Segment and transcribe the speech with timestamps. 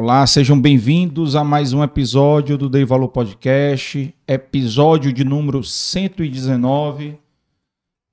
[0.00, 7.18] Olá, sejam bem-vindos a mais um episódio do Dei Valor Podcast, episódio de número 119.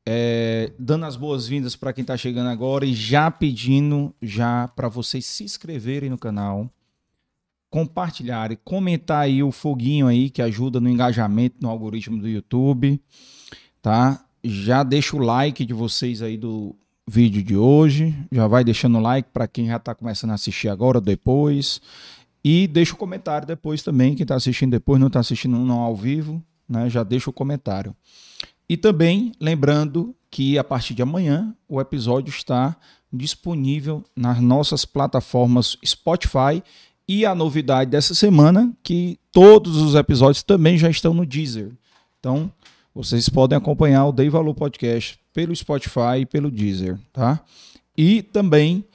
[0.04, 5.28] É, dando as boas-vindas para quem está chegando agora e já pedindo já para vocês
[5.28, 6.68] se inscreverem no canal,
[7.70, 13.00] compartilharem, comentar aí o foguinho aí que ajuda no engajamento no algoritmo do YouTube,
[13.80, 14.26] tá?
[14.44, 16.76] Já deixa o like de vocês aí do
[17.08, 20.70] vídeo de hoje, já vai deixando o like para quem já está começando a assistir
[20.70, 21.80] agora ou depois
[22.44, 25.96] e deixa o comentário depois também, quem está assistindo depois não está assistindo não ao
[25.96, 26.90] vivo, né?
[26.90, 27.96] Já deixa o comentário.
[28.68, 32.76] E também lembrando que a partir de amanhã o episódio está
[33.12, 36.62] disponível nas nossas plataformas Spotify
[37.08, 41.72] e a novidade dessa semana que todos os episódios também já estão no Deezer.
[42.20, 42.52] Então,
[42.94, 47.44] vocês podem acompanhar o Dei Valor Podcast pelo Spotify e pelo Deezer, tá?
[47.98, 48.86] E também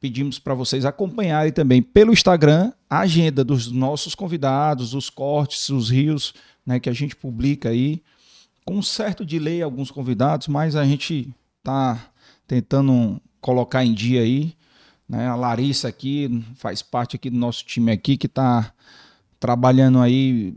[0.00, 5.90] pedimos para vocês acompanharem também pelo Instagram a agenda dos nossos convidados, os cortes, os
[5.90, 6.34] rios,
[6.64, 8.00] né, que a gente publica aí
[8.64, 11.34] com um certo delay alguns convidados, mas a gente
[11.64, 12.12] tá
[12.46, 14.54] tentando colocar em dia aí,
[15.08, 15.26] né?
[15.26, 18.72] A Larissa aqui faz parte aqui do nosso time aqui que está
[19.40, 20.54] trabalhando aí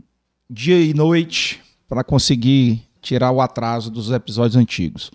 [0.48, 5.10] dia e noite para conseguir tirar o atraso dos episódios antigos.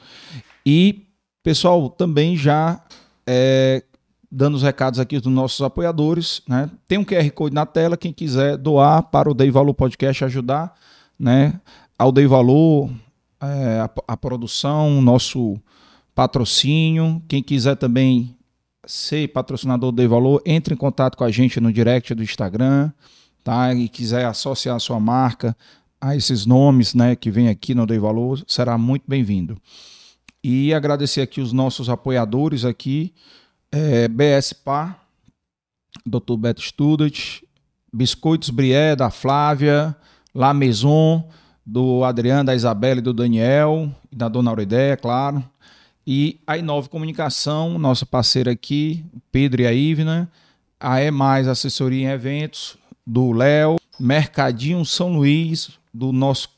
[0.65, 1.05] E
[1.43, 2.81] pessoal, também já
[3.27, 3.83] é,
[4.31, 6.69] dando os recados aqui dos nossos apoiadores, né?
[6.87, 10.73] Tem um QR Code na tela, quem quiser doar para o Dei Valor Podcast ajudar,
[11.19, 11.59] né?
[11.97, 12.89] ao Dei Valor,
[13.39, 15.57] é, a, a, produção, nosso
[16.15, 17.21] patrocínio.
[17.27, 18.35] Quem quiser também
[18.85, 22.91] ser patrocinador do Dei Valor, entre em contato com a gente no direct do Instagram,
[23.43, 23.73] tá?
[23.73, 25.55] E quiser associar a sua marca
[26.03, 29.57] a esses nomes, né, que vem aqui no Dei Valor, será muito bem-vindo.
[30.43, 33.13] E agradecer aqui os nossos apoiadores aqui,
[33.71, 35.01] é, BS Par,
[36.05, 36.35] Dr.
[36.37, 37.39] Beto Student,
[37.93, 39.95] Biscoitos Brié, da Flávia,
[40.35, 41.25] La Maison,
[41.65, 45.41] do Adriano, da Isabela e do Daniel, e da Dona Auridéia, claro.
[46.05, 50.29] E a Inove Comunicação, nossa parceira aqui, Pedro e a Ivna.
[50.77, 52.75] A E Mais Assessoria em Eventos,
[53.07, 53.77] do Léo.
[53.97, 56.49] Mercadinho São Luís, do nosso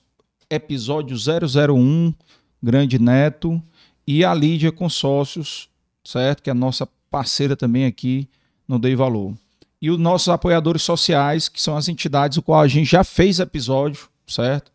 [0.49, 2.13] episódio 001,
[2.61, 3.61] Grande Neto.
[4.07, 5.67] E a Lídia Consórcios,
[6.03, 6.43] certo?
[6.43, 8.27] Que é a nossa parceira também aqui
[8.67, 9.33] no Dei Valor.
[9.81, 13.39] E os nossos apoiadores sociais, que são as entidades o qual a gente já fez
[13.39, 14.71] episódio, certo?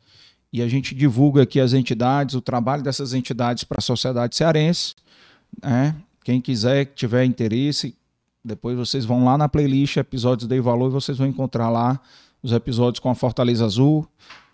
[0.53, 4.95] e a gente divulga aqui as entidades, o trabalho dessas entidades para a sociedade cearense.
[5.63, 5.95] Né?
[6.25, 7.95] Quem quiser, que tiver interesse,
[8.45, 12.01] depois vocês vão lá na playlist Episódios Dei Valor e vocês vão encontrar lá
[12.43, 14.09] os episódios com a Fortaleza Azul,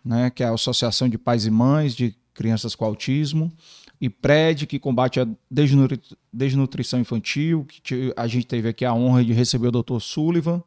[0.07, 3.53] né, que é a Associação de Pais e Mães de Crianças com Autismo,
[4.01, 6.01] e PRED, que combate a desnutri
[6.33, 9.99] desnutrição infantil, que a gente teve aqui a honra de receber o Dr.
[10.01, 10.63] Sullivan,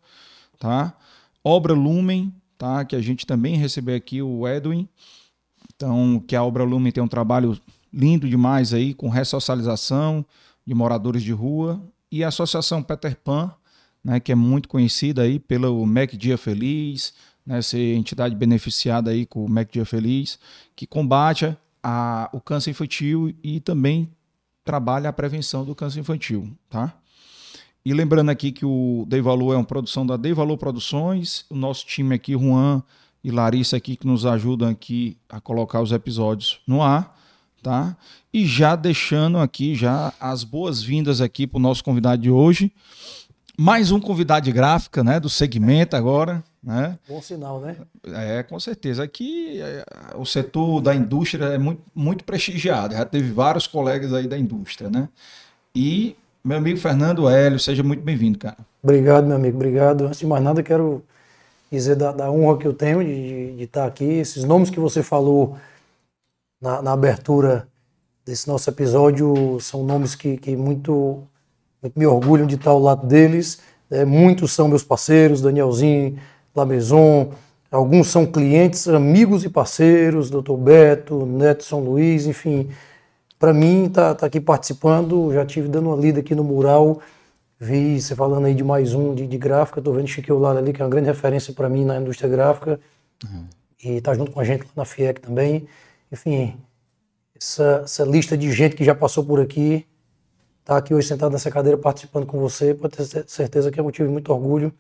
[0.58, 0.98] tá?
[1.44, 2.84] Obra Lumen, tá?
[2.84, 4.90] que a gente também recebeu aqui o Edwin,
[5.74, 7.58] então, que a Obra Lume tem um trabalho
[7.94, 10.26] lindo demais aí com ressocialização
[10.66, 11.82] de moradores de rua
[12.12, 13.54] e a Associação Peter Pan,
[14.04, 17.14] né, que é muito conhecida aí pelo MEC Dia Feliz,
[17.46, 20.40] né, ser entidade beneficiada aí com o MEC Dia Feliz,
[20.76, 24.10] que combate a, o câncer infantil e também
[24.64, 26.94] trabalha a prevenção do câncer infantil, tá?
[27.84, 31.56] E lembrando aqui que o Dei Valor é uma produção da Dei Valor Produções, o
[31.56, 32.84] nosso time aqui, Juan,
[33.24, 37.18] e Larissa aqui que nos ajudam aqui a colocar os episódios no ar,
[37.62, 37.98] tá?
[38.34, 42.72] E já deixando aqui já as boas-vindas aqui para o nosso convidado de hoje.
[43.58, 45.20] Mais um convidado de gráfica, né?
[45.20, 46.98] Do segmento agora, né?
[47.08, 47.76] Bom sinal, né?
[48.08, 49.04] É, com certeza.
[49.04, 49.84] Aqui é,
[50.16, 52.94] o setor da indústria é muito, muito prestigiado.
[52.94, 55.08] Já teve vários colegas aí da indústria, né?
[55.74, 58.58] E meu amigo Fernando Hélio, seja muito bem-vindo, cara.
[58.82, 59.56] Obrigado, meu amigo.
[59.56, 60.06] Obrigado.
[60.06, 61.04] Antes de mais nada, quero
[61.72, 64.06] dizer da, da honra que eu tenho de, de, estar aqui.
[64.06, 65.58] Esses nomes que você falou
[66.62, 67.68] na, na, abertura
[68.26, 71.24] desse nosso episódio são nomes que, que muito,
[71.82, 73.60] muito, me orgulham de estar ao lado deles.
[73.92, 76.20] É, muitos são meus parceiros, Danielzinho,
[76.56, 77.32] La Maison,
[77.72, 80.54] alguns são clientes, amigos e parceiros, Dr.
[80.58, 82.70] Beto, Neto São Luís, enfim.
[83.38, 87.02] Para mim, tá, tá aqui participando, já tive dando uma lida aqui no mural
[87.62, 90.72] Vi você falando aí de mais um de, de gráfica, tô vendo Chique Lara ali,
[90.72, 92.80] que é uma grande referência para mim na indústria gráfica.
[93.26, 93.46] Uhum.
[93.84, 95.68] E tá junto com a gente lá na FIEC também.
[96.10, 96.56] Enfim,
[97.36, 99.86] essa, essa lista de gente que já passou por aqui,
[100.64, 104.08] tá aqui hoje sentado nessa cadeira participando com você, pode ter certeza que é motivo
[104.08, 104.74] de muito orgulho,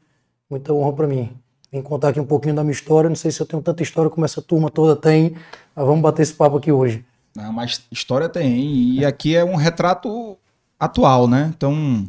[0.49, 1.37] muita honra para mim.
[1.71, 4.09] Vim contar aqui um pouquinho da minha história, não sei se eu tenho tanta história
[4.09, 5.35] como essa turma toda tem,
[5.75, 7.05] mas vamos bater esse papo aqui hoje.
[7.35, 10.37] Não, mas história tem, e aqui é um retrato
[10.79, 11.51] atual, né?
[11.55, 12.07] Então,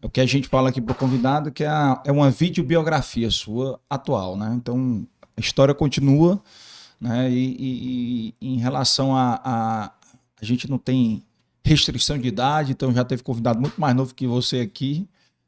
[0.00, 2.30] é o que a gente fala aqui para o convidado, que é, a, é uma
[2.30, 4.52] videobiografia sua atual, né?
[4.54, 6.40] Então, a história continua,
[7.00, 7.30] né?
[7.30, 9.92] E, e, e em relação a, a,
[10.40, 10.44] a.
[10.44, 11.22] gente não tem
[11.64, 15.06] restrição de idade, então já teve convidado muito mais novo que você aqui,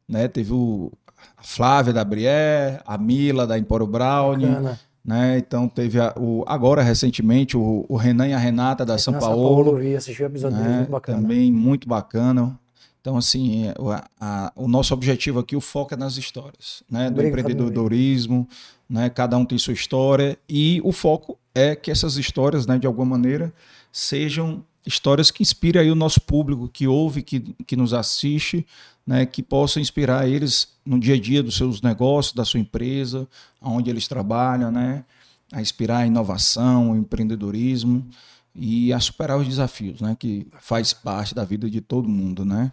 [0.09, 0.29] né?
[0.29, 0.93] Teve o,
[1.37, 4.47] a Flávia da Brié, a Mila da Emporo Brownie.
[4.47, 4.81] Bacana.
[5.03, 5.39] Né?
[5.39, 9.65] Então teve a, o, agora recentemente o, o, Renan e a Renata da São Paulo.
[9.65, 10.77] Paulo, vi, assisti o episódio né?
[10.77, 11.21] muito bacana.
[11.21, 12.59] Também muito bacana.
[13.01, 17.09] Então, assim, a, a, o nosso objetivo aqui, o foco é nas histórias, né?
[17.09, 18.47] Do Obrigado, empreendedorismo,
[18.87, 19.09] né?
[19.09, 23.17] Cada um tem sua história e o foco é que essas histórias, né, de alguma
[23.17, 23.53] maneira,
[23.91, 28.67] sejam histórias que inspirem aí o nosso público, que ouve, que, que nos assiste,
[29.11, 33.27] né, que possa inspirar eles no dia a dia dos seus negócios, da sua empresa,
[33.61, 35.05] onde eles trabalham, né,
[35.53, 38.07] a inspirar a inovação, o empreendedorismo
[38.55, 42.71] e a superar os desafios, né, que faz parte da vida de todo mundo, né.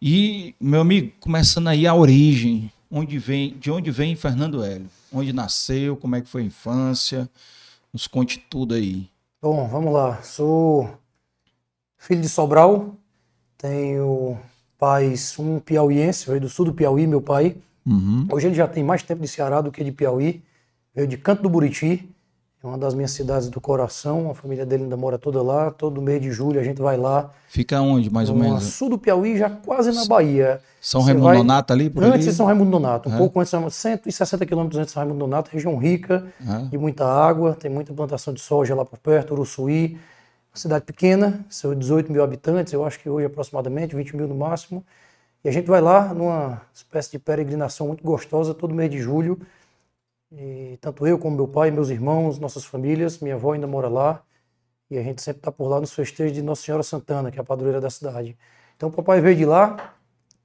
[0.00, 5.32] E meu amigo, começando aí a origem, onde vem, de onde vem Fernando Hélio, onde
[5.32, 7.30] nasceu, como é que foi a infância,
[7.90, 9.08] nos conte tudo aí.
[9.40, 10.22] Bom, vamos lá.
[10.22, 10.98] Sou
[11.96, 12.94] filho de Sobral,
[13.56, 14.38] tenho
[14.82, 17.54] pais, um piauiense, veio do sul do Piauí, meu pai.
[17.86, 18.26] Uhum.
[18.28, 20.42] Hoje ele já tem mais tempo de Ceará do que de Piauí.
[20.92, 22.10] Veio de Canto do Buriti,
[22.60, 24.28] é uma das minhas cidades do coração.
[24.28, 25.70] A família dele ainda mora toda lá.
[25.70, 27.30] Todo mês de julho a gente vai lá.
[27.46, 28.64] Fica onde, mais ou menos?
[28.64, 30.60] Sul do Piauí, já quase na Bahia.
[30.80, 31.36] São Raimundo vai...
[31.36, 31.88] Nonato ali?
[31.88, 32.24] Por antes ali?
[32.24, 33.18] de São Raimundo Nonato, um é.
[33.18, 36.62] pouco antes, 160 quilômetros antes de São Raimundo Nonato, região rica, é.
[36.70, 39.96] de muita água, tem muita plantação de soja lá por perto, Uruçuí.
[40.52, 44.34] Uma cidade pequena, são 18 mil habitantes, eu acho que hoje aproximadamente 20 mil no
[44.34, 44.84] máximo.
[45.42, 49.40] E a gente vai lá numa espécie de peregrinação muito gostosa todo mês de julho.
[50.30, 54.22] E tanto eu como meu pai, meus irmãos, nossas famílias, minha avó ainda mora lá.
[54.90, 57.40] E a gente sempre está por lá nos festejos de Nossa Senhora Santana, que é
[57.40, 58.36] a padroeira da cidade.
[58.76, 59.94] Então o papai veio de lá.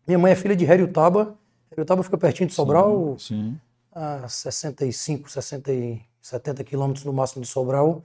[0.08, 1.36] Minha mãe é filha de Heriotaba.
[1.70, 3.60] Heriotaba fica pertinho de Sobral, sim, sim.
[3.94, 5.70] a 65, 60,
[6.22, 8.02] 70 quilômetros no máximo de Sobral.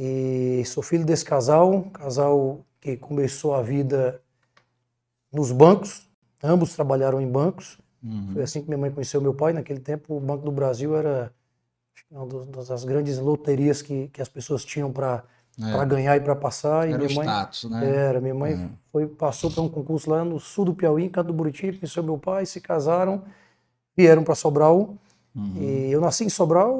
[0.00, 4.22] E sou filho desse casal, casal que começou a vida
[5.32, 6.08] nos bancos,
[6.40, 7.80] ambos trabalharam em bancos.
[8.00, 8.30] Uhum.
[8.32, 9.52] Foi assim que minha mãe conheceu meu pai.
[9.52, 11.32] Naquele tempo, o Banco do Brasil era
[12.12, 15.24] uma das grandes loterias que, que as pessoas tinham para
[15.60, 15.84] é.
[15.84, 16.88] ganhar e para passar.
[16.88, 17.96] E era minha mãe, status, né?
[17.96, 18.20] Era.
[18.20, 18.70] Minha mãe uhum.
[18.92, 22.04] foi, passou para um concurso lá no sul do Piauí, em Canto do Buriti, conheceu
[22.04, 23.24] meu pai, se casaram,
[23.96, 24.94] vieram para Sobral.
[25.34, 25.56] Uhum.
[25.56, 26.76] E eu nasci em Sobral,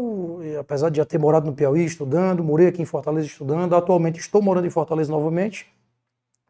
[0.59, 3.75] apesar de já ter morado no Piauí estudando, morei aqui em Fortaleza estudando.
[3.75, 5.67] Atualmente estou morando em Fortaleza novamente.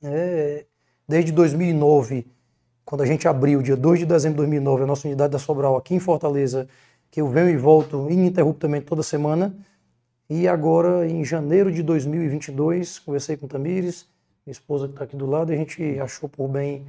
[0.03, 0.65] É,
[1.07, 2.27] desde 2009,
[2.85, 5.77] quando a gente abriu, dia 2 de dezembro de 2009, a nossa unidade da Sobral
[5.77, 6.69] aqui em Fortaleza,
[7.11, 9.55] que eu venho e volto ininterruptamente toda semana.
[10.31, 14.07] E agora, em janeiro de 2022, conversei com Tamires,
[14.47, 16.87] minha esposa que está aqui do lado, e a gente achou por bem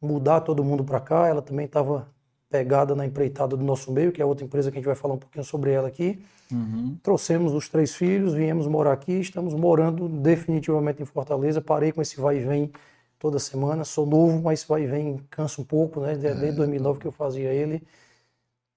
[0.00, 1.26] mudar todo mundo para cá.
[1.26, 2.08] Ela também estava
[2.52, 5.14] pegada na empreitada do nosso meio, que é outra empresa que a gente vai falar
[5.14, 6.22] um pouquinho sobre ela aqui.
[6.52, 6.98] Uhum.
[7.02, 11.62] Trouxemos os três filhos, viemos morar aqui, estamos morando definitivamente em Fortaleza.
[11.62, 12.70] Parei com esse vai e vem
[13.18, 13.84] toda semana.
[13.84, 16.14] Sou novo, mas vai e vem cansa um pouco, né?
[16.14, 16.52] Desde é.
[16.52, 17.82] 2009 que eu fazia ele.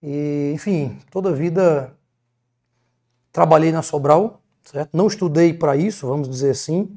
[0.02, 1.94] E, enfim, toda a vida
[3.34, 4.96] trabalhei na Sobral, certo?
[4.96, 6.96] Não estudei para isso, vamos dizer assim.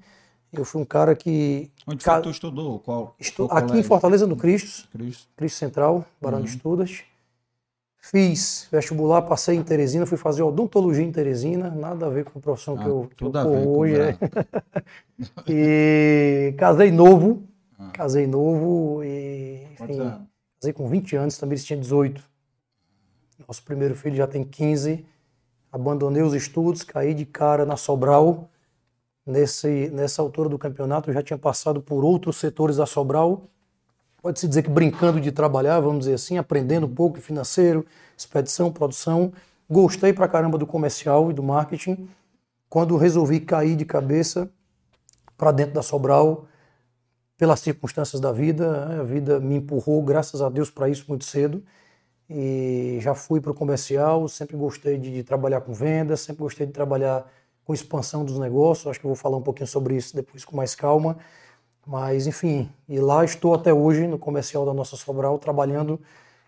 [0.52, 1.70] Eu fui um cara que.
[1.86, 2.20] Onde ca...
[2.20, 2.78] tu estudou?
[2.80, 3.14] Qual?
[3.18, 3.48] Estu...
[3.50, 4.88] Aqui em Fortaleza, no Cristo.
[4.90, 5.28] Cristo.
[5.36, 6.44] Cristo Central, Barão uhum.
[6.44, 7.04] de Estudas.
[8.00, 12.42] Fiz vestibular, passei em Teresina, fui fazer odontologia em Teresina, nada a ver com a
[12.42, 14.00] profissão ah, que eu, que eu hoje.
[14.00, 14.16] É.
[15.48, 17.42] e casei novo,
[17.78, 17.90] ah.
[17.92, 19.98] casei novo e enfim,
[20.58, 22.22] casei com 20 anos, também tinha 18.
[23.46, 25.04] Nosso primeiro filho já tem 15.
[25.70, 28.48] Abandonei os estudos, caí de cara na Sobral,
[29.28, 33.42] Nesse, nessa altura do campeonato, eu já tinha passado por outros setores da Sobral.
[34.22, 37.84] Pode-se dizer que brincando de trabalhar, vamos dizer assim, aprendendo um pouco financeiro,
[38.16, 39.30] expedição, produção.
[39.68, 42.08] Gostei pra caramba do comercial e do marketing.
[42.70, 44.50] Quando resolvi cair de cabeça
[45.36, 46.46] para dentro da Sobral,
[47.36, 51.62] pelas circunstâncias da vida, a vida me empurrou, graças a Deus, para isso muito cedo.
[52.30, 56.66] E já fui para o comercial, sempre gostei de, de trabalhar com vendas, sempre gostei
[56.66, 57.30] de trabalhar
[57.68, 58.86] com expansão dos negócios.
[58.86, 61.18] Acho que eu vou falar um pouquinho sobre isso depois com mais calma.
[61.86, 66.00] Mas, enfim, e lá estou até hoje no comercial da nossa Sobral, trabalhando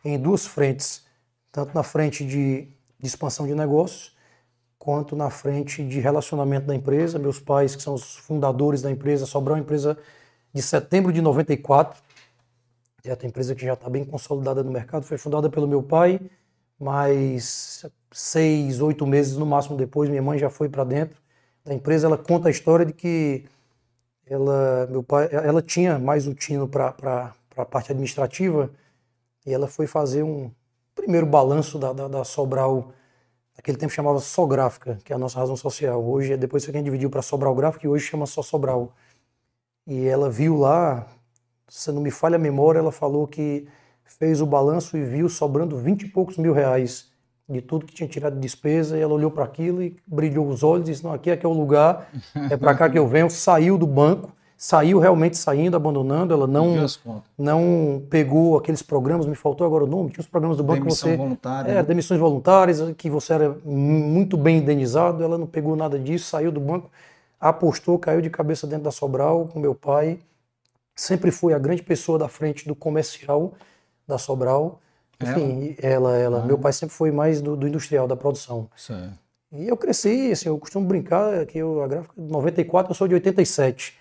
[0.02, 1.04] em duas frentes,
[1.52, 4.16] tanto na frente de, de expansão de negócios,
[4.78, 7.18] quanto na frente de relacionamento da empresa.
[7.18, 9.98] Meus pais, que são os fundadores da empresa, Sobral é uma empresa
[10.54, 12.00] de setembro de 94,
[13.04, 16.18] é uma empresa que já está bem consolidada no mercado, foi fundada pelo meu pai,
[16.78, 21.20] mas seis, oito meses no máximo depois, minha mãe já foi para dentro
[21.64, 22.06] da empresa.
[22.06, 23.44] Ela conta a história de que
[24.26, 28.70] ela, meu pai, ela tinha mais um tino para a parte administrativa
[29.46, 30.50] e ela foi fazer um
[30.94, 32.92] primeiro balanço da, da, da Sobral,
[33.56, 36.04] naquele tempo chamava Sográfica, que é a nossa razão social.
[36.04, 38.92] Hoje, depois foi quem dividiu para Sobral Gráfica e hoje chama só Sobral.
[39.86, 41.06] E ela viu lá,
[41.68, 43.66] se não me falha a memória, ela falou que
[44.04, 47.09] fez o balanço e viu sobrando 20 e poucos mil reais
[47.50, 50.62] de tudo que tinha tirado de despesa, e ela olhou para aquilo e brilhou os
[50.62, 52.08] olhos e disse, não, aqui é que é o lugar,
[52.50, 56.86] é para cá que eu venho, saiu do banco, saiu realmente saindo, abandonando, ela não
[57.36, 61.08] não pegou aqueles programas, me faltou agora o nome, tinha os programas do banco Demissão
[61.08, 61.82] que você voluntária, é, né?
[61.82, 66.60] demissões voluntárias, que você era muito bem indenizado, ela não pegou nada disso, saiu do
[66.60, 66.90] banco,
[67.40, 70.20] apostou, caiu de cabeça dentro da Sobral com meu pai,
[70.94, 73.54] sempre foi a grande pessoa da frente do comercial
[74.06, 74.80] da Sobral.
[75.22, 76.46] Enfim, ela, ela, Ah.
[76.46, 78.68] meu pai sempre foi mais do, do industrial, da produção.
[78.76, 79.18] Certo.
[79.52, 83.08] E eu cresci, assim, eu costumo brincar que eu, a gráfica de 94, eu sou
[83.08, 83.98] de 87.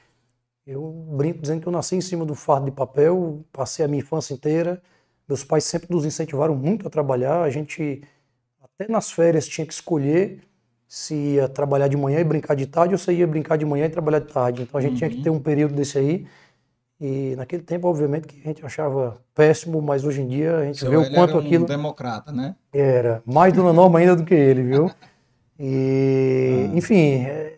[0.65, 4.01] Eu brinco dizendo que eu nasci em cima do fardo de papel, passei a minha
[4.01, 4.81] infância inteira.
[5.27, 7.41] Meus pais sempre nos incentivaram muito a trabalhar.
[7.41, 8.03] A gente,
[8.61, 10.41] até nas férias, tinha que escolher
[10.87, 13.85] se ia trabalhar de manhã e brincar de tarde ou se ia brincar de manhã
[13.85, 14.61] e trabalhar de tarde.
[14.63, 16.27] Então a gente tinha que ter um período desse aí.
[16.99, 20.79] E naquele tempo, obviamente, que a gente achava péssimo, mas hoje em dia a gente
[20.79, 21.65] Seu vê o quanto era um aquilo.
[21.65, 22.55] democrata, né?
[22.73, 24.91] Era, mais dona Norma ainda do que ele, viu?
[25.61, 27.57] E, enfim, é,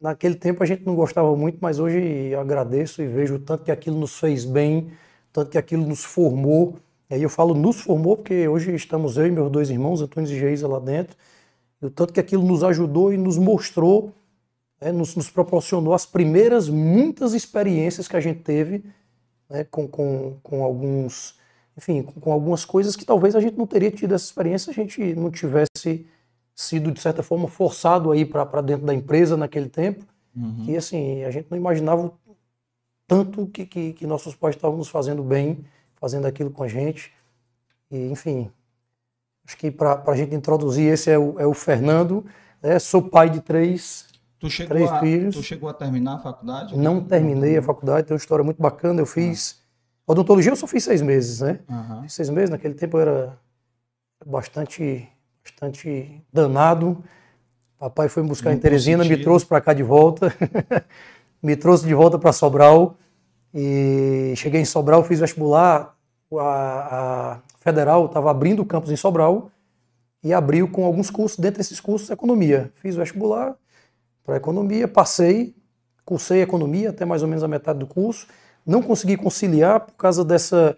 [0.00, 3.72] naquele tempo a gente não gostava muito, mas hoje agradeço e vejo o tanto que
[3.72, 4.92] aquilo nos fez bem,
[5.32, 6.76] tanto que aquilo nos formou.
[7.10, 10.30] E aí eu falo nos formou porque hoje estamos eu e meus dois irmãos, Antônio
[10.30, 11.16] e Geisa, lá dentro,
[11.82, 14.12] e o tanto que aquilo nos ajudou e nos mostrou,
[14.80, 18.84] né, nos, nos proporcionou as primeiras muitas experiências que a gente teve
[19.48, 21.34] né, com, com, com alguns,
[21.76, 24.80] enfim, com, com algumas coisas que talvez a gente não teria tido essa experiência se
[24.80, 26.06] a gente não tivesse
[26.54, 30.04] sido, de certa forma, forçado aí para dentro da empresa naquele tempo.
[30.36, 30.66] Uhum.
[30.68, 32.12] E assim, a gente não imaginava
[33.06, 35.64] tanto que, que, que nossos pais estavam nos fazendo bem,
[35.96, 37.12] fazendo aquilo com a gente.
[37.90, 38.50] E, enfim,
[39.44, 42.24] acho que para a gente introduzir, esse é o, é o Fernando,
[42.62, 42.78] né?
[42.78, 44.06] sou pai de três,
[44.40, 45.36] Tu chegou, Três a, filhos.
[45.36, 46.76] tu chegou a terminar a faculdade?
[46.76, 49.60] não terminei a faculdade, tem uma história muito bacana, eu fiz...
[50.06, 51.60] Odontologia eu só fiz seis meses, né?
[52.02, 53.38] Fiz seis meses, naquele tempo eu era
[54.26, 55.06] bastante,
[55.44, 57.04] bastante danado.
[57.78, 60.34] Papai foi me buscar em Teresina, me trouxe para cá de volta,
[61.40, 62.96] me trouxe de volta para Sobral
[63.54, 65.94] e cheguei em Sobral, fiz vestibular,
[66.32, 69.50] a, a federal estava abrindo campus em Sobral
[70.24, 72.72] e abriu com alguns cursos, dentre esses cursos, economia.
[72.76, 73.54] Fiz o vestibular
[74.24, 75.54] para economia, passei,
[76.04, 78.26] cursei economia até mais ou menos a metade do curso,
[78.66, 80.76] não consegui conciliar por causa dessa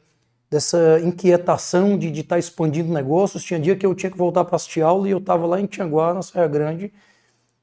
[0.52, 3.42] dessa inquietação de estar expandindo negócios.
[3.42, 5.64] Tinha dia que eu tinha que voltar para assistir aula e eu estava lá em
[5.64, 6.92] Tianguá, na Serra Grande,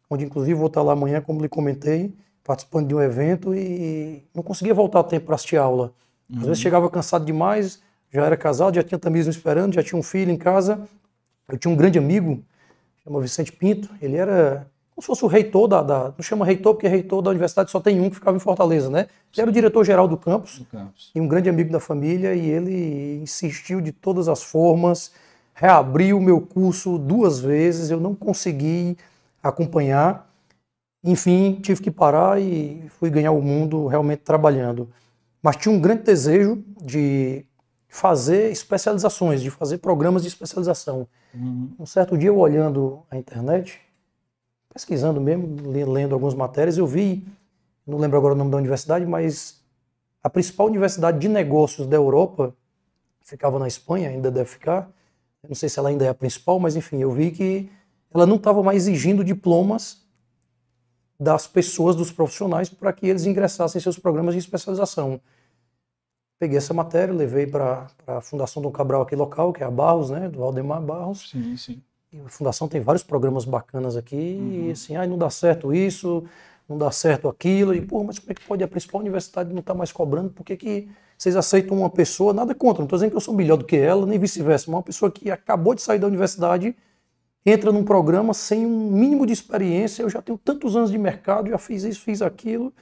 [0.10, 2.12] onde inclusive vou estar lá amanhã, como lhe comentei,
[2.44, 5.94] participando de um evento e não conseguia voltar a tempo para assistir aula.
[6.36, 7.80] Às vezes chegava cansado demais,
[8.12, 10.82] já era casado, já tinha Tamires me esperando, já tinha um filho em casa.
[11.48, 12.44] Eu tinha um grande amigo,
[13.04, 14.65] chama Vicente Pinto, ele era
[14.99, 17.79] como se fosse o reitor da, da- não chama reitor porque reitor da universidade só
[17.79, 19.07] tem um que ficava em Fortaleza, né?
[19.33, 21.09] Ele era o diretor-geral do campus, No campus.
[21.15, 25.12] e um grande amigo da família, e ele insistiu de todas as formas,
[25.53, 28.97] reabriu o meu curso duas vezes, eu não consegui
[29.41, 30.29] acompanhar.
[31.01, 34.89] Enfim, tive que parar e fui ganhar o mundo realmente trabalhando.
[35.41, 37.45] Mas tinha um grande desejo de
[37.88, 41.07] fazer especializações, de fazer programas de especialização.
[41.33, 41.69] Uhum.
[41.79, 43.79] Um certo dia, eu olhando a internet,
[44.73, 47.25] pesquisando mesmo, le- lendo algumas matérias, eu vi,
[47.86, 49.62] não lembro agora o nome da universidade, mas
[50.23, 52.53] a principal universidade de negócios da Europa,
[53.21, 54.89] ficava na Espanha, ainda deve ficar,
[55.47, 57.69] não sei se ela ainda é a principal, mas enfim, eu vi que
[58.13, 60.03] ela não estava mais exigindo diplomas
[61.19, 65.19] das pessoas, dos profissionais, para que eles ingressassem em seus programas de especialização.
[66.39, 70.10] Peguei essa matéria, levei para a Fundação Dom Cabral aqui local, que é a Barros,
[70.10, 71.84] né, do Valdemar Barros, Sim, sim.
[72.12, 76.24] E a fundação tem vários programas bacanas aqui, e assim, ai, não dá certo isso,
[76.67, 79.60] não dá certo aquilo, e pô, mas como é que pode a principal universidade não
[79.60, 80.32] estar mais cobrando?
[80.32, 83.34] Por que, que vocês aceitam uma pessoa, nada contra, não estou dizendo que eu sou
[83.34, 86.76] melhor do que ela, nem vice-versa, mas uma pessoa que acabou de sair da universidade,
[87.45, 91.50] entra num programa sem um mínimo de experiência, eu já tenho tantos anos de mercado,
[91.50, 92.74] já fiz isso, fiz aquilo,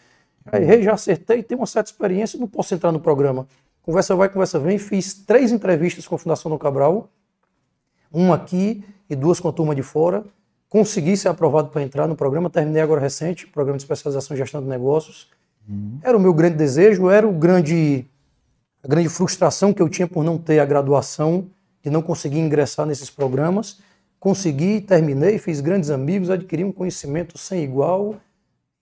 [0.45, 3.47] já errei, já acertei, tenho uma certa experiência, não posso entrar no programa.
[3.81, 7.09] Conversa vai, conversa vem, fiz três entrevistas com a Fundação do Cabral,
[8.11, 10.25] uma aqui e duas com a turma de fora.
[10.69, 14.61] Consegui ser aprovado para entrar no programa, terminei agora recente, programa de especialização em gestão
[14.61, 15.29] de negócios.
[16.01, 18.05] Era o meu grande desejo, era o grande,
[18.83, 21.47] a grande frustração que eu tinha por não ter a graduação,
[21.83, 23.79] de não conseguir ingressar nesses programas.
[24.19, 28.15] Consegui, terminei, fiz grandes amigos, adquiri um conhecimento sem igual.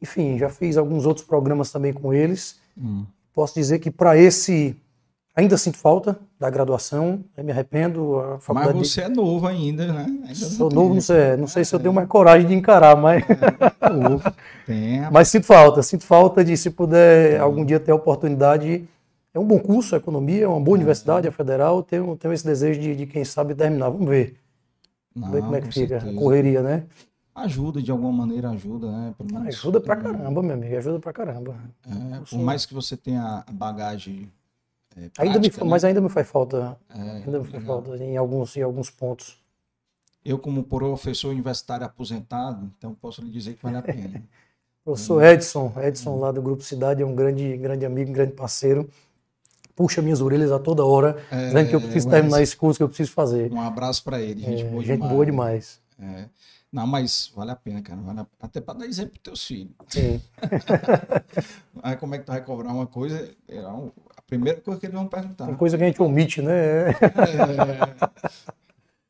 [0.02, 2.60] Enfim, já fiz alguns outros programas também com eles.
[2.78, 3.06] Hum.
[3.34, 4.76] Posso dizer que para esse
[5.36, 8.18] Ainda sinto falta da graduação, me arrependo.
[8.20, 10.06] A faculdade mas você é novo ainda, né?
[10.24, 13.22] Ainda Sou novo, não sei, não sei se eu tenho mais coragem de encarar, mas.
[14.70, 18.88] É, mas sinto falta, sinto falta de se puder algum dia ter a oportunidade.
[19.34, 21.84] É um bom curso, a economia, é uma boa universidade, a federal.
[21.84, 23.90] Tenho, tenho esse desejo de, de quem sabe, terminar.
[23.90, 24.38] Vamos ver.
[25.14, 26.12] Não, Vamos ver como é que fica certeza.
[26.12, 26.86] a correria, né?
[27.36, 29.14] Ajuda, de alguma maneira ajuda, né?
[29.48, 31.56] ajuda pra caramba, meu amigo, ajuda pra caramba.
[31.86, 34.32] É, por mais que você tenha bagagem
[34.96, 35.54] é, prática, ainda me, né?
[35.66, 39.38] Mas ainda me faz falta, é, ainda me faz falta em alguns, em alguns pontos.
[40.24, 44.24] Eu, como professor universitário aposentado, então posso lhe dizer que vale a pena.
[44.84, 48.90] professor Edson, Edson lá do Grupo Cidade, é um grande, grande amigo, um grande parceiro.
[49.76, 52.84] Puxa minhas orelhas a toda hora, é, dizendo que eu preciso terminar esse curso que
[52.84, 53.52] eu preciso fazer.
[53.52, 55.12] Um abraço para ele, gente é, boa gente demais.
[55.12, 55.82] Boa demais.
[56.00, 56.30] É.
[56.72, 58.02] Não, mas vale a pena, cara.
[58.02, 58.28] Vale a...
[58.40, 59.74] Até para dar exemplo para teus filhos.
[59.88, 60.22] Sim.
[61.84, 63.34] Aí como é que tu vai cobrar uma coisa?
[63.48, 63.74] É a
[64.28, 65.46] primeira coisa que eles vão perguntar.
[65.46, 66.90] Uma coisa que a gente omite, né?
[66.90, 66.96] É.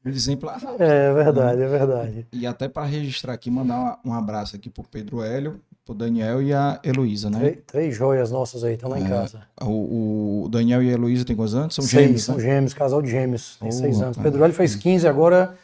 [0.08, 0.62] Exemplar.
[0.80, 2.28] É verdade, é verdade.
[2.32, 6.54] E até para registrar aqui, mandar um abraço aqui pro Pedro Hélio, pro Daniel e
[6.54, 7.40] a Heloísa, né?
[7.40, 9.42] Três, três joias nossas aí, estão lá em é, casa.
[9.60, 11.74] O, o, Daniel e a Heloísa têm quantos anos?
[11.74, 12.44] São seis, gêmeos, São né?
[12.44, 14.18] gêmeos, casal de gêmeos, tem oh, seis anos.
[14.18, 15.58] Pedro Hélio fez 15 agora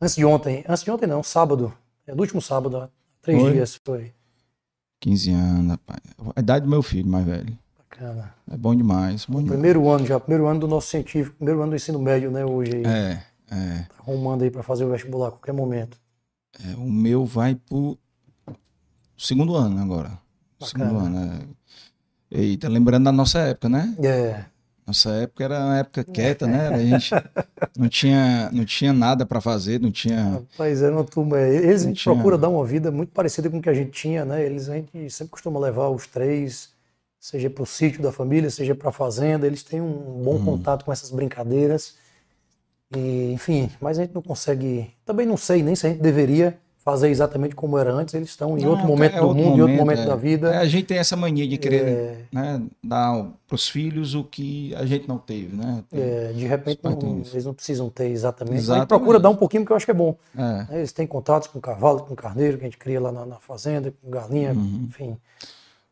[0.00, 0.64] Antes de ontem.
[0.68, 1.72] Antes de ontem não, sábado.
[2.06, 2.88] É do último sábado,
[3.20, 3.52] três foi?
[3.52, 4.12] dias foi.
[5.00, 6.00] 15 anos, rapaz.
[6.34, 7.58] A idade do meu filho mais velho.
[7.98, 8.32] Bacana.
[8.48, 9.26] É bom demais.
[9.26, 9.52] Bom demais.
[9.52, 12.76] Primeiro ano já, primeiro ano do nosso científico, primeiro ano do ensino médio, né, hoje
[12.76, 12.84] aí.
[12.86, 13.86] É, é.
[13.88, 15.98] Tá arrumando aí para fazer o vestibular a qualquer momento.
[16.64, 17.98] É, o meu vai pro
[19.16, 20.12] segundo ano agora.
[20.60, 20.88] Bacana.
[20.88, 21.48] Segundo ano,
[22.30, 22.38] é.
[22.40, 23.94] Eita, lembrando da nossa época, né?
[24.00, 24.44] É.
[24.86, 26.68] Nossa época era uma época quieta, né?
[26.68, 27.10] A gente
[27.76, 30.22] não tinha, não tinha nada para fazer, não tinha.
[30.30, 31.40] Rapaz, era uma turma.
[31.40, 32.14] Eles a gente tinha...
[32.14, 34.44] procura dar uma vida muito parecida com o que a gente tinha, né?
[34.44, 36.70] Eles a gente sempre costuma levar os três,
[37.20, 39.46] seja para o sítio da família, seja para a fazenda.
[39.46, 40.44] Eles têm um bom hum.
[40.44, 41.96] contato com essas brincadeiras.
[42.96, 44.94] E, enfim, mas a gente não consegue.
[45.04, 48.56] Também não sei nem se a gente deveria fazer exatamente como era antes, eles estão
[48.56, 50.06] em não, outro momento é do mundo, momento, em outro momento é.
[50.06, 50.54] da vida.
[50.54, 52.16] É, a gente tem essa mania de querer é...
[52.32, 55.84] né, dar para os filhos o que a gente não teve, né?
[55.90, 58.56] Tem, é, de repente não, eles não precisam ter exatamente.
[58.56, 58.70] exatamente.
[58.70, 60.16] A gente procura dar um pouquinho porque eu acho que é bom.
[60.34, 60.40] É.
[60.40, 63.36] Né, eles têm contatos com cavalo, com carneiro, que a gente cria lá na, na
[63.36, 64.86] fazenda, com galinha, uhum.
[64.88, 65.18] enfim.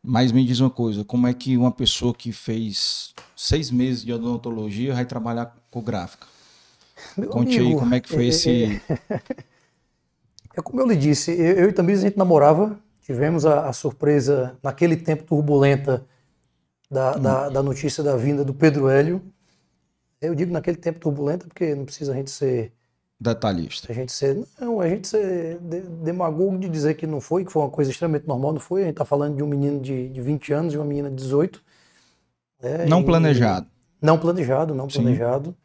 [0.03, 4.13] Mas me diz uma coisa, como é que uma pessoa que fez seis meses de
[4.13, 6.27] odontologia vai trabalhar com gráfica?
[7.17, 8.81] Meu Conte amigo, aí como é que foi é, esse...
[10.57, 13.73] É como eu lhe disse, eu, eu e Tamires a gente namorava, tivemos a, a,
[13.73, 16.03] surpresa naquele tempo turbulenta
[16.89, 17.21] da, hum.
[17.21, 19.21] da, da, notícia da vinda do Pedro Hélio.
[20.19, 22.73] Eu digo naquele tempo turbulenta porque não precisa a gente ser
[23.19, 23.91] detalhista.
[23.91, 27.63] A gente ser, não, a gente ser demagogo de dizer que não foi, que foi
[27.63, 28.81] uma coisa extremamente normal, não foi.
[28.81, 31.15] A gente está falando de um menino de, de 20 anos e uma menina de
[31.15, 31.61] 18.
[32.61, 33.67] Né, não planejado.
[34.01, 35.55] Não planejado, não planejado.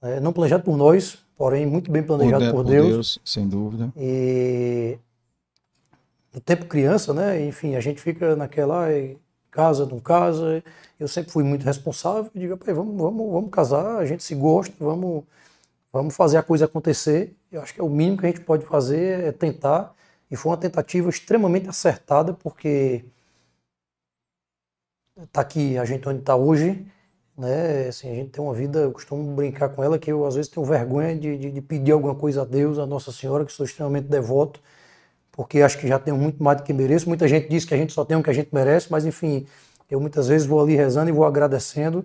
[0.00, 2.86] É, não planejado por nós, porém muito bem planejado por, por, Deus.
[2.86, 3.18] por Deus.
[3.24, 3.92] Sem dúvida.
[3.96, 4.98] E
[6.32, 7.44] no tempo criança, né?
[7.44, 8.88] Enfim, a gente fica naquela
[9.50, 10.62] casa, não casa.
[10.98, 12.30] Eu sempre fui muito responsável.
[12.34, 15.24] Digo, vamos, vamos, vamos casar, a gente se gosta, vamos,
[15.92, 17.36] vamos fazer a coisa acontecer.
[17.50, 19.94] Eu acho que é o mínimo que a gente pode fazer é tentar.
[20.30, 23.04] E foi uma tentativa extremamente acertada, porque
[25.30, 26.86] tá aqui a gente onde está hoje
[27.36, 27.88] né?
[27.88, 30.50] Assim, a gente tem uma vida, eu costumo brincar com ela que eu às vezes
[30.50, 33.64] tenho vergonha de, de, de, pedir alguma coisa a Deus, a Nossa Senhora, que sou
[33.66, 34.60] extremamente devoto,
[35.32, 37.08] porque acho que já tenho muito mais do que mereço.
[37.08, 39.46] Muita gente diz que a gente só tem o que a gente merece, mas enfim,
[39.90, 42.04] eu muitas vezes vou ali rezando e vou agradecendo.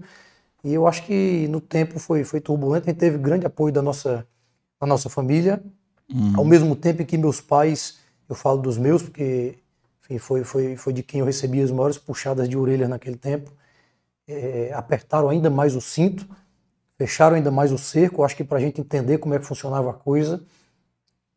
[0.67, 3.81] E eu acho que no tempo foi, foi turbulento, a gente teve grande apoio da
[3.81, 4.27] nossa,
[4.79, 5.63] da nossa família,
[6.13, 6.33] uhum.
[6.37, 9.55] ao mesmo tempo em que meus pais, eu falo dos meus, porque
[10.01, 13.51] enfim, foi, foi, foi de quem eu recebi as maiores puxadas de orelha naquele tempo
[14.27, 16.27] é, apertaram ainda mais o cinto,
[16.97, 19.91] fecharam ainda mais o cerco, acho que para a gente entender como é que funcionava
[19.91, 20.43] a coisa,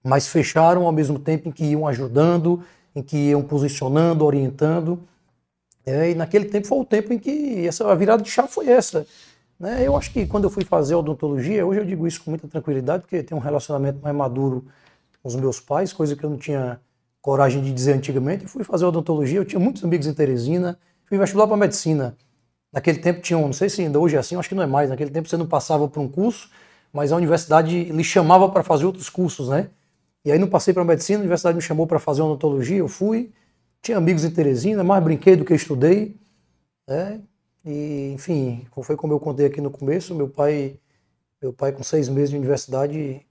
[0.02, 2.64] mas fecharam ao mesmo tempo em que iam ajudando,
[2.94, 5.06] em que iam posicionando, orientando.
[5.90, 8.68] É, e naquele tempo foi o tempo em que essa a virada de chave foi
[8.68, 9.06] essa.
[9.58, 9.86] Né?
[9.86, 13.02] Eu acho que quando eu fui fazer odontologia, hoje eu digo isso com muita tranquilidade,
[13.02, 14.64] porque tenho um relacionamento mais maduro
[15.22, 16.80] com os meus pais, coisa que eu não tinha
[17.20, 18.44] coragem de dizer antigamente.
[18.44, 22.16] Eu fui fazer odontologia, eu tinha muitos amigos em Teresina, fui vestibular para medicina.
[22.72, 24.88] Naquele tempo tinham, não sei se ainda hoje é assim, acho que não é mais.
[24.88, 26.50] Naquele tempo você não passava por um curso,
[26.92, 29.68] mas a universidade lhe chamava para fazer outros cursos, né?
[30.24, 33.32] E aí não passei para medicina, a universidade me chamou para fazer odontologia, eu fui.
[33.82, 36.16] Tinha amigos em Teresina, mais brinquei do que estudei,
[36.86, 37.20] né?
[37.64, 40.78] E, enfim, foi como eu contei aqui no começo, meu pai,
[41.40, 43.26] meu pai com seis meses de universidade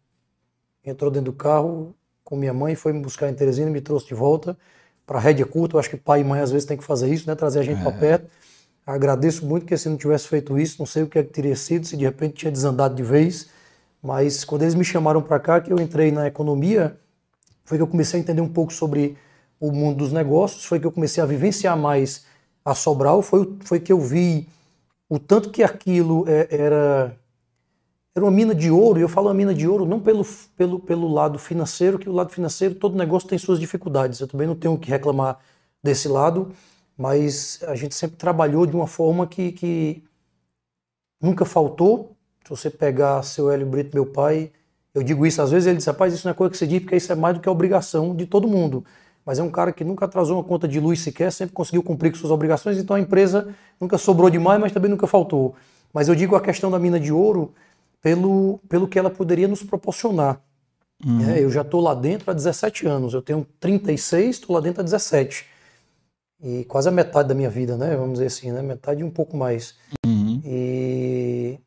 [0.84, 4.14] entrou dentro do carro com minha mãe, foi me buscar em Teresina, me trouxe de
[4.14, 4.58] volta
[5.06, 5.76] para a rédea curta.
[5.76, 7.36] Eu acho que pai e mãe às vezes tem que fazer isso, né?
[7.36, 7.84] Trazer a gente é.
[7.84, 8.30] para perto.
[8.86, 11.56] Agradeço muito que se não tivesse feito isso, não sei o que, é que teria
[11.56, 13.50] sido, se de repente tinha desandado de vez.
[14.02, 16.98] Mas quando eles me chamaram para cá, que eu entrei na economia,
[17.66, 19.18] foi que eu comecei a entender um pouco sobre
[19.60, 22.26] o mundo dos negócios, foi que eu comecei a vivenciar mais
[22.64, 24.48] a Sobral, foi, foi que eu vi
[25.10, 27.18] o tanto que aquilo é, era,
[28.16, 30.80] era uma mina de ouro, e eu falo uma mina de ouro não pelo, pelo,
[30.80, 34.56] pelo lado financeiro, que o lado financeiro, todo negócio tem suas dificuldades, eu também não
[34.56, 35.40] tenho que reclamar
[35.84, 36.52] desse lado,
[36.98, 40.04] mas a gente sempre trabalhou de uma forma que, que
[41.22, 42.16] nunca faltou.
[42.44, 44.52] Se você pegar seu Hélio Brito, meu pai,
[44.94, 46.80] eu digo isso às vezes, ele diz, rapaz, isso não é coisa que você diz,
[46.82, 48.84] porque isso é mais do que a obrigação de todo mundo.
[49.26, 52.12] Mas é um cara que nunca atrasou uma conta de luz sequer, sempre conseguiu cumprir
[52.12, 55.56] com suas obrigações, então a empresa nunca sobrou demais, mas também nunca faltou.
[55.94, 57.54] Mas eu digo a questão da mina de ouro
[58.02, 60.42] pelo, pelo que ela poderia nos proporcionar.
[61.06, 61.30] Uhum.
[61.30, 64.82] É, eu já estou lá dentro há 17 anos, eu tenho 36, estou lá dentro
[64.82, 65.46] há 17
[66.42, 67.96] e quase a metade da minha vida, né?
[67.96, 68.62] Vamos dizer assim, né?
[68.62, 69.76] Metade e um pouco mais.
[70.06, 70.42] Uhum.
[70.46, 71.60] E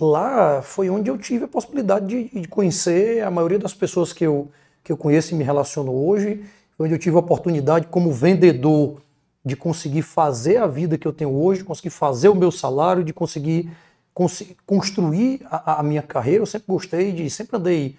[0.00, 4.24] lá foi onde eu tive a possibilidade de, de, conhecer a maioria das pessoas que
[4.24, 4.50] eu,
[4.82, 6.44] que eu conheço e me relaciono hoje.
[6.78, 9.02] Onde eu tive a oportunidade, como vendedor,
[9.44, 13.04] de conseguir fazer a vida que eu tenho hoje, de conseguir fazer o meu salário,
[13.04, 13.70] de conseguir
[14.14, 16.42] cons construir a, a minha carreira.
[16.42, 17.96] Eu sempre gostei de, sempre andei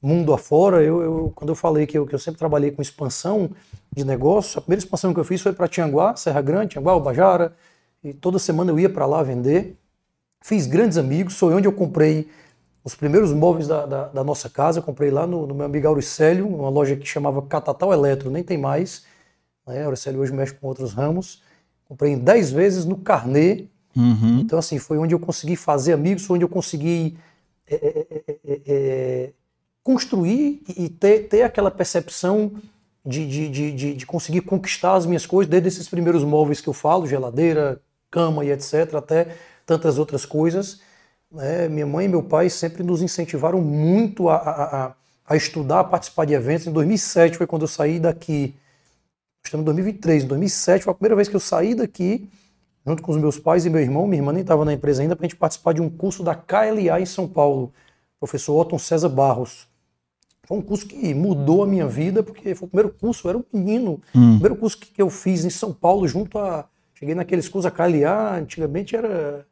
[0.00, 0.82] mundo afora.
[0.82, 3.50] Eu, eu, quando eu falei que eu, que eu sempre trabalhei com expansão
[3.94, 7.54] de negócio, a primeira expansão que eu fiz foi para Tianguá, Serra Grande, Tianguá, Ubajara,
[8.02, 9.76] e toda semana eu ia para lá vender.
[10.40, 12.28] Fiz grandes amigos, foi onde eu comprei
[12.84, 14.78] os primeiros móveis da, da, da nossa casa.
[14.78, 18.42] Eu comprei lá no, no meu amigo Auricélio, uma loja que chamava Catatal Eletro, nem
[18.42, 19.04] tem mais.
[19.66, 19.84] Né?
[19.84, 21.42] Auricélio hoje mexe com outros ramos.
[21.88, 23.66] Comprei em 10 vezes no carnê.
[23.96, 24.40] Uhum.
[24.40, 27.16] Então, assim, foi onde eu consegui fazer amigos, foi onde eu consegui
[27.68, 28.06] é,
[28.46, 29.30] é, é,
[29.82, 32.52] construir e ter, ter aquela percepção
[33.04, 36.72] de, de, de, de, conseguir conquistar as minhas coisas, desde esses primeiros móveis que eu
[36.72, 40.80] falo, geladeira, cama e etc., até tantas outras coisas.
[41.32, 41.66] Né?
[41.68, 44.94] Minha mãe e meu pai sempre nos incentivaram muito a, a,
[45.26, 46.66] a, estudar, a participar de eventos.
[46.66, 48.54] Em 2007 foi quando eu saí daqui.
[49.42, 50.24] Estamos em 2023.
[50.24, 52.28] Em 2007 foi a primeira vez que eu saí daqui,
[52.86, 54.06] junto com os meus pais e meu irmão.
[54.06, 56.34] Minha irmã nem estava na empresa ainda, para a gente participar de um curso da
[56.34, 57.72] KLA em São Paulo.
[58.20, 59.66] Professor Otton César Barros.
[60.44, 63.38] Foi um curso que mudou a minha vida, porque foi o primeiro curso, eu era
[63.38, 64.00] um menino.
[64.14, 64.32] Hum.
[64.32, 66.68] O primeiro curso que eu fiz em São Paulo, junto a.
[66.94, 69.44] Cheguei naqueles cursos a Caliar, antigamente era,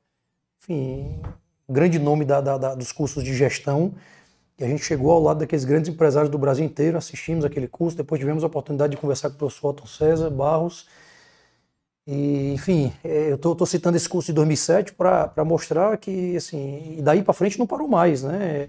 [0.63, 1.21] enfim,
[1.71, 3.95] grande nome da, da, da, dos cursos de gestão.
[4.59, 7.97] E a gente chegou ao lado daqueles grandes empresários do Brasil inteiro, assistimos aquele curso,
[7.97, 10.87] depois tivemos a oportunidade de conversar com o professor Otton César Barros.
[12.07, 17.03] E, enfim, é, eu estou citando esse curso de 2007 para mostrar que, assim, e
[17.03, 18.69] daí para frente não parou mais, né?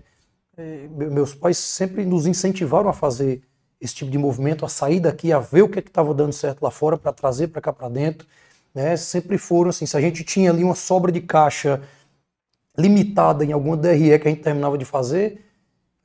[0.56, 3.42] É, meus pais sempre nos incentivaram a fazer
[3.80, 6.62] esse tipo de movimento, a sair daqui, a ver o que é estava dando certo
[6.62, 8.28] lá fora para trazer para cá para dentro.
[8.74, 8.96] Né?
[8.96, 11.82] Sempre foram assim, se a gente tinha ali uma sobra de caixa
[12.78, 15.46] limitada em alguma DRE que a gente terminava de fazer,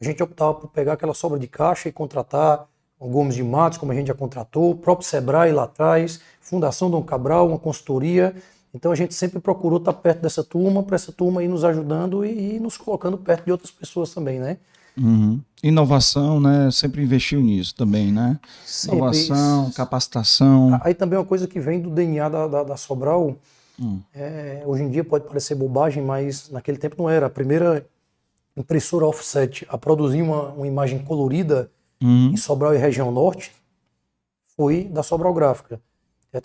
[0.00, 2.66] a gente optava por pegar aquela sobra de caixa e contratar
[2.98, 6.90] o Gomes de Matos, como a gente já contratou, o próprio Sebrae lá atrás, Fundação
[6.90, 8.34] Dom Cabral, uma consultoria,
[8.74, 12.24] então a gente sempre procurou estar perto dessa turma, para essa turma ir nos ajudando
[12.24, 14.58] e, e, nos colocando perto de outras pessoas também, né?
[14.98, 15.40] Uhum.
[15.62, 16.70] Inovação, né?
[16.70, 18.38] Sempre investiu nisso também, né?
[18.64, 18.98] Sempre.
[18.98, 20.78] Inovação, capacitação.
[20.82, 23.36] Aí também é uma coisa que vem do DNA da, da, da Sobral.
[23.80, 24.00] Hum.
[24.14, 27.26] É, hoje em dia pode parecer bobagem, mas naquele tempo não era.
[27.26, 27.86] A primeira
[28.56, 31.70] impressora offset a produzir uma, uma imagem colorida
[32.02, 32.30] uhum.
[32.32, 33.52] em Sobral e região norte
[34.56, 35.80] foi da Sobral Gráfica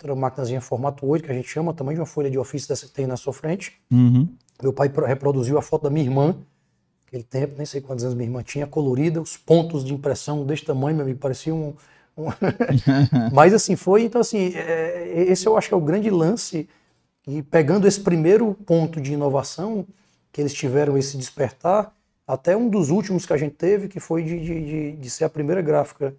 [0.06, 2.86] uma máquinazinha formato 8, que a gente chama, tamanho de uma folha de ofício dessa
[2.86, 3.72] que tem na sua frente.
[3.90, 4.28] Uhum.
[4.62, 6.36] Meu pai reproduziu a foto da minha irmã,
[7.06, 10.64] aquele tempo, nem sei quantos anos minha irmã tinha, colorida, os pontos de impressão desse
[10.64, 11.74] tamanho, meu amigo, parecia um...
[12.16, 12.26] um...
[13.32, 16.68] Mas assim, foi, então assim, é, esse eu acho que é o grande lance,
[17.26, 19.86] e pegando esse primeiro ponto de inovação,
[20.32, 21.94] que eles tiveram esse despertar,
[22.26, 25.28] até um dos últimos que a gente teve, que foi de, de, de, ser a
[25.28, 26.14] primeira gráfica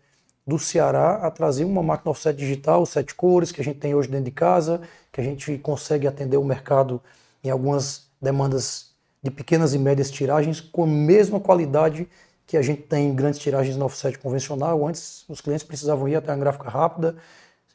[0.46, 4.10] do Ceará a trazer uma máquina offset digital, sete cores, que a gente tem hoje
[4.10, 7.02] dentro de casa, que a gente consegue atender o mercado
[7.44, 12.08] em algumas demandas de pequenas e médias tiragens com a mesma qualidade
[12.46, 14.86] que a gente tem em grandes tiragens no offset convencional.
[14.86, 17.16] Antes, os clientes precisavam ir até uma gráfica rápida,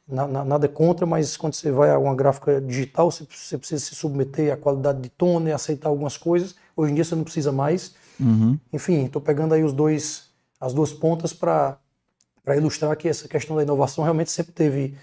[0.08, 3.84] na, na, nada contra, mas quando você vai a uma gráfica digital, você, você, precisa
[3.84, 6.54] se submeter à qualidade de toner, aceitar algumas coisas.
[6.76, 7.94] Hoje em dia você não precisa mais.
[8.18, 8.58] Uhum.
[8.72, 11.78] Enfim, estou pegando aí os dois, as duas pontas para
[12.48, 14.96] para ilustrar que essa questão da inovação realmente sempre teve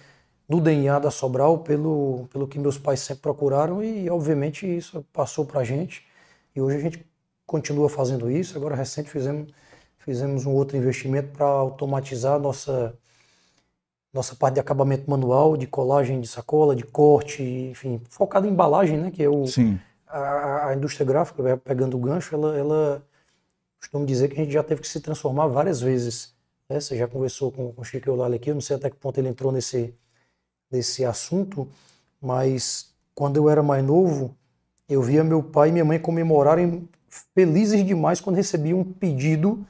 [0.49, 5.45] no DNA da Sobral, pelo, pelo que meus pais sempre procuraram, e obviamente isso passou
[5.45, 6.03] para a gente.
[6.55, 7.05] E hoje a gente
[7.45, 8.57] continua fazendo isso.
[8.57, 9.51] Agora, recente, fizemos,
[9.99, 12.97] fizemos um outro investimento para automatizar nossa,
[14.15, 18.97] nossa parte de acabamento manual, de colagem de sacola, de corte, enfim, focado em embalagem,
[18.97, 19.11] né?
[19.11, 19.77] Que é o, Sim.
[20.07, 23.05] a, a indústria gráfica, pegando o gancho, ela, ela
[23.77, 26.33] costumo dizer que a gente já teve que se transformar várias vezes.
[26.69, 26.79] Né?
[26.79, 29.17] Você já conversou com, com o Chico Eulali aqui, eu não sei até que ponto
[29.17, 29.93] ele entrou nesse,
[30.71, 31.67] nesse assunto,
[32.21, 34.33] mas quando eu era mais novo,
[34.87, 36.87] eu via meu pai e minha mãe comemorarem
[37.35, 39.67] felizes demais quando recebiam um pedido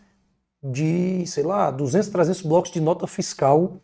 [0.64, 3.82] de, sei lá, 200, 300 blocos de nota fiscal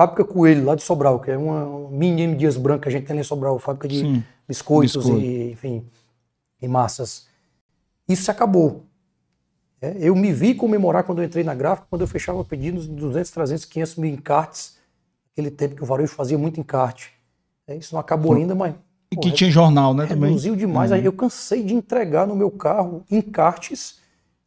[0.00, 3.04] Fábrica Coelho, lá de Sobral, que é uma mini M Dias Branca que a gente
[3.04, 4.24] tem ali em Sobral, fábrica de Sim.
[4.48, 5.20] biscoitos Biscoito.
[5.22, 5.84] e, enfim,
[6.62, 7.26] e massas.
[8.08, 8.86] Isso se acabou.
[9.78, 12.94] É, eu me vi comemorar quando eu entrei na gráfica, quando eu fechava pedidos de
[12.94, 14.78] 200, 300, 500 mil encartes,
[15.32, 17.12] aquele tempo que o varejo fazia muito encarte.
[17.68, 18.74] É, isso não acabou ainda, mas
[19.12, 20.30] E pô, que tinha jornal, né, também?
[20.30, 20.92] reduziu demais.
[20.92, 23.98] Aí eu cansei de entregar no meu carro encartes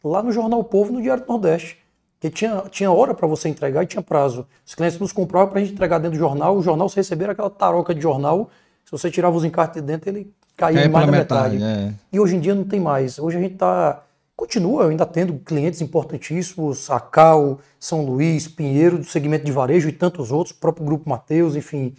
[0.03, 1.77] lá no Jornal Povo, no Diário do Nordeste.
[2.23, 4.47] Porque tinha, tinha hora para você entregar e tinha prazo.
[4.65, 6.55] Os clientes nos compravam para a gente entregar dentro do jornal.
[6.55, 8.49] O jornal, se receber aquela taroca de jornal,
[8.86, 11.89] se você tirava os encartes de dentro, ele caía em mais da metade, metade.
[11.89, 11.93] é.
[12.13, 13.19] E hoje em dia não tem mais.
[13.19, 14.03] Hoje a gente está.
[14.38, 19.91] Continua ainda tendo clientes importantíssimos, a Cal, São Luís, Pinheiro, do segmento de varejo e
[19.91, 21.93] tantos outros, próprio Grupo Mateus, enfim.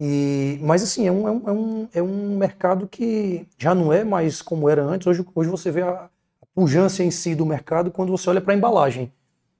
[0.00, 4.02] E, mas assim, é um, é, um, é, um, é mercado que já não é
[4.02, 5.06] mais como era antes.
[5.06, 8.54] Hoje, hoje você vê a, a pujança em si do mercado quando você olha para
[8.54, 9.12] a embalagem.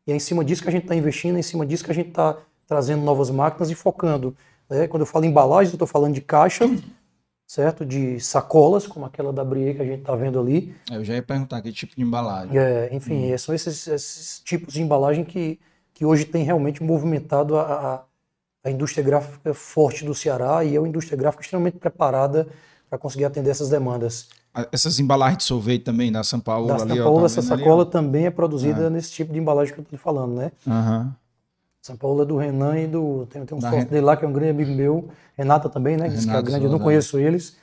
[0.07, 1.91] E é em cima disso que a gente está investindo, é em cima disso que
[1.91, 4.37] a gente está trazendo novas máquinas e focando.
[4.69, 4.87] né?
[4.87, 6.65] Quando eu falo em embalagem, eu estou falando de caixa,
[7.47, 7.85] certo?
[7.85, 10.75] De sacolas, como aquela da Brie que a gente está vendo ali.
[10.91, 12.57] Eu já ia perguntar que tipo de embalagem.
[12.57, 15.59] É, enfim, são esses, esses tipos de embalagem que,
[15.95, 18.03] que hoje tem realmente movimentado a, a,
[18.65, 22.49] a indústria gráfica forte do Ceará e é uma indústria gráfica extremamente preparada
[22.89, 24.29] para conseguir atender essas demandas.
[24.73, 27.49] Essas embalagens de sorvete também, da São Paulo Da ali, São Paulo, tá essa ali,
[27.49, 27.85] sacola ó?
[27.85, 30.53] também é produzida nesse tipo de embalagem que eu estou falando, né?
[30.67, 31.15] Aham.
[31.83, 33.27] São Paulo é do Renan e do.
[33.27, 35.97] Tem, tem um sócio Ren- dele lá que é um grande amigo meu, Renata também,
[35.97, 36.09] né?
[36.09, 36.85] Diz que é Renata grande, eu não Souza.
[36.85, 37.57] conheço eles,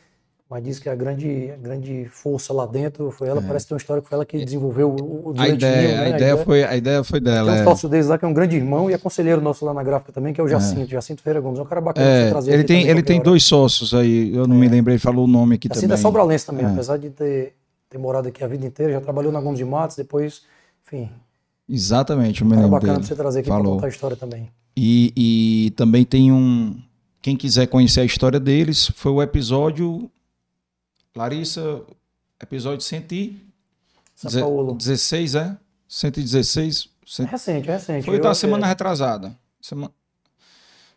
[0.49, 3.41] mas diz que a grande, a grande força lá dentro foi ela.
[3.41, 5.41] Parece que tem uma história que foi ela que desenvolveu o, o É.
[5.41, 6.15] A ideia, Ninho, a né?
[6.15, 7.51] ideia foi, a ideia foi Tem dela.
[7.51, 7.63] um é.
[7.63, 10.11] sócio deles lá que é um grande irmão e é conselheiro nosso lá na gráfica
[10.11, 11.57] também, que é o Jacinto, Jacinto Ferreira Gomes.
[11.59, 13.25] É um cara bacana É, trazer ele tem, ele tem hora.
[13.25, 15.95] dois sócios aí, eu não me lembro, ele falou o nome aqui Jacinto também.
[15.97, 16.69] é sobralense também, É.
[16.69, 17.53] apesar de ter,
[17.89, 20.41] ter morado aqui a vida inteira, já trabalhou na Gomes de Matos, depois,
[20.85, 21.09] enfim,
[21.67, 23.07] Exatamente, eu me cara lembro bacana dele.
[23.07, 23.75] você trazer aqui pra Falou.
[23.75, 24.49] contar a história também.
[24.75, 26.75] E, e também tem um.
[27.21, 30.09] Quem quiser conhecer a história deles, foi o episódio.
[31.15, 31.81] Larissa,
[32.41, 33.35] episódio 116,
[34.15, 34.77] São Paulo.
[34.79, 35.57] é?
[35.87, 36.89] 116.
[37.05, 38.05] É cento- recente, é recente.
[38.05, 39.35] Foi Eu- da semana é, retrasada.
[39.61, 39.91] Sema-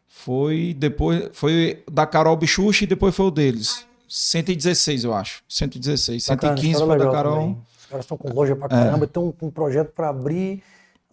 [0.09, 1.29] Foi depois.
[1.33, 3.85] Foi da Carol Bichuchi e depois foi o deles.
[4.09, 5.43] 116, eu acho.
[5.49, 6.27] 116.
[6.27, 7.33] bacana, 115 história foi da Carol.
[7.33, 7.41] É.
[7.41, 7.59] também.
[7.79, 10.63] Os caras estão com loja pra caramba, estão com um projeto para abrir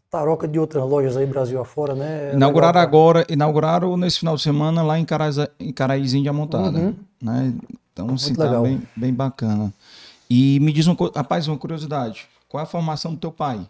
[0.09, 2.31] taroca de outras lojas aí, Brasil afora, né?
[2.31, 6.29] É Inauguraram legal agora, inauguraram nesse final de semana lá em, Caraíza, em Caraízinho de
[6.29, 6.77] Amontada.
[6.79, 6.95] Uhum.
[7.21, 7.53] Né?
[7.93, 8.63] Então, assim, tá legal.
[8.63, 9.71] bem, bem bacana.
[10.29, 12.27] E me diz uma coisa, rapaz, uma curiosidade.
[12.49, 13.67] Qual é a formação do teu pai?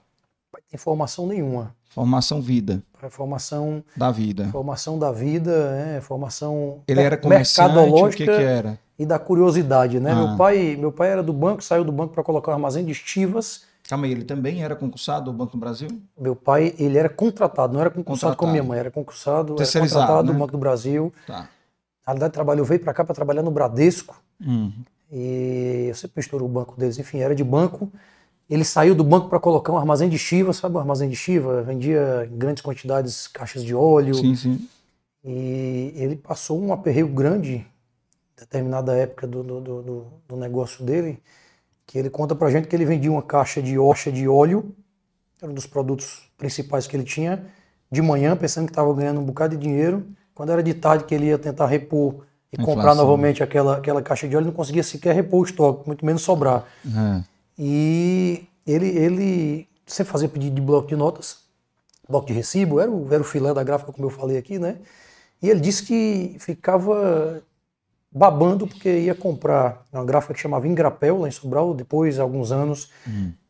[0.69, 1.75] Tem formação nenhuma.
[1.89, 4.49] Formação vida, É formação, da vida.
[4.51, 8.79] formação da vida, é, formação Ele era comerciante, o que mercadológica que era?
[8.97, 10.11] e da curiosidade, né?
[10.11, 10.15] Ah.
[10.15, 12.91] Meu pai, meu pai era do banco, saiu do banco para colocar um armazém de
[12.91, 13.61] estivas.
[13.87, 15.89] Calma aí, ele também era concursado do Banco do Brasil?
[16.17, 18.51] Meu pai, ele era contratado, não era concursado Contratado.
[18.51, 20.39] minha mãe, era concursado, era contratado do né?
[20.39, 21.13] Banco do Brasil.
[21.27, 21.49] Tá.
[22.05, 24.21] Na realidade, trabalhou, veio para cá para trabalhar no Bradesco.
[24.45, 24.71] Hum.
[25.11, 26.97] E eu sempre misturo o banco deles.
[26.99, 27.91] Enfim, era de banco.
[28.49, 31.61] Ele saiu do banco para colocar um armazém de chiva, sabe o armazém de chiva?
[31.63, 34.15] Vendia em grandes quantidades caixas de óleo.
[34.15, 34.69] Sim, sim.
[35.23, 37.65] E ele passou um aperreio grande,
[38.37, 39.81] determinada época do, do, do,
[40.27, 41.21] do- negócio dele,
[41.87, 44.75] que ele conta pra gente que ele vendia uma caixa de hoxa de óleo,
[45.41, 47.45] era um dos produtos principais que ele tinha,
[47.91, 50.05] de manhã, pensando que estava ganhando um bocado de dinheiro.
[50.33, 52.75] Quando era de tarde que ele ia tentar repor e Inflação.
[52.75, 56.21] comprar novamente aquela, aquela caixa de óleo, não conseguia sequer repor o estoque, muito menos
[56.21, 56.65] sobrar.
[56.85, 57.23] É.
[57.57, 61.39] E ele, ele sempre fazia pedido de bloco de notas,
[62.07, 64.77] bloco de recibo, era o, era o filé da gráfica, como eu falei aqui, né?
[65.41, 67.41] E ele disse que ficava
[68.11, 72.51] babando porque ia comprar uma gráfica que chamava Ingrapel, lá em Sobral, depois, há alguns
[72.51, 72.91] anos,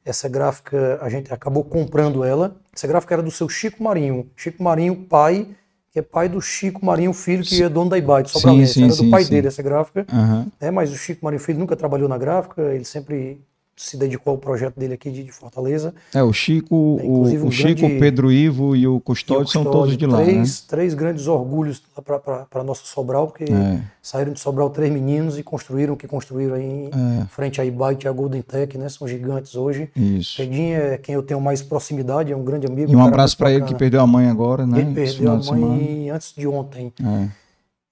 [0.05, 2.55] essa gráfica, a gente acabou comprando ela.
[2.73, 4.29] Essa gráfica era do seu Chico Marinho.
[4.35, 5.55] Chico Marinho, pai,
[5.93, 8.73] que é pai do Chico Marinho Filho, que é dono da de Sim, Sobralense.
[8.73, 9.29] sim, era sim, do pai sim.
[9.29, 10.07] dele essa gráfica.
[10.59, 13.39] É, mas o Chico Marinho Filho nunca trabalhou na gráfica, ele sempre
[13.75, 15.93] se dedicou ao projeto dele aqui de, de Fortaleza.
[16.13, 19.43] É, o Chico, É, o, inclusive, o um Chico, o Pedro Ivo e o Custódio
[19.43, 20.43] E o são todos de lá, né?
[20.67, 21.81] três, grandes orgulhos
[22.49, 23.81] para nosso Sobral, porque É.
[24.01, 26.89] saíram de Sobral três meninos e construíram o que construíram aí em
[27.21, 27.25] É.
[27.25, 28.87] frente à Ibite e a Golden Tech, né?
[28.89, 29.89] São gigantes hoje.
[29.95, 30.37] Isso.
[30.37, 32.91] Pedinho é quem eu tenho mais proximidade, é um grande amigo.
[32.91, 34.81] E um cara abraço para ele que perdeu a mãe agora, né?
[34.81, 36.93] Ele perdeu a mãe antes de ontem.
[37.03, 37.43] É.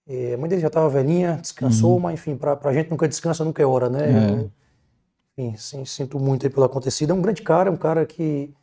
[0.08, 2.00] É, a mãe dele já estava velhinha, descansou, Uhum.
[2.00, 4.46] mas enfim, para a gente nunca descansa, nunca é hora, né?
[5.42, 7.12] Enfim, sim, sinto muito pelo acontecido.
[7.12, 8.54] É um grande cara, um cara que,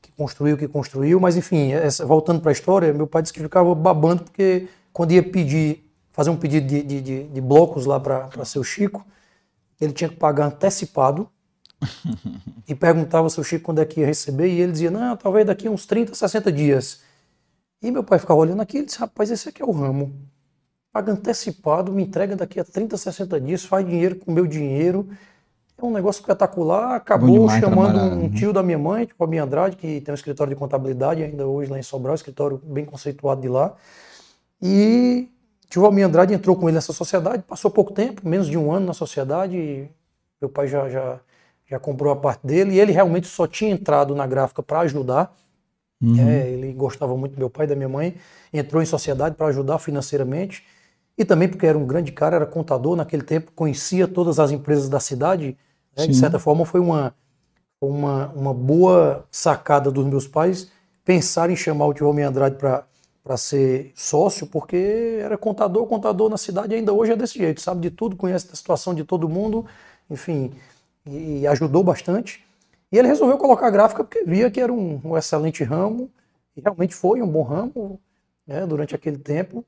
[0.00, 3.32] que construiu o que construiu, mas enfim, essa- voltando para a história, meu pai disse
[3.32, 7.86] que ficava babando porque quando ia pedir, fazer um pedido de, de, de- de blocos
[7.86, 9.04] lá para seu Chico,
[9.80, 11.28] ele tinha que pagar antecipado
[12.68, 15.46] e perguntava ao seu Chico quando é que ia receber, e ele dizia, não, talvez
[15.46, 17.00] daqui uns 30, 60 dias.
[17.82, 20.12] E meu pai ficava olhando aqui e disse, rapaz, esse aqui é o ramo.
[20.92, 25.08] Paga antecipado, me entrega daqui a 30, 60 dias, faz dinheiro com meu dinheiro.
[25.82, 26.96] É um negócio espetacular.
[26.96, 28.36] Acabou demais chamando trabalhar, um né?
[28.36, 31.46] tio da minha mãe, tipo a minha Andrade, que tem um escritório de contabilidade ainda
[31.46, 33.74] hoje lá em Sobral, escritório bem conceituado de lá.
[34.60, 35.28] E
[35.68, 38.86] tio Almir Andrade entrou com ele nessa sociedade, passou pouco tempo, menos de um ano
[38.86, 39.56] na sociedade.
[39.56, 39.88] e
[40.40, 41.20] meu pai já, já,
[41.66, 45.34] já comprou a parte dele e ele realmente só tinha entrado na gráfica para ajudar.
[46.02, 46.28] Uhum.
[46.28, 48.16] É, ele gostava muito do meu pai e da minha mãe,
[48.52, 50.64] entrou em sociedade para ajudar financeiramente
[51.20, 54.88] e também porque era um grande cara, era contador naquele tempo, conhecia todas as empresas
[54.88, 55.54] da cidade.
[55.96, 56.06] Né?
[56.06, 57.14] De certa forma, foi uma,
[57.80, 60.70] uma, uma boa sacada dos meus pais
[61.04, 66.36] pensar em chamar o tio Homem Andrade para ser sócio, porque era contador, contador na
[66.36, 69.66] cidade ainda hoje é desse jeito, sabe de tudo, conhece a situação de todo mundo,
[70.08, 70.52] enfim,
[71.06, 72.44] e, e ajudou bastante.
[72.92, 76.10] E ele resolveu colocar a gráfica porque via que era um, um excelente ramo,
[76.56, 78.00] e realmente foi um bom ramo
[78.46, 79.64] né, durante aquele tempo.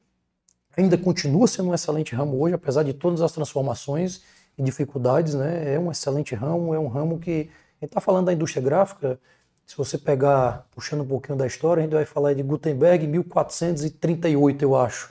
[0.77, 4.23] Ainda continua sendo um excelente ramo hoje, apesar de todas as transformações
[4.57, 5.35] e dificuldades.
[5.35, 7.51] Né, é um excelente ramo, é um ramo que.
[7.81, 9.19] A gente está falando da indústria gráfica,
[9.67, 14.63] se você pegar, puxando um pouquinho da história, a gente vai falar de Gutenberg, 1438,
[14.63, 15.11] eu acho,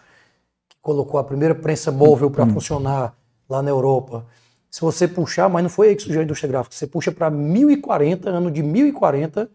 [0.69, 3.13] que colocou a primeira prensa móvel para funcionar
[3.49, 4.25] lá na Europa.
[4.69, 7.29] Se você puxar, mas não foi aí que surgiu a indústria gráfica, você puxa para
[7.29, 9.49] 1040, ano de 1040,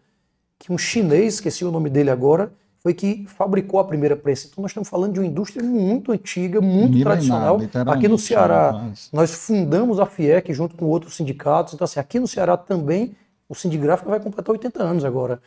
[0.59, 4.47] que um chinês, esqueci o nome dele agora, foi que fabricou a primeira prensa.
[4.49, 7.57] Então nós estamos falando de uma indústria muito antiga, muito Milenar, tradicional.
[7.93, 11.73] Aqui no Ceará, mas- nós fundamos a FIEC junto com outros sindicatos.
[11.73, 13.15] Então, assim, aqui no Ceará também
[13.49, 15.41] o Sindigráfica vai completar 80 anos agora.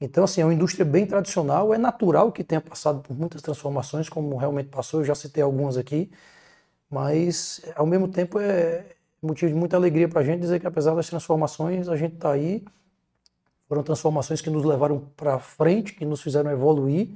[0.00, 1.74] Então, assim, é uma indústria bem tradicional.
[1.74, 5.00] É natural que tenha passado por muitas transformações, como realmente passou.
[5.00, 6.10] Eu já citei algumas aqui.
[6.90, 8.84] Mas, ao mesmo tempo, é
[9.22, 12.32] motivo de muita alegria para a gente dizer que, apesar das transformações, a gente está
[12.32, 12.64] aí.
[13.70, 17.10] Foram transformações que nos levaram para frente, que nos fizeram evoluir.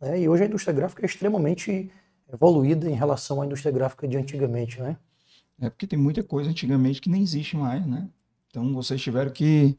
[0.00, 0.20] né?
[0.20, 1.90] E hoje a indústria gráfica é extremamente
[2.32, 4.96] evoluída em relação à indústria gráfica de antigamente, né?
[5.60, 8.06] É porque tem muita coisa antigamente que nem existe mais, né?
[8.48, 9.76] Então vocês tiveram que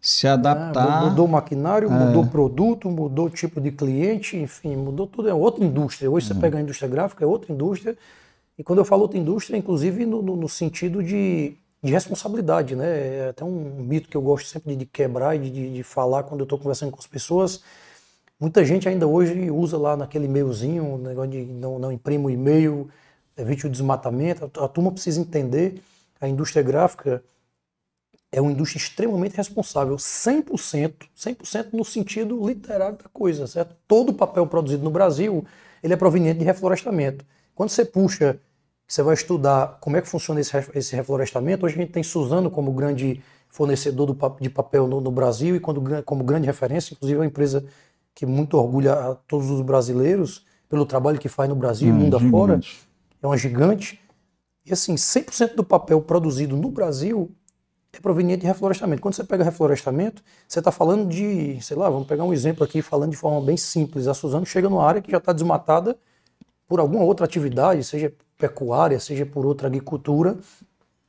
[0.00, 1.02] se adaptar.
[1.02, 2.06] Ah, mudou o maquinário, É.
[2.06, 5.28] mudou o produto, mudou o tipo de cliente, enfim, mudou tudo.
[5.28, 6.10] É outra indústria.
[6.10, 6.36] Hoje Uhum.
[6.36, 7.98] você pega a indústria gráfica, é outra indústria.
[8.56, 11.52] E quando eu falo outra indústria, inclusive no, no- no sentido de,
[11.82, 13.16] de responsabilidade, né?
[13.16, 16.40] É até um mito que eu gosto sempre de, quebrar e de, de falar quando
[16.40, 17.62] eu estou conversando com as pessoas.
[18.38, 22.30] Muita gente ainda hoje usa lá naquele e-mailzinho, o negócio de não, não imprima o
[22.30, 22.88] e-mail,
[23.36, 24.50] evite o desmatamento.
[24.58, 25.82] A, a turma precisa entender
[26.20, 27.22] a indústria gráfica
[28.32, 33.74] é uma indústria extremamente responsável, 100%, 100% no sentido literário da coisa, certo?
[33.88, 35.44] Todo o papel produzido no Brasil,
[35.82, 37.24] ele é proveniente de reflorestamento.
[37.54, 38.38] Quando você puxa,
[38.90, 42.02] você vai estudar como é que funciona esse, ref- esse reflorestamento, hoje a gente tem
[42.02, 47.20] Suzano como grande fornecedor de papel no, no Brasil e como grande referência, inclusive é
[47.20, 47.64] uma empresa
[48.14, 51.96] que muito orgulha a todos os brasileiros pelo trabalho que faz no Brasil e Hum,
[51.98, 52.28] mundo gigante.
[52.28, 52.60] afora
[53.22, 54.00] é uma gigante.
[54.66, 57.30] E assim, 100% do papel produzido no Brasil
[57.92, 59.02] é proveniente de reflorestamento.
[59.02, 62.82] Quando você pega reflorestamento, você está falando de, sei lá, vamos pegar um exemplo aqui,
[62.82, 64.06] falando de forma bem simples.
[64.08, 65.98] A Suzano chega numa área que já está desmatada
[66.68, 70.38] por alguma outra atividade, seja pecuária, seja por outra agricultura,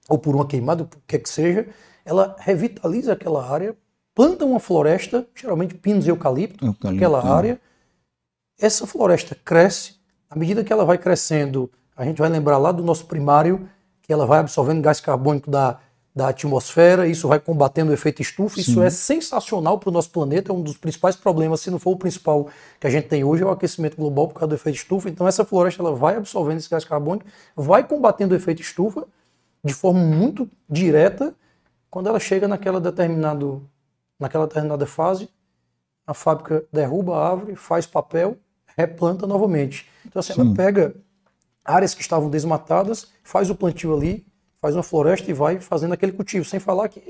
[0.09, 1.67] ou por uma queimada, o que que seja,
[2.03, 3.75] ela revitaliza aquela área,
[4.13, 7.31] planta uma floresta, geralmente pinos e eucalipto, Eucalipto, naquela é.
[7.31, 7.61] área,
[8.59, 9.95] essa floresta cresce,
[10.29, 13.67] à medida que ela vai crescendo, a gente vai lembrar lá do nosso primário,
[14.01, 15.79] que ela vai absorvendo gás carbônico da,
[16.13, 18.83] da atmosfera, isso vai combatendo o efeito estufa, isso Sim.
[18.83, 21.97] é sensacional para o nosso planeta, é um dos principais problemas, se não for o
[21.97, 22.49] principal
[22.79, 25.25] que a gente tem hoje, é o aquecimento global por causa do efeito estufa, então
[25.25, 29.07] essa floresta ela vai absorvendo esse gás carbônico, vai combatendo o efeito estufa
[29.63, 31.33] de forma muito direta,
[31.89, 33.69] quando ela chega naquela, determinado,
[34.19, 35.29] naquela determinada fase,
[36.05, 38.37] a fábrica derruba a árvore, faz papel,
[38.77, 39.87] replanta novamente.
[40.05, 40.95] Então, assim, ela pega
[41.63, 44.25] áreas que estavam desmatadas, faz o plantio ali,
[44.61, 47.01] faz uma floresta e vai fazendo aquele cultivo, sem falar que,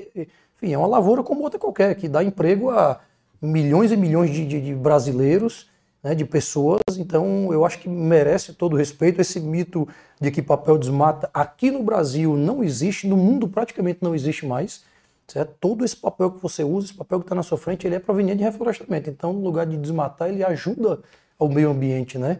[0.56, 2.98] enfim, é uma lavoura como outra qualquer, que dá emprego a
[3.40, 5.68] milhões e milhões de, de, de brasileiros,
[6.02, 6.80] né, de pessoas.
[6.96, 9.20] Então, eu acho que merece todo o respeito.
[9.20, 9.86] Esse mito
[10.20, 14.84] de que papel desmata aqui no Brasil não existe, no mundo praticamente não existe mais.
[15.28, 15.54] Certo?
[15.60, 17.98] Todo esse papel que você usa, esse papel que está na sua frente, ele é
[17.98, 19.08] proveniente de reflorestamento.
[19.08, 21.00] Então, no lugar de desmatar, ele ajuda
[21.38, 22.38] ao meio ambiente, né?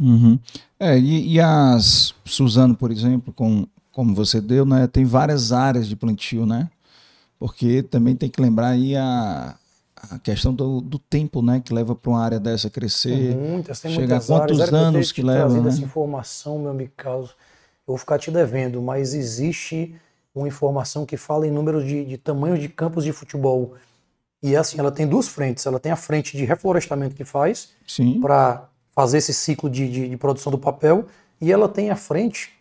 [0.00, 0.38] Uhum.
[0.80, 5.86] É, e, e, as Suzano, por exemplo, com, como você deu, né, tem várias áreas
[5.88, 6.70] de plantio, né?
[7.38, 9.56] Porque também tem que lembrar aí a,
[10.10, 13.34] a questão do, do tempo, né, que leva para uma área dessa crescer.
[13.34, 14.72] Tem muitas, tem chegar muitas quantos áreas.
[14.72, 15.68] anos que, que leva, né?
[15.68, 19.94] essa informação, meu amigo Carlos, eu vou ficar te devendo, mas existe
[20.34, 23.74] uma informação que fala em números de, de tamanhos de campos de futebol.
[24.42, 25.66] E é assim, ela tem duas frentes.
[25.66, 27.70] Ela tem a frente de reflorestamento que faz
[28.20, 31.06] para fazer esse ciclo de, de, de, produção do papel,
[31.40, 32.52] e ela tem a frente,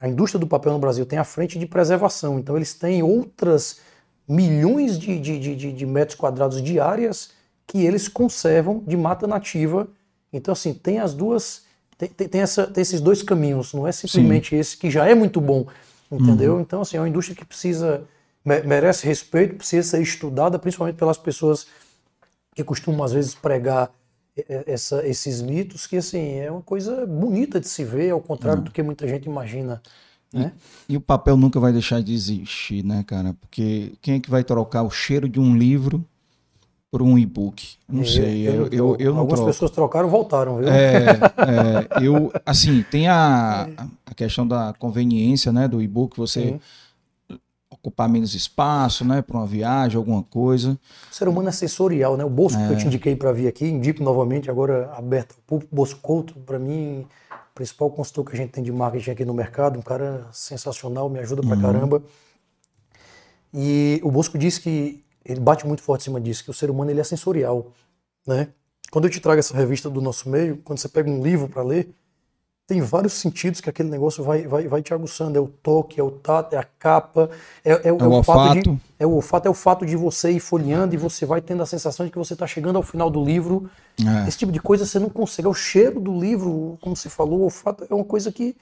[0.00, 2.38] a indústria do papel no Brasil tem a frente de preservação.
[2.38, 3.80] Então eles têm outras
[4.26, 7.32] milhões de, de, de metros quadrados de áreas
[7.66, 9.88] que eles conservam de mata nativa.
[10.32, 11.64] Então, assim, tem as duas.
[11.98, 14.56] Tem, tem, tem, essa, tem esses dois caminhos, não é simplesmente Sim.
[14.56, 15.66] esse que já é muito bom,
[16.10, 16.54] entendeu?
[16.54, 16.60] Uhum.
[16.62, 18.04] Então, assim, é uma indústria que precisa,
[18.42, 21.66] merece respeito, precisa ser estudada, principalmente pelas pessoas
[22.54, 23.92] que costumam, às vezes, pregar
[24.66, 28.64] essa, esses mitos, que, assim, é uma coisa bonita de se ver, ao contrário uhum.
[28.64, 29.82] do que muita gente imagina.
[30.32, 30.52] Né?
[30.88, 33.34] E, e, o papel nunca vai deixar de existir, né, cara?
[33.40, 36.04] Porque quem é que vai trocar o cheiro de um livro
[36.90, 37.76] por um e-book?
[37.88, 38.46] Não sei.
[38.46, 39.52] Eu, eu, eu, eu não Algumas troco.
[39.52, 40.68] pessoas trocaram e voltaram, viu?
[40.68, 41.06] É,
[42.00, 43.68] é, eu, assim, tem a,
[44.06, 46.60] a questão da conveniência, né, do e-book, você Sim
[47.82, 50.78] ocupar menos espaço, né, para uma viagem, alguma coisa.
[51.10, 52.24] O ser humano é sensorial, né?
[52.24, 52.66] O bolso é.
[52.66, 56.34] que eu te indiquei para vir aqui, indico novamente agora aberto ao público, Bolso Couto,
[56.40, 57.06] para mim,
[57.54, 61.18] principal consultor que a gente tem de marketing aqui no mercado, um cara sensacional, me
[61.18, 61.62] ajuda pra uhum.
[61.62, 62.02] caramba.
[63.52, 66.70] E o Bosco disse que ele bate muito forte em cima disso, que o ser
[66.70, 67.72] humano ele é sensorial,
[68.26, 68.48] né?
[68.90, 71.62] Quando eu te trago essa revista do nosso meio, quando você pega um livro para
[71.62, 71.94] ler,
[72.70, 75.36] tem vários sentidos que aquele negócio vai, vai, vai te aguçando.
[75.36, 77.28] É o toque, é o tato, é a capa,
[77.64, 78.62] é, é, é, é o, olfato.
[78.62, 81.64] De, é o olfato, é o fato de você ir folheando e você vai tendo
[81.64, 83.68] a sensação de que você está chegando ao final do livro.
[83.98, 84.28] É.
[84.28, 85.48] Esse tipo de coisa você não consegue.
[85.48, 88.54] É o cheiro do livro, como você falou, o olfato é uma coisa que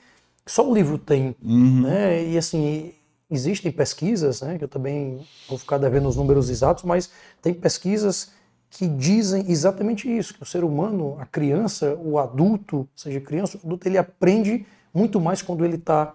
[0.46, 1.36] só o livro tem.
[1.44, 1.82] Uhum.
[1.82, 2.28] Né?
[2.28, 2.94] E assim,
[3.30, 7.10] existem pesquisas, né, que eu também vou ficar devendo os números exatos, mas
[7.42, 8.30] tem pesquisas
[8.70, 13.66] que dizem exatamente isso, que o ser humano, a criança, o adulto, seja criança ou
[13.66, 16.14] adulto, ele aprende muito mais quando ele está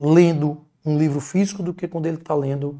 [0.00, 2.78] lendo um livro físico do que quando ele está lendo,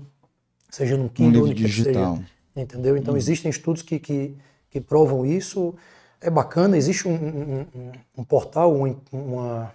[0.71, 2.17] seja num Kindle um livro digital.
[2.17, 2.97] Seja, entendeu?
[2.97, 3.17] Então hum.
[3.17, 4.35] existem estudos que, que,
[4.71, 5.75] que, provam isso.
[6.21, 9.73] É bacana, existe um, um, um, portal, uma,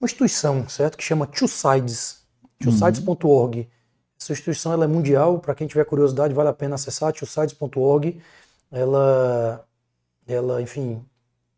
[0.00, 0.96] uma instituição, certo?
[0.96, 2.22] Que chama Two Sides,
[2.60, 3.58] twosides.org.
[3.58, 3.66] Uhum.
[4.24, 8.18] Essa instituição ela é mundial, para quem tiver curiosidade, vale a pena acessar tiossites.org.
[8.72, 9.62] Ela,
[10.26, 11.04] ela, enfim,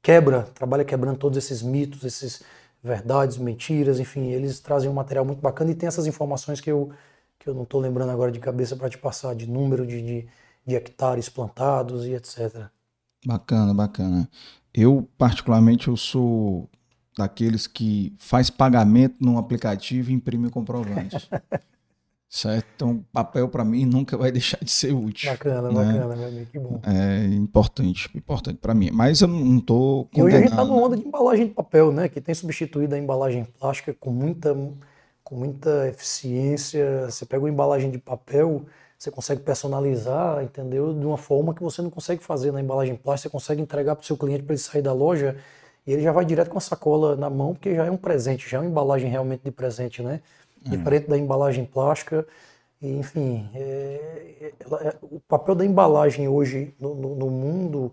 [0.02, 2.42] quebra, trabalha quebrando todos esses mitos, esses
[2.82, 6.90] verdades, mentiras, enfim, eles trazem um material muito bacana e tem essas informações que eu,
[7.38, 10.28] que eu não estou lembrando agora de cabeça para te passar, de número de, de,
[10.66, 12.66] de hectares plantados e etc.
[13.24, 14.28] Bacana, bacana.
[14.74, 16.68] Eu, particularmente, eu sou
[17.16, 21.30] daqueles que faz pagamento num aplicativo e imprime comprovantes.
[22.28, 22.66] Certo?
[22.74, 25.30] Então, papel para mim nunca vai deixar de ser útil.
[25.30, 25.74] Bacana, né?
[25.74, 26.80] bacana, meu amigo, que bom.
[26.84, 28.90] É importante, importante para mim.
[28.92, 31.92] Mas eu não tô E hoje a gente tá numa onda de embalagem de papel,
[31.92, 32.08] né?
[32.08, 34.54] Que tem substituído a embalagem plástica com muita,
[35.22, 37.08] com muita eficiência.
[37.08, 38.66] Você pega uma embalagem de papel,
[38.98, 40.92] você consegue personalizar, entendeu?
[40.92, 43.28] De uma forma que você não consegue fazer na embalagem plástica.
[43.28, 45.36] Você consegue entregar para o seu cliente para ele sair da loja
[45.86, 48.48] e ele já vai direto com a sacola na mão, porque já é um presente,
[48.48, 50.20] já é uma embalagem realmente de presente, né?
[50.70, 52.26] Diferente da embalagem plástica.
[52.80, 57.92] E, enfim, é, é, o papel da embalagem hoje no, no, no mundo,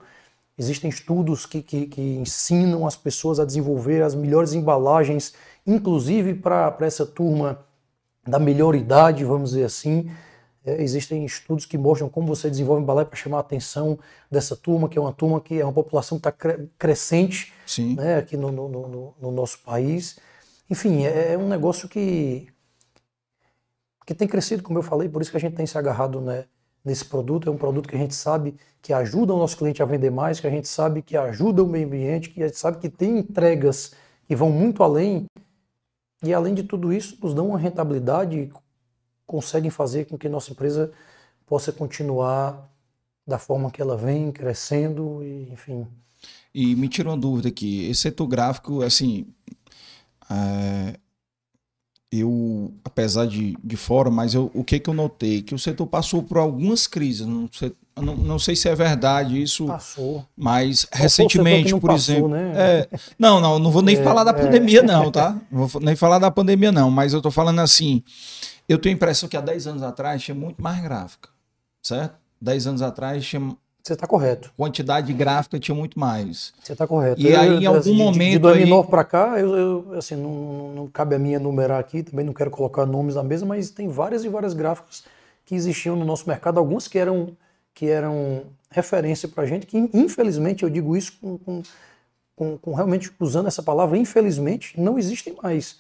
[0.58, 5.34] existem estudos que, que, que, ensinam as pessoas a desenvolver as melhores embalagens,
[5.66, 7.66] inclusive para essa turma
[8.28, 10.10] da melhor idade, vamos dizer assim.
[10.66, 14.00] É, existem estudos que mostram como você desenvolve embalagem para chamar a atenção
[14.32, 17.52] dessa turma, que é uma turma que é uma população que está crescente
[17.96, 20.18] né, aqui no, no, no, nosso país.
[20.70, 22.48] Enfim, é, é um negócio que
[24.06, 26.45] que tem crescido, como eu falei, por isso que a gente tem se agarrado né,
[26.84, 27.49] nesse produto.
[27.49, 30.39] É um produto que a gente sabe que ajuda o nosso cliente a vender mais,
[30.39, 33.20] que a gente sabe que ajuda o meio ambiente, que a gente sabe que tem
[33.20, 33.93] entregas
[34.28, 35.26] que vão muito além.
[36.24, 38.51] E além de tudo isso, nos dão uma rentabilidade
[39.26, 40.91] conseguem fazer com que nossa empresa
[41.45, 42.70] possa continuar
[43.26, 45.88] da forma que ela vem crescendo e enfim.
[46.54, 49.26] E me tira uma dúvida aqui, esse setor gráfico, assim,
[50.30, 50.99] é,
[52.20, 55.41] eu apesar de, de fora, mas eu, o que, que eu notei?
[55.41, 57.26] Que o setor passou por algumas crises.
[57.26, 60.26] Não sei, não, não sei se é verdade isso, Passou.
[60.36, 62.30] mas Só recentemente, não por passou, exemplo.
[62.30, 62.53] né?
[62.55, 64.34] é, não, não, não vou nem É, falar da é.
[64.34, 65.39] pandemia, não, tá?
[65.51, 68.03] Não vou nem falar da pandemia, não, mas eu tô falando assim.
[68.68, 71.30] Eu tenho a impressão que há 10 anos atrás tinha muito mais gráfica,
[71.82, 72.16] certo?
[72.41, 74.52] 10 anos atrás tinha Você está correto.
[74.56, 76.54] quantidade de gráfica, tinha muito mais.
[76.64, 77.20] Você está correto.
[77.20, 80.88] E aí, em algum de, De momento 2009 para cá, eu, eu, assim, não, não-
[80.88, 84.24] cabe a mim enumerar aqui, também não quero colocar nomes na mesa, mas tem várias
[84.24, 85.04] e várias gráficas
[85.46, 87.36] que existiam no nosso mercado, algumas que eram,
[87.74, 91.62] que eram referência para a gente, que infelizmente, eu digo isso com, com,
[92.36, 95.80] com- com realmente usando essa palavra, infelizmente, não existem mais.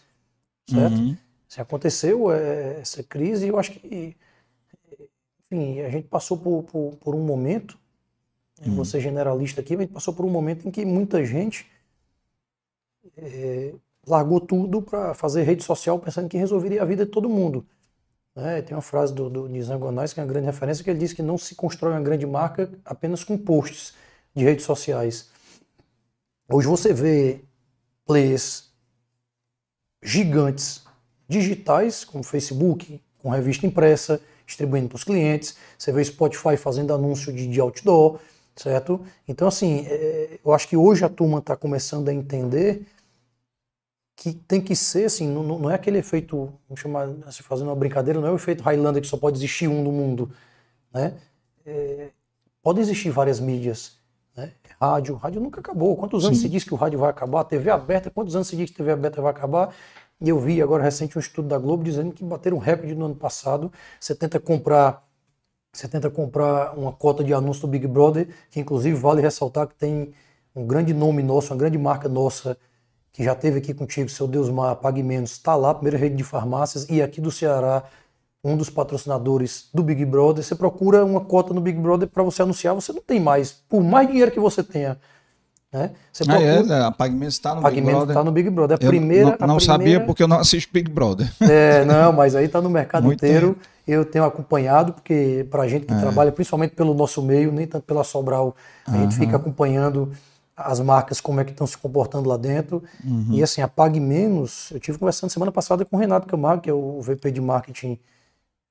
[0.69, 0.95] Certo?
[0.97, 1.17] Uhum.
[1.47, 4.15] Se aconteceu é, essa crise, eu acho que,
[5.51, 7.82] enfim, a gente passou por, por, por um momento, eu
[8.69, 8.85] Uhum.
[8.85, 11.65] ser generalista aqui, a gente passou por um momento em que muita gente
[13.17, 13.73] é,
[14.07, 17.65] largou tudo para fazer rede social pensando que resolveria a vida de todo mundo.
[18.35, 18.61] né?
[18.61, 21.13] Tem uma frase do, do Nizam Gonais, que é uma grande referência, que ele diz
[21.13, 23.93] que não se constrói uma grande marca apenas com posts
[24.35, 25.29] de redes sociais.
[26.49, 27.41] Hoje você vê
[28.05, 28.71] players
[30.01, 30.83] gigantes
[31.27, 35.55] digitais, como Facebook, com revista impressa, distribuindo para os clientes.
[35.77, 38.19] Você vê Spotify fazendo anúncio de, de outdoor,
[38.55, 39.01] certo?
[39.27, 42.85] Então, assim, é, eu acho que hoje a turma está começando a entender
[44.15, 47.75] que tem que ser, assim, não, não é aquele efeito, vamos chamar, se fazendo uma
[47.75, 50.31] brincadeira, não é o efeito Highlander que só pode existir um no mundo,
[50.93, 51.15] né?
[51.65, 52.09] É,
[52.61, 53.97] podem existir várias mídias,
[54.35, 54.51] né?
[54.79, 55.95] Rádio, rádio nunca acabou.
[55.95, 56.43] Quantos anos Sim.
[56.43, 57.41] se diz que o rádio vai acabar?
[57.41, 59.73] A TV aberta, quantos anos se diz que a TV aberta vai acabar?
[60.21, 63.05] E eu vi agora recente um estudo da Globo dizendo que bateram um recorde no
[63.05, 63.71] ano passado.
[63.99, 65.05] Você tenta comprar,
[65.73, 69.73] você tenta comprar uma cota de anúncio do Big Brother, que inclusive vale ressaltar que
[69.75, 70.13] tem
[70.55, 72.55] um grande nome nosso, uma grande marca nossa
[73.11, 76.87] que já teve aqui contigo, seu Deusmar Pague Menos, está lá, primeira rede de farmácias,
[76.89, 77.83] e aqui do Ceará,
[78.43, 80.43] um dos patrocinadores do Big Brother.
[80.43, 83.83] Você procura uma cota no Big Brother para você anunciar, você não tem mais, por
[83.83, 84.97] mais dinheiro que você tenha.
[85.71, 85.91] Né?
[86.11, 88.07] Você Ah, é, procura, é, a PagMenos está no Big Brother.
[88.09, 88.77] está no Big Brother.
[88.79, 91.31] A Eu primeira, não, a não sabia primeira- porque eu não assisto Big Brother.
[91.39, 93.57] é, não, mas aí está no mercado Muito inteiro.
[93.85, 95.93] Eu tenho acompanhado, porque para a gente É.
[95.93, 98.55] que trabalha principalmente pelo nosso meio, nem tanto pela Sobral,
[98.87, 100.11] a gente fica acompanhando
[100.55, 102.83] as marcas, como é que estão se comportando lá dentro.
[103.03, 103.27] Uhum.
[103.31, 106.69] E assim, a Pague Menos, eu tive conversando semana passada com o Renato Camargo, que
[106.69, 107.97] é o VP de marketing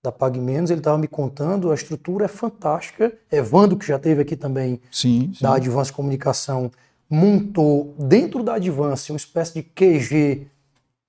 [0.02, 3.12] da Pague Menos, ele estava me contando, a estrutura é fantástica.
[3.30, 5.42] Evandro, que já teve aqui também, Sim, sim.
[5.44, 6.70] da Advance Comunicação
[7.10, 10.46] montou dentro da Advance uma espécie de QG,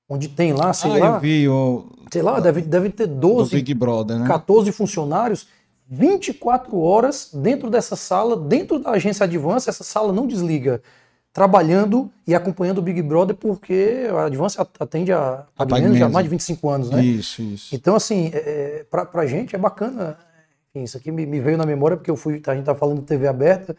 [0.08, 3.16] onde tem lá, sei ah, lá, eu vi o sei lá, deve, deve ter do
[3.16, 4.28] 12, Big Brother, né?
[4.28, 5.48] 14 funcionários,
[5.90, 10.82] 24 horas dentro dessa sala, dentro da agência Advance, essa sala não desliga,
[11.34, 16.10] trabalhando e acompanhando o Big Brother, porque a Advance atende a, a menos já há
[16.10, 17.04] mais de 25 anos, né?
[17.04, 17.76] Isso, isso.
[17.76, 20.18] Então, assim, é, é, pra, pra gente é bacana.
[20.76, 23.06] Isso aqui me, me veio na memória porque eu fui, a gente tá falando de
[23.06, 23.76] TV aberta,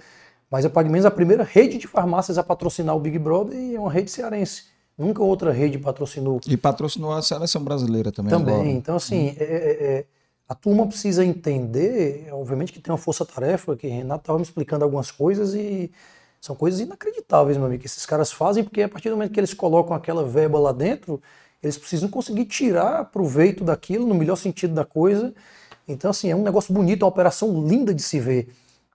[0.50, 3.76] mas a PagMenos é a primeira rede de farmácias a patrocinar o Big Brother e
[3.76, 4.73] é uma rede cearense.
[4.96, 8.30] Nunca outra rede patrocinou E patrocinou a seleção brasileira também.
[8.30, 8.54] também.
[8.54, 8.68] agora.
[8.68, 10.04] Então, assim, é- é- é,
[10.48, 15.10] a turma precisa entender, obviamente que tem uma força-tarefa, que Renato estava me explicando algumas
[15.10, 15.90] coisas e
[16.40, 19.40] são coisas inacreditáveis, meu amigo, que esses caras fazem, porque a partir do momento que
[19.40, 21.20] eles colocam aquela verba lá dentro,
[21.62, 25.34] eles precisam conseguir tirar proveito daquilo, no melhor sentido da coisa.
[25.88, 28.48] Então, assim, é um negócio bonito, é uma operação linda de se ver,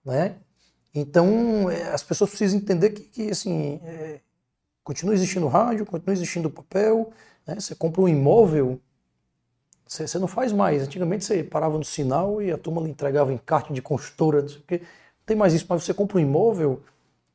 [0.05, 0.35] né?
[0.93, 4.19] Então, é, as pessoas precisam entender que, que, assim, é,
[4.89, 7.11] continua existindo rádio, continua existindo papel,
[7.45, 7.59] né?
[7.59, 8.79] Você compra um imóvel,
[9.85, 10.81] você, você não faz mais.
[10.81, 14.57] Antigamente você parava no sinal e a turma lhe entregava encarte de construtora, não sei
[14.57, 14.77] o quê.
[14.79, 16.81] Não tem mais isso, mas você compra um imóvel,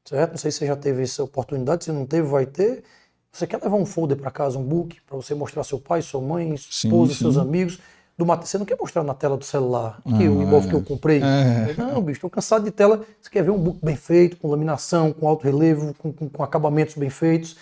[0.04, 0.32] certo?
[0.32, 2.82] Não sei se você já teve essa oportunidade, se não teve, vai ter.
[3.30, 6.20] Você quer levar um folder para casa, um book, para você mostrar seu pai, sua
[6.20, 7.20] mãe, Sim, esposa, sim.
[7.20, 7.78] seus amigos.
[8.16, 10.70] Do mate- Você não quer mostrar na tela do celular aqui, o imóvel é.
[10.70, 11.20] que eu comprei.
[11.20, 11.74] É.
[11.76, 13.04] Não, bicho, estou cansado de tela.
[13.20, 16.42] Você quer ver um book bem feito, com laminação, com alto relevo, com, com- com
[16.42, 17.56] acabamentos bem feitos.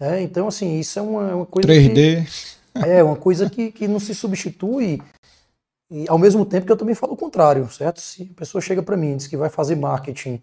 [0.00, 0.20] né?
[0.22, 1.74] então, assim, isso é uma, uma coisa que...
[1.74, 2.56] 3D.
[2.74, 5.00] É uma coisa que, que não se substitui.
[5.90, 8.00] E ao mesmo tempo que eu também falo o contrário, certo?
[8.00, 10.40] Se a pessoa chega para mim e diz que vai fazer marketing,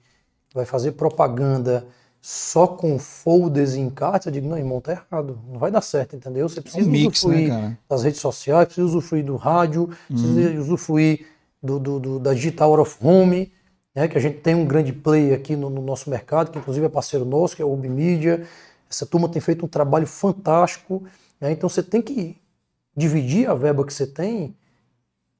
[0.53, 1.85] vai fazer propaganda
[2.21, 5.39] só com folders e encartes, eu digo, não, irmão, tá errado.
[5.47, 6.47] Não vai dar certo, entendeu?
[6.49, 7.77] Você É um precisa mix, né, usufruir cara?
[7.89, 11.25] das redes sociais, precisa usufruir do rádio, precisa usufruir
[11.63, 13.51] do, do- do- da digital out of home,
[13.95, 16.85] né, que a gente tem um grande player aqui no, no nosso mercado, que inclusive
[16.85, 18.45] é parceiro nosso, que é o Media.
[18.89, 21.03] Essa turma tem feito um trabalho fantástico.
[21.39, 22.37] né, então você tem que
[22.95, 24.55] dividir a verba que você tem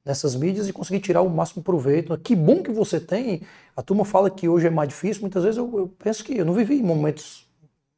[0.04, 2.16] nessas mídias e conseguir tirar o máximo proveito.
[2.18, 3.42] Que bom que você tem.
[3.80, 5.22] A turma fala que hoje é mais difícil.
[5.22, 7.46] Muitas vezes eu, eu penso que eu não vivi momentos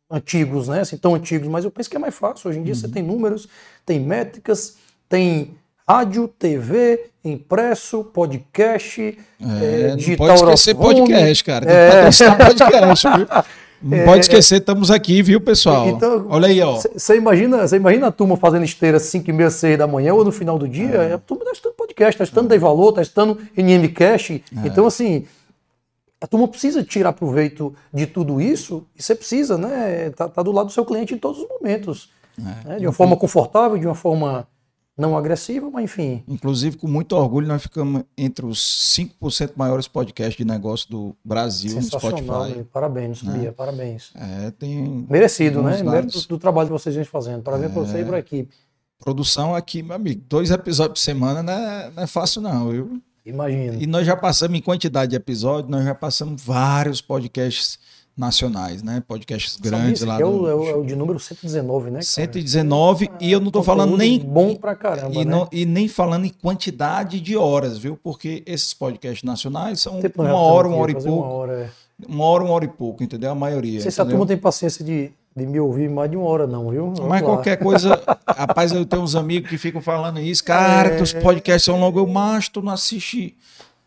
[0.08, 0.78] antigos, né?
[0.82, 2.48] Assim, tão antigos, mas eu penso que é mais fácil.
[2.48, 3.48] Hoje em dia você tem números,
[3.84, 4.76] tem métricas,
[5.08, 5.56] tem
[5.88, 10.84] rádio, TV, impresso, podcast, É, é, não digital pode esquecer home.
[11.00, 11.66] podcast, cara.
[11.66, 12.10] Tem É.
[12.10, 13.26] que podcast, viu?
[13.84, 15.88] Não pode esquecer, estamos aqui, viu, pessoal?
[15.88, 16.80] Então, Olha aí, ó.
[16.94, 20.24] Você imagina, imagina a turma fazendo esteira às 5 e meia, 6 da manhã ou
[20.24, 20.94] no final do dia?
[20.98, 21.14] É.
[21.14, 24.44] A turma está estudando podcast, está estudando Dei Valor, está estudando NMCast.
[24.62, 24.68] É.
[24.68, 25.24] Então, assim,
[26.22, 30.10] a turma precisa tirar proveito de tudo isso e você precisa, né?
[30.10, 32.10] Tá, tá do lado do seu cliente em todos os momentos.
[32.38, 32.68] É.
[32.68, 32.78] né?
[32.78, 34.46] De uma forma confortável, de uma forma
[34.96, 36.22] não agressiva, mas enfim.
[36.28, 41.74] Inclusive, com muito orgulho, nós ficamos entre os 5% maiores podcasts de negócio do Brasil
[41.74, 42.56] no Spotify.
[42.56, 42.66] né?
[42.72, 44.12] parabéns, não sabia, parabéns.
[44.14, 45.82] É, tem Merecido, né?
[45.82, 47.42] Mérito do, do trabalho que vocês vêm fazendo.
[47.42, 48.54] Parabéns para você e para a equipe.
[49.00, 50.22] produção aqui, meu amigo.
[50.28, 53.02] Dois episódios por semana não é, não é fácil, não, viu?
[53.24, 53.80] Imagino.
[53.80, 57.78] E nós já passamos, em quantidade de episódios, nós já passamos vários podcasts
[58.16, 59.02] nacionais, né?
[59.06, 60.42] Podcasts grandes lá é, do...
[60.42, 61.90] o, é, o, é o de número 119, né?
[61.92, 62.02] cara?
[62.02, 65.30] 119, e eu não tô falando nem bom pra caramba, e, né?
[65.30, 67.96] não- e nem falando em quantidade de horas, viu?
[67.96, 71.10] Porque esses podcasts nacionais são uma hora, uma hora e pouco.
[71.10, 71.70] Uma hora, é.
[72.06, 73.30] Uma hora, uma hora e pouco, entendeu?
[73.30, 73.74] A maioria.
[73.74, 76.46] Não sei se a turma tem paciência de, de me ouvir mais de uma hora,
[76.46, 76.84] não, viu?
[76.94, 77.26] Vamos Mas lá.
[77.28, 80.96] qualquer coisa, rapaz, eu tenho uns amigos que ficam falando isso, cara, É.
[80.96, 83.34] teus podcasts são longos, eu mas tu não assiste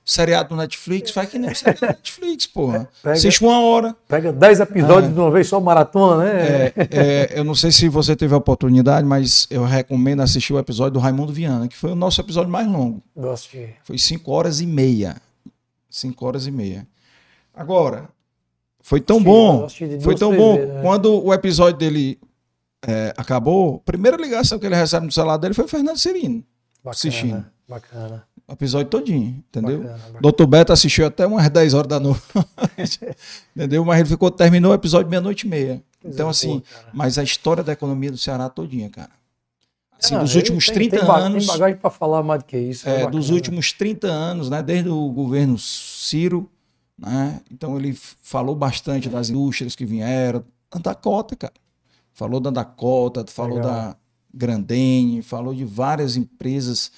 [0.04, 2.88] seriado no Netflix, faz que nem seriado no Netflix, porra.
[3.02, 3.96] Pega- Assiste uma hora.
[4.08, 6.32] Pega 10 episódios de uma vez só, maratona, né?
[6.32, 10.60] É, é, eu não sei se você teve a oportunidade, mas eu recomendo assistir o
[10.60, 13.02] episódio do Raimundo Viana, que foi o nosso episódio mais longo.
[13.16, 13.70] Gosto de...
[13.84, 15.16] Foi 5 horas e meia.
[15.90, 16.88] 5 horas e meia.
[17.54, 18.10] Agora,
[18.88, 19.66] foi tão Assisti, bom.
[19.66, 20.58] assisti Foi tão bom.
[20.58, 20.82] vezes, né?
[20.84, 22.20] Quando o episódio dele
[22.88, 26.44] é, acabou, a primeira ligação que ele recebe no celular dele foi o Fernando Cirino.
[26.84, 27.46] Bacana, assistindo.
[27.68, 28.24] Bacana.
[28.48, 29.80] O episódio todinho, entendeu?
[29.80, 30.20] Bacana, bacana.
[30.22, 32.22] Doutor Beto assistiu até umas 10 horas da noite.
[33.58, 33.84] entendeu?
[33.84, 35.82] Mas ele ficou, terminou o episódio meia-noite e meia.
[36.00, 36.88] Coisa Então, boa, assim, cara.
[36.94, 39.10] mas a história da economia do Ceará todinha, cara.
[40.00, 41.48] Assim, Ah, dos últimos tem- 30 tem anos.
[41.48, 42.88] Tem bagagem para falar mais do que isso.
[42.88, 43.12] É, bacana.
[43.12, 46.48] dos últimos 30 anos, né, desde o governo Ciro,
[46.98, 51.54] né, então ele falou bastante das indústrias que vieram, da Dakota, cara.
[52.14, 53.72] Falou da Dakota, falou Legal.
[53.72, 53.98] da
[54.34, 56.92] Grandene, falou de várias empresas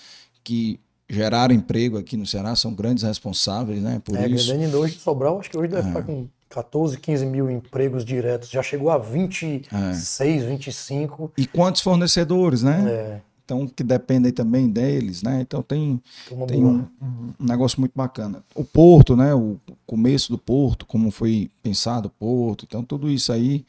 [0.43, 0.80] que
[1.10, 4.48] geraram emprego aqui no Ceará, são grandes responsáveis, né, por É, isso.
[4.48, 8.50] Grandene hoje, Sobral, acho que hoje deve estar com 14, 15 mil empregos diretos.
[8.50, 11.32] Já chegou a 26, 25.
[11.38, 12.84] E quantos fornecedores, né?
[12.89, 15.39] É, Então, que dependem também deles, né?
[15.39, 16.02] Então tem
[16.45, 18.43] Tem um, um negócio muito bacana.
[18.54, 19.34] O Porto, né?
[19.34, 23.66] O começo do Porto, como foi pensado o Porto, então tudo isso aí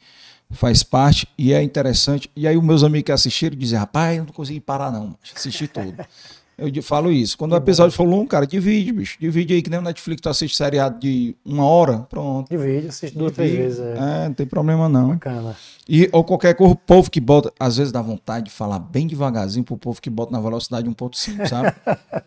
[0.51, 2.29] faz parte e é interessante.
[2.35, 5.65] E aí os meus amigos que assistiram dizem, rapaz, eu não consegui parar não, assisti
[5.65, 5.95] tudo.
[6.59, 7.37] Eu falo isso.
[7.37, 9.17] Quando o episódio for longo, cara, divide, bicho.
[9.19, 12.49] Divide aí, que nem o Netflix, tu assiste seriado de uma hora, pronto.
[12.49, 13.79] Divide, assiste duas, três vezes.
[13.79, 13.93] É.
[13.93, 15.09] É, não tem problema não.
[15.09, 15.55] Bacana.
[15.87, 19.07] E ou qualquer coisa, o povo que bota, às vezes dá vontade de falar bem
[19.07, 21.73] devagarzinho pro povo que bota na velocidade 1.5, sabe?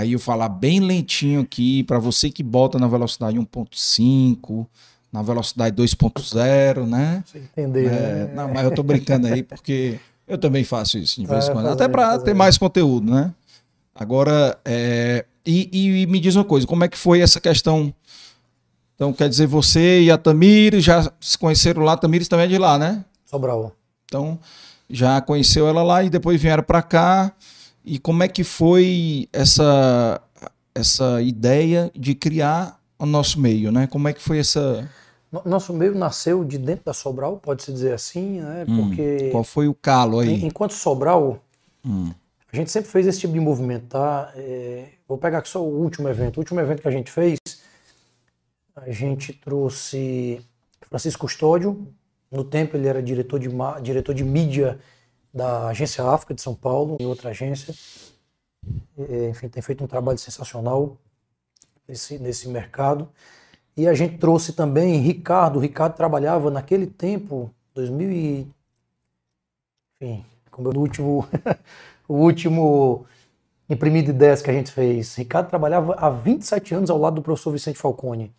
[0.00, 4.66] Aí eu falar bem lentinho aqui para você que bota na velocidade 1.5,
[5.12, 7.22] na velocidade 2.0, né?
[7.26, 7.86] Você entender.
[7.86, 8.32] É, né?
[8.34, 11.52] não, mas eu tô brincando aí porque eu também faço isso de vez em É,
[11.52, 13.32] quando, fazer, até para ter mais conteúdo, né?
[13.94, 17.92] Agora, é, e, e me diz uma coisa, como é que foi essa questão?
[18.94, 22.58] Então, quer dizer, você e a Tamires já se conheceram lá, Tamires também é de
[22.58, 23.04] lá, né?
[23.26, 23.72] Sobral.
[24.04, 24.38] Então,
[24.88, 27.32] já conheceu ela lá e depois vieram para cá.
[27.84, 30.20] E como é que foi essa
[30.74, 33.86] essa ideia de criar o nosso meio, né?
[33.86, 34.88] Como é que foi essa
[35.44, 38.64] Nosso meio nasceu de dentro da Sobral, pode-se dizer assim, né?
[38.66, 40.44] Porque qual foi o calo aí?
[40.44, 41.40] enquanto Sobral,
[41.84, 42.12] Hum,
[42.52, 44.32] a gente sempre fez esse tipo de movimento, tá?
[44.34, 46.36] É, vou pegar aqui só o último evento.
[46.36, 47.38] O último evento que a gente fez,
[48.74, 50.44] a gente trouxe
[50.82, 51.86] Francisco Custódio.
[52.30, 53.48] No tempo ele era diretor de,
[53.82, 54.78] diretor de mídia
[55.32, 57.74] da Agência África de São Paulo, em outra agência.
[58.98, 60.96] É, enfim, tem feito um trabalho sensacional
[61.86, 63.08] nesse, nesse mercado.
[63.76, 65.56] E a gente trouxe também Ricardo.
[65.56, 68.46] O Ricardo trabalhava naquele tempo, 2000 e...
[70.00, 71.28] Enfim, como no último,
[72.08, 73.06] o último
[73.68, 75.14] imprimido de ideias que a gente fez.
[75.14, 78.34] Ricardo trabalhava há 27 anos ao lado do professor Vicente Falcone.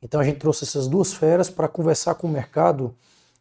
[0.00, 2.94] Então a gente trouxe essas duas feras para conversar com o mercado.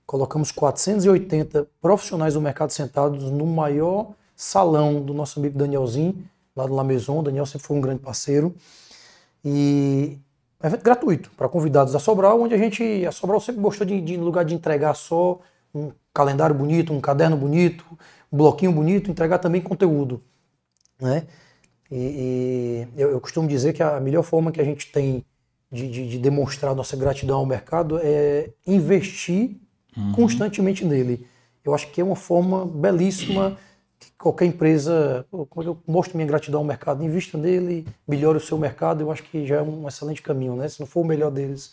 [0.06, 6.24] Colocamos 480 profissionais do mercado sentados no maior salão do nosso amigo Danielzinho,
[6.56, 7.20] lá do La Maison.
[7.20, 8.54] O Daniel sempre foi um grande parceiro.
[9.44, 10.20] E
[10.64, 14.18] evento gratuito para convidados da Sobral, onde a gente, a Sobral sempre gostou de, de,
[14.18, 15.40] no lugar de entregar só
[15.74, 17.86] um calendário bonito, um caderno bonito,
[18.32, 20.22] um bloquinho bonito, entregar também conteúdo,
[21.00, 21.26] né?
[21.90, 25.26] E, e eu, eu costumo dizer que a melhor forma que a gente tem
[25.72, 29.58] de, de, de demonstrar nossa gratidão ao mercado é investir
[30.16, 31.26] constantemente nele.
[31.64, 33.58] Eu acho que é uma forma belíssima
[34.02, 38.58] que qualquer empresa, como eu mostro minha gratidão ao mercado, invista nele, melhore o seu
[38.58, 40.68] mercado, eu acho que já é um excelente caminho, né?
[40.68, 41.72] Se não for o melhor deles.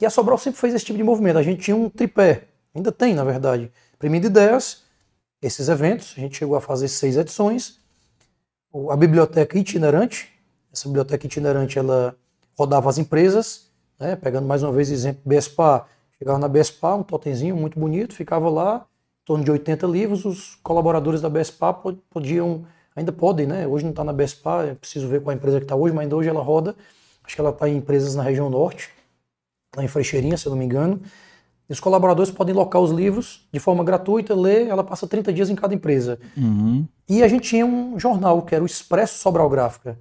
[0.00, 1.38] E a Sobral sempre fez esse tipo de movimento.
[1.38, 4.82] A gente tinha um tripé, ainda tem, na verdade, Premindo Ideias,
[5.40, 7.78] esses eventos, a gente chegou a fazer seis edições,
[8.90, 10.28] a biblioteca itinerante,
[10.72, 12.16] essa biblioteca itinerante, ela
[12.58, 14.16] rodava as empresas, né?
[14.16, 15.86] pegando mais uma vez exemplo, BSPA,
[16.18, 18.84] chegava na BSPA, um totemzinho muito bonito, ficava lá,
[19.24, 21.72] torno de 80 livros, os colaboradores da BSPA
[22.10, 22.64] podiam,
[22.94, 23.66] ainda podem, né?
[23.66, 26.02] Hoje não está na BSPA, é preciso ver qual a empresa que está hoje, mas
[26.02, 26.74] ainda hoje ela roda,
[27.22, 28.90] acho que ela está em empresas na região norte,
[29.76, 31.00] lá em Freixeirinha, se eu não me engano.
[31.68, 35.48] E os colaboradores podem locar os livros de forma gratuita, ler, ela passa 30 dias
[35.48, 36.18] em cada empresa.
[36.36, 36.86] Uhum.
[37.08, 39.98] E a gente tinha um jornal, que era o Expresso Sobral Gráfica.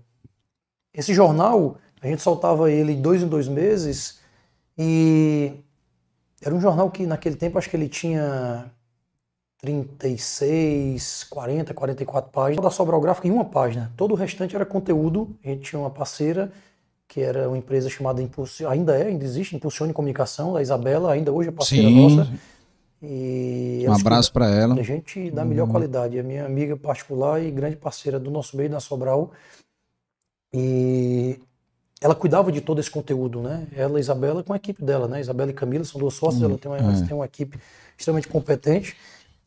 [0.94, 4.20] Esse jornal, a gente soltava ele dois em dois meses,
[4.78, 5.54] e
[6.42, 8.72] era um jornal que naquele tempo acho que ele tinha
[9.62, 12.64] 36, 40, 44 páginas.
[12.64, 13.92] Da Sobral Gráfica em uma página.
[13.96, 15.36] Todo o restante era conteúdo.
[15.44, 16.52] A gente tinha uma parceira
[17.08, 21.30] que era uma empresa chamada Impulso, ainda é, ainda existe, Impulsione Comunicação, a Isabela, ainda
[21.30, 22.16] hoje é parceira Sim.
[22.16, 22.32] nossa.
[23.04, 24.80] E um abraço para ela.
[24.80, 25.72] A gente da melhor uhum.
[25.72, 29.32] qualidade, é minha amiga particular e grande parceira do nosso meio da Sobral.
[30.54, 31.38] E
[32.00, 33.68] ela cuidava de todo esse conteúdo, né?
[33.76, 35.20] Ela e Isabela com a equipe dela, né?
[35.20, 36.52] Isabela e Camila são duas sócias, uhum.
[36.52, 37.06] ela tem uma, é.
[37.06, 37.60] tem uma equipe
[37.98, 38.96] extremamente competente.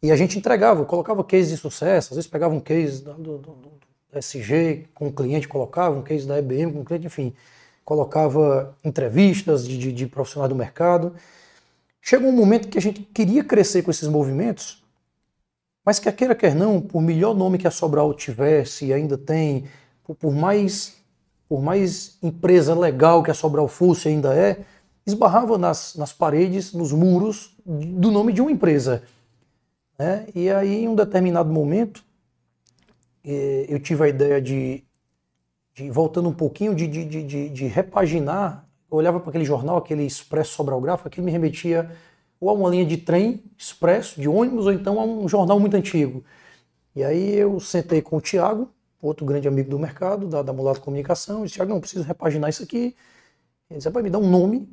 [0.05, 3.39] E a gente entregava, colocava cases de sucesso, às vezes pegava um case do, do,
[3.39, 3.73] do
[4.13, 7.33] SG com o cliente, colocava um case da IBM com o cliente, enfim,
[7.87, 11.15] colocava entrevistas de, de, de profissionais do mercado.
[12.03, 14.85] Chegou um momento que a gente queria crescer com esses movimentos,
[15.83, 19.65] mas quer queira, quer não, por melhor nome que a Sobral tivesse e ainda tem,
[20.05, 20.99] por, por, mais
[21.49, 24.67] por mais empresa legal que a Sobral fosse ainda é,
[25.07, 29.03] esbarrava nas, nas paredes, nos muros do nome de uma empresa.
[29.99, 30.27] Né?
[30.35, 32.05] E aí, em um determinado momento,
[33.25, 34.85] eh, eu tive a ideia de,
[35.75, 38.69] de voltando um pouquinho, de, de, de, de repaginar.
[38.91, 41.91] Eu olhava para aquele jornal, aquele Expresso Sobral Gráfico, aquilo me remetia
[42.41, 45.77] ou a uma linha de trem expresso, de ônibus, ou então a um jornal muito
[45.77, 46.25] antigo.
[46.95, 48.71] E aí eu sentei com o Tiago,
[49.01, 52.51] outro grande amigo do mercado, da, da Mulato Comunicação, e disse, Tiago, não, preciso repaginar
[52.51, 52.95] isso aqui.
[53.71, 54.69] Ele disse, vai me dar um nome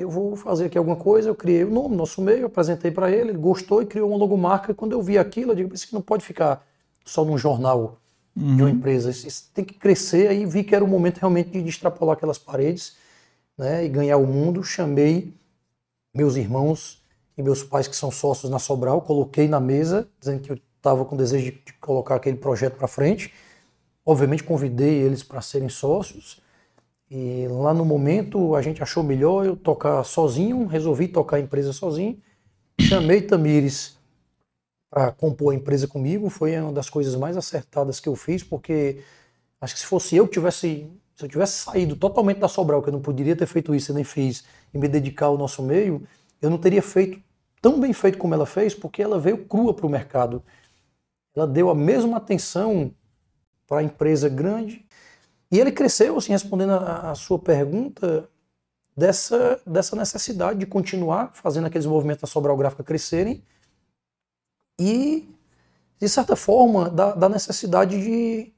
[0.00, 1.28] que eu vou fazer aqui alguma coisa.
[1.28, 4.72] Eu criei o nome, nosso meio, apresentei para ele, ele gostou e criou uma logomarca.
[4.72, 6.66] Quando eu vi aquilo, eu digo, isso não pode ficar
[7.04, 7.98] só num jornal
[8.34, 8.56] uhum.
[8.56, 9.10] de uma empresa.
[9.10, 10.28] Isso tem que crescer.
[10.28, 12.96] Aí vi que era o momento realmente de extrapolar aquelas paredes
[13.58, 14.64] né, e ganhar o mundo.
[14.64, 15.34] Chamei
[16.14, 17.02] meus irmãos
[17.36, 21.04] e meus pais que são sócios na Sobral, coloquei na mesa, dizendo que eu estava
[21.04, 23.34] com desejo de, de colocar aquele projeto para frente.
[24.02, 26.39] Obviamente convidei eles para serem sócios.
[27.10, 31.72] E lá no momento a gente achou melhor eu tocar sozinho, resolvi tocar a empresa
[31.72, 32.22] sozinho.
[32.80, 33.98] Chamei Tamires
[34.88, 39.02] para compor a empresa comigo, foi uma das coisas mais acertadas que eu fiz, porque
[39.60, 42.88] acho que se fosse eu que tivesse, se eu tivesse saído totalmente da Sobral, que
[42.88, 46.02] eu não poderia ter feito isso, eu nem fiz, e me dedicar ao nosso meio,
[46.42, 47.20] eu não teria feito
[47.60, 50.42] tão bem feito como ela fez, porque ela veio crua para o mercado.
[51.36, 52.92] Ela deu a mesma atenção
[53.66, 54.84] para a empresa grande
[55.50, 58.28] e ele cresceu, assim, respondendo a, a sua pergunta,
[58.96, 63.42] dessa, dessa necessidade de continuar fazendo aqueles movimentos da Sobral Gráfica crescerem
[64.78, 65.28] e,
[65.98, 68.52] de certa forma, da, da necessidade de,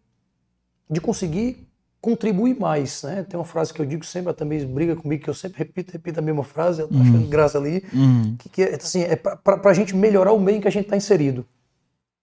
[0.91, 1.69] de conseguir
[2.01, 3.23] contribuir mais, né?
[3.23, 5.93] Tem uma frase que eu digo sempre, ela também briga comigo, que eu sempre repito,
[5.93, 7.03] repito a mesma frase, eu tô uhum.
[7.03, 8.37] achando graça ali, uhum.
[8.37, 10.87] que, que, é, assim, é para a gente melhorar o meio em que a gente
[10.87, 11.47] está inserido.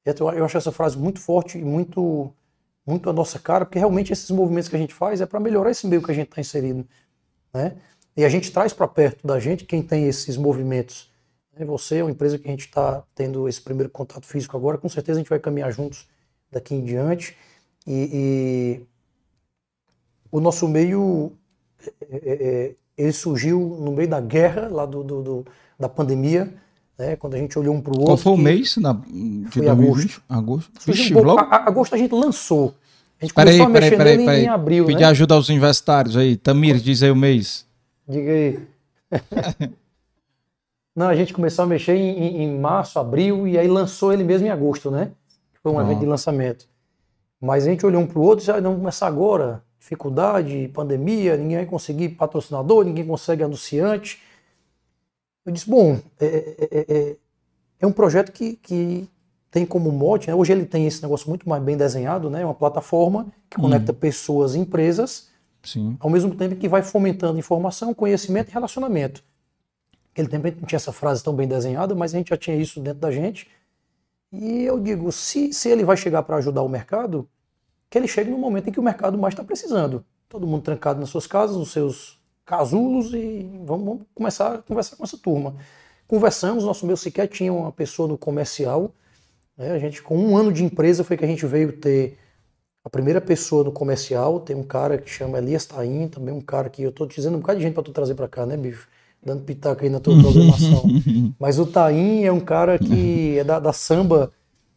[0.04, 2.34] Eu, eu acho essa frase muito forte e muito
[2.90, 5.70] muito a nossa cara, porque realmente esses movimentos que a gente faz é para melhorar
[5.70, 6.86] esse meio que a gente está inserido.
[7.54, 7.76] Né?
[8.18, 11.10] E a gente traz para perto da gente quem tem esses movimentos.
[11.58, 11.66] Né?
[11.66, 14.90] Você é uma empresa que a gente está tendo esse primeiro contato físico agora, com
[14.90, 16.08] certeza a gente vai caminhar juntos
[16.52, 17.38] daqui em diante.
[17.86, 18.82] E, e
[20.32, 21.34] o nosso meio,
[22.10, 25.46] é, é, é ele surgiu no meio da guerra, lá do, do, do
[25.80, 26.54] da pandemia,
[26.98, 27.16] né?
[27.16, 28.08] Quando a gente olhou um para o outro.
[28.08, 28.76] Qual foi o mês?
[28.76, 30.22] Na, de foi agosto.
[30.28, 30.72] Agosto.
[30.86, 31.40] Vixe, um logo...
[31.40, 32.76] a, agosto a gente lançou.
[33.22, 34.86] A gente peraí, começou peraí, a mexer peraí, peraí, em abril.
[34.86, 35.08] Pedir né?
[35.08, 36.38] ajuda aos universitários aí.
[36.38, 37.66] Tamir, diz aí o mês.
[38.08, 38.60] Diga aí.
[40.96, 44.48] Não, a gente começou a mexer em, em, março, abril, e aí lançou ele mesmo
[44.48, 45.12] em agosto, né?
[45.62, 46.68] Foi um evento de lançamento.
[47.40, 49.64] Mas a gente olhou um para o outro e disse, ah, não começar agora.
[49.80, 54.22] Dificuldade, pandemia, ninguém vai conseguir patrocinador, ninguém consegue anunciante.
[55.46, 57.16] Eu disse, bom, é, é, é,
[57.80, 59.10] é um projeto que, que
[59.52, 60.36] tem como mote, né?
[60.36, 62.46] hoje ele tem esse negócio muito mais bem desenhado, né?
[62.46, 63.96] uma plataforma que conecta hum.
[63.96, 65.30] pessoas e empresas,
[65.64, 65.98] Sim.
[66.00, 69.24] ao mesmo tempo que vai fomentando informação, conhecimento e relacionamento.
[70.12, 72.38] Aquele tempo a gente não tinha essa frase tão bem desenhada, mas a gente já
[72.38, 73.48] tinha isso dentro da gente.
[74.32, 77.28] E eu digo, se, se ele vai chegar para ajudar o mercado,
[77.90, 80.06] que ele chegue no momento em que o mercado mais está precisando.
[80.28, 84.96] Todo mundo trancado nas suas casas, nos seus casulos e vamos, vamos, começar a conversar
[84.96, 85.56] com essa turma.
[86.08, 88.94] Conversamos, nosso meu sequer tinha uma pessoa no comercial.
[89.60, 89.72] Né?
[89.72, 92.18] A gente, com um ano de empresa, foi que a gente veio ter
[92.84, 94.40] a primeira pessoa no comercial.
[94.40, 97.42] Tem um cara que chama Elias Taim, também um cara que eu estou dizendo um
[97.42, 98.88] bocado de gente para tu trazer para cá, né, bicho?
[99.22, 100.84] Dando pitaco aí na tua programação.
[101.38, 104.32] Mas o Taim é um cara que é da, da samba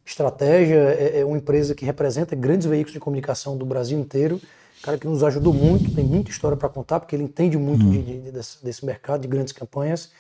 [0.05, 4.41] estratégia, é, é uma empresa que representa grandes veículos de comunicação do Brasil inteiro
[4.83, 7.93] cara que nos ajudou muito, tem muita história para contar, porque ele entende muito uhum.
[7.93, 10.11] de, de, desse, desse, mercado de grandes campanhas.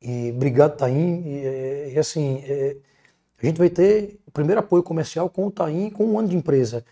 [0.00, 1.22] E obrigado, Taim.
[1.24, 2.76] E, e assim, é,
[3.42, 6.36] a gente vai ter o primeiro apoio comercial com o Taim com um ano de
[6.36, 6.84] empresa.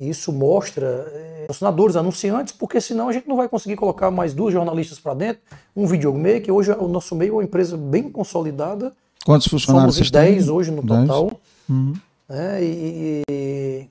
[0.00, 4.52] Isso mostra é, patrocinadores, anunciantes, porque senão a gente não vai conseguir colocar mais duas
[4.52, 5.42] jornalistas para dentro,
[5.74, 6.54] um videomaker.
[6.54, 8.92] Hoje o nosso meio é uma empresa bem consolidada.
[9.24, 11.32] Quantos funcionários Somos 10 hoje no total.
[11.68, 11.94] Uhum.
[12.28, 13.88] É, e, e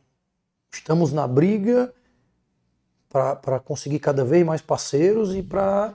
[0.71, 1.93] estamos na briga
[3.09, 5.93] para conseguir cada vez mais parceiros e para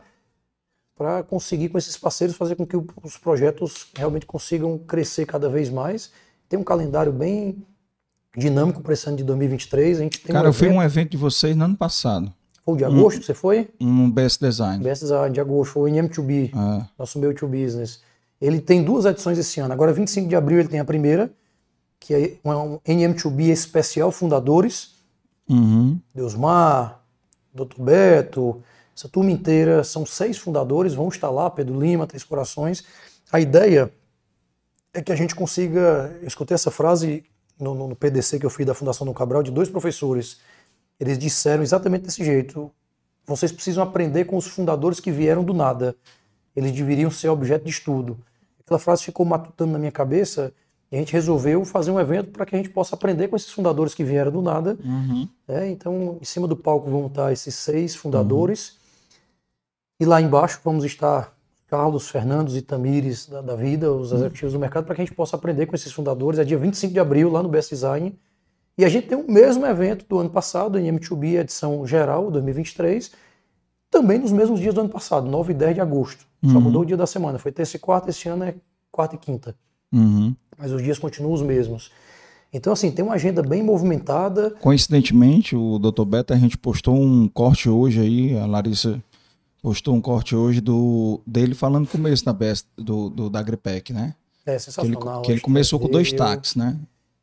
[1.28, 6.10] conseguir com esses parceiros fazer com que os projetos realmente consigam crescer cada vez mais.
[6.48, 7.64] Tem um calendário bem
[8.36, 9.98] dinâmico para esse ano de 2023.
[9.98, 12.32] A gente tem Cara, um eu fui um evento de vocês no ano passado.
[12.64, 13.68] Foi de agosto, um, você foi?
[13.80, 14.82] Um Best Design.
[14.82, 16.86] Best Design, de agosto, foi o NM2B, é.
[16.98, 18.00] nosso meu to Business.
[18.40, 19.72] Ele tem duas edições esse ano.
[19.72, 21.30] Agora, 25 de abril, ele tem a primeira,
[21.98, 24.94] que é um NM2B especial Fundadores.
[25.48, 25.98] Uhum.
[26.14, 27.00] Deusmar,
[27.52, 27.80] Dr.
[27.80, 28.62] Beto,
[29.02, 32.84] essa turma inteira, são seis fundadores, vão estar lá, Pedro Lima, Três Corações.
[33.32, 33.92] A ideia
[34.94, 36.16] é que a gente consiga.
[36.20, 37.24] Eu escutei essa frase
[37.58, 40.38] no, no PDC que eu fiz da Fundação do Cabral, de dois professores.
[41.00, 42.70] Eles disseram exatamente desse jeito:
[43.26, 45.96] vocês precisam aprender com os fundadores que vieram do nada.
[46.54, 48.16] Eles deveriam ser objeto de estudo.
[48.64, 50.52] Aquela frase ficou matutando na minha cabeça
[50.92, 53.50] e a gente resolveu fazer um evento para que a gente possa aprender com esses
[53.50, 54.78] fundadores que vieram do nada.
[54.84, 55.28] Uhum.
[55.48, 58.68] É, então, em cima do palco vão estar esses seis fundadores.
[58.68, 58.81] Uhum.
[60.02, 61.32] E lá embaixo vamos estar
[61.68, 64.18] Carlos, Fernandos e Tamires da, da vida, os uhum.
[64.18, 66.40] executivos do mercado, para que a gente possa aprender com esses fundadores.
[66.40, 68.12] É dia 25 de abril, lá no Best Design.
[68.76, 73.12] E a gente tem o mesmo evento do ano passado, em M2B, edição geral, 2023,
[73.92, 76.26] também nos mesmos dias do ano passado, 9 e 10 de agosto.
[76.46, 76.60] Só uhum.
[76.62, 77.38] mudou o dia da semana.
[77.38, 78.56] Foi terça e quarta, esse ano é
[78.90, 79.54] quarta e quinta.
[79.92, 80.34] Uhum.
[80.58, 81.92] Mas os dias continuam os mesmos.
[82.52, 84.50] Então, assim, tem uma agenda bem movimentada.
[84.60, 86.04] Coincidentemente, o Dr.
[86.04, 89.00] Beta, a gente postou um corte hoje aí, a Larissa
[89.62, 94.14] postou um corte hoje do, dele falando começo da best, do, do, da Agripec, né?
[94.44, 95.00] É sensacional.
[95.00, 96.76] Que ele, que ele começou com dois táxis, né?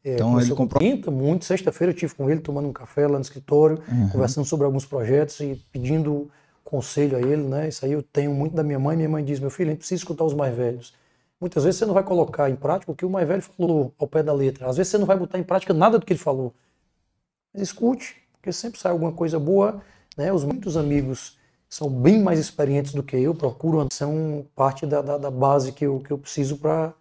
[0.04, 0.82] É, então ele comprou.
[1.12, 1.44] Muito.
[1.44, 4.10] Sexta-feira eu tive com ele tomando um café lá no escritório, uhum.
[4.10, 6.32] conversando sobre alguns projetos e pedindo
[6.64, 7.68] conselho a ele, né?
[7.68, 8.96] Isso aí eu tenho muito da minha mãe.
[8.96, 10.94] Minha mãe diz: meu filho, a gente precisa escutar os mais velhos.
[11.42, 14.08] Muitas vezes você não vai colocar em prática o que o mais velho falou ao
[14.08, 14.70] pé da letra.
[14.70, 16.54] Às vezes você não vai botar em prática nada do que ele falou.
[17.54, 19.82] Mas escute, porque sempre sai alguma coisa boa.
[20.18, 20.32] Né?
[20.32, 21.38] Os muitos amigos
[21.70, 25.86] são bem mais experientes do que eu, procuram, são parte da, da, da base que
[25.86, 26.92] eu, que eu preciso para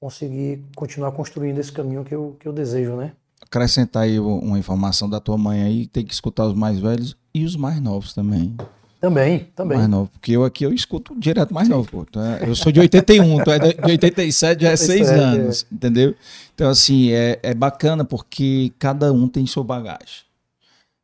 [0.00, 3.12] conseguir continuar construindo esse caminho que eu, que eu desejo, né?
[3.40, 7.44] Acrescentar aí uma informação da tua mãe aí, tem que escutar os mais velhos e
[7.44, 8.56] os mais novos também.
[9.00, 9.78] Também, também.
[9.78, 12.06] Mais novo, porque eu aqui eu escuto direto mais novo, pô.
[12.08, 15.74] Então, eu sou de 81, tu é de 87, já é seis anos, é.
[15.74, 16.14] entendeu?
[16.54, 20.24] Então, assim, é, é bacana porque cada um tem sua bagagem,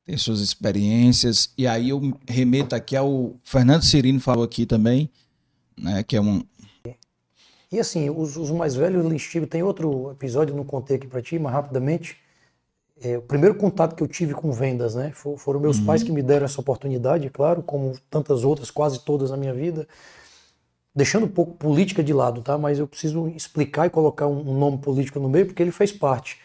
[0.06, 5.10] tem suas experiências, e aí eu remeto aqui ao Fernando Cirino falou aqui também,
[5.76, 6.44] né, que é um...
[7.72, 11.36] E assim, os, os mais velhos, Listírio, tem outro episódio, não contei aqui para ti,
[11.36, 12.16] mas rapidamente,
[13.02, 15.10] é, o primeiro contato que eu tive com vendas, né?
[15.12, 15.84] For, foram meus uhum.
[15.84, 19.86] pais que me deram essa oportunidade, claro, como tantas outras, quase todas na minha vida.
[20.94, 22.56] Deixando um pouco política de lado, tá?
[22.56, 25.90] Mas eu preciso explicar e colocar um, um nome político no meio, porque ele fez
[25.90, 26.38] parte.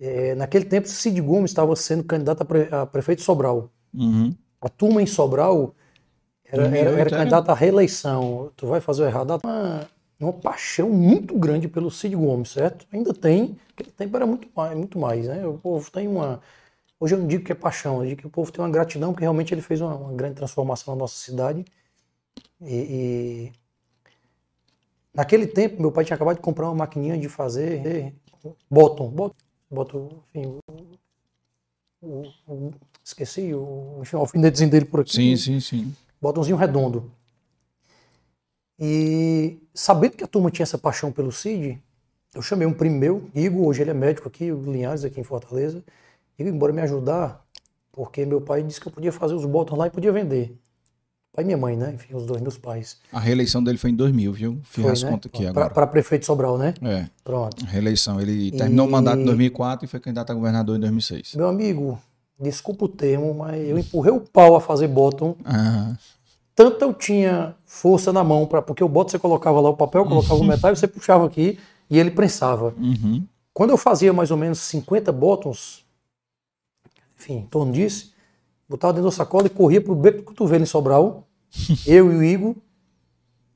[0.00, 3.70] É, naquele tempo, Cid Gomes estava sendo candidato a, pre, a prefeito de Sobral.
[3.92, 4.32] Uhum.
[4.60, 5.74] A turma em Sobral
[6.44, 8.52] era, era, era candidata à reeleição.
[8.56, 9.38] Tu vai fazer o errado.
[9.42, 9.88] Uma,
[10.20, 12.86] uma paixão muito grande pelo Cid Gomes, certo?
[12.92, 15.46] Ainda tem, aquele tempo era muito mais, muito mais, né?
[15.46, 16.40] O povo tem uma.
[17.00, 19.12] Hoje eu não digo que é paixão, eu digo que o povo tem uma gratidão,
[19.12, 21.64] porque realmente ele fez uma, uma grande transformação na nossa cidade.
[22.60, 23.52] E, e,
[25.14, 28.12] naquele tempo, meu pai tinha acabado de comprar uma maquininha de fazer
[28.68, 29.36] bottom, bottom,
[29.70, 30.58] bottom enfim,
[32.00, 32.72] o, o,
[33.04, 35.12] esqueci, o, enfim, o alfinetezinho dele por aqui.
[35.12, 35.96] Sim, sim, sim.
[36.20, 37.10] Botãozinho redondo.
[38.78, 41.80] E sabendo que a turma tinha essa paixão pelo CID,
[42.34, 45.24] eu chamei um primo meu, Igor, hoje ele é médico aqui, o Linhares, aqui em
[45.24, 45.82] Fortaleza.
[46.38, 47.44] Igor, embora me ajudar,
[47.90, 50.56] porque meu pai disse que eu podia fazer os botões lá e podia vender.
[51.38, 51.92] Pai e minha mãe, né?
[51.94, 52.96] Enfim, os dois meus pais.
[53.12, 54.58] A reeleição dele foi em 2000, viu?
[54.64, 55.10] Fiz Foi, as né?
[55.10, 55.70] contas aqui agora.
[55.70, 56.74] Para prefeito Sobral, né?
[56.82, 57.64] É, Pronto.
[57.64, 58.20] a reeleição.
[58.20, 61.36] Ele terminou o E- mandato em 2004 e foi candidato a governador em 2006.
[61.36, 61.96] Meu amigo,
[62.40, 65.36] desculpa o termo, mas eu empurrei o pau a fazer bottom.
[65.44, 65.94] Ah,
[66.56, 70.04] Tanto eu tinha força na mão, pra, porque o bottom você colocava lá o papel,
[70.04, 71.56] colocava o metal e você puxava aqui
[71.88, 72.74] e ele prensava.
[72.76, 73.24] uhum.
[73.54, 75.84] Quando eu fazia mais ou menos 50 bottoms,
[77.16, 78.12] enfim, em torno disso,
[78.68, 81.27] botava dentro da sacola e corria pro beco do cotovelo em Sobral.
[81.86, 82.56] Eu e o Igor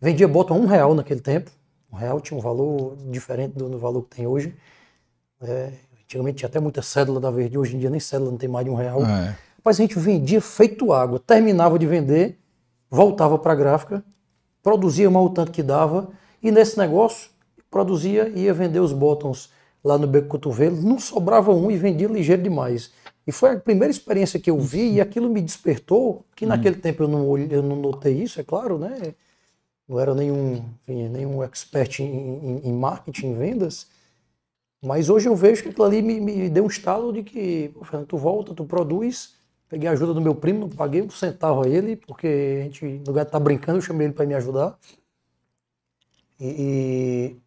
[0.00, 1.50] vendia bottom a um real naquele tempo.
[1.92, 4.54] Um real tinha um valor diferente do, do valor que tem hoje.
[5.40, 5.72] É,
[6.02, 8.64] antigamente tinha até muita cédula da Verde, hoje em dia nem cédula não tem mais
[8.64, 9.04] de um real.
[9.04, 9.36] É.
[9.56, 12.38] Rapaz, a gente vendia feito água, terminava de vender,
[12.90, 14.04] voltava para a gráfica,
[14.62, 16.10] produzia mal o tanto que dava,
[16.42, 17.30] e nesse negócio
[17.70, 19.50] produzia e ia vender os bottoms
[19.84, 22.90] lá no Beco Cotovelo, não sobrava um e vendia ligeiro demais.
[23.26, 27.04] E foi a primeira experiência que eu vi e aquilo me despertou, que naquele tempo
[27.04, 29.14] eu não, eu não notei isso, é claro, né?
[29.88, 33.88] Não era nenhum, enfim, nenhum expert em, em- em marketing, em vendas,
[34.84, 38.06] mas hoje eu vejo que aquilo ali me, me deu um estalo de que, Fernando,
[38.08, 39.34] tu volta, tu produz.
[39.68, 42.84] Peguei a ajuda do meu primo, não paguei um centavo a ele, porque a gente,
[42.84, 44.78] no lugar de estar brincando, eu chamei ele para me ajudar.
[46.40, 47.41] E, e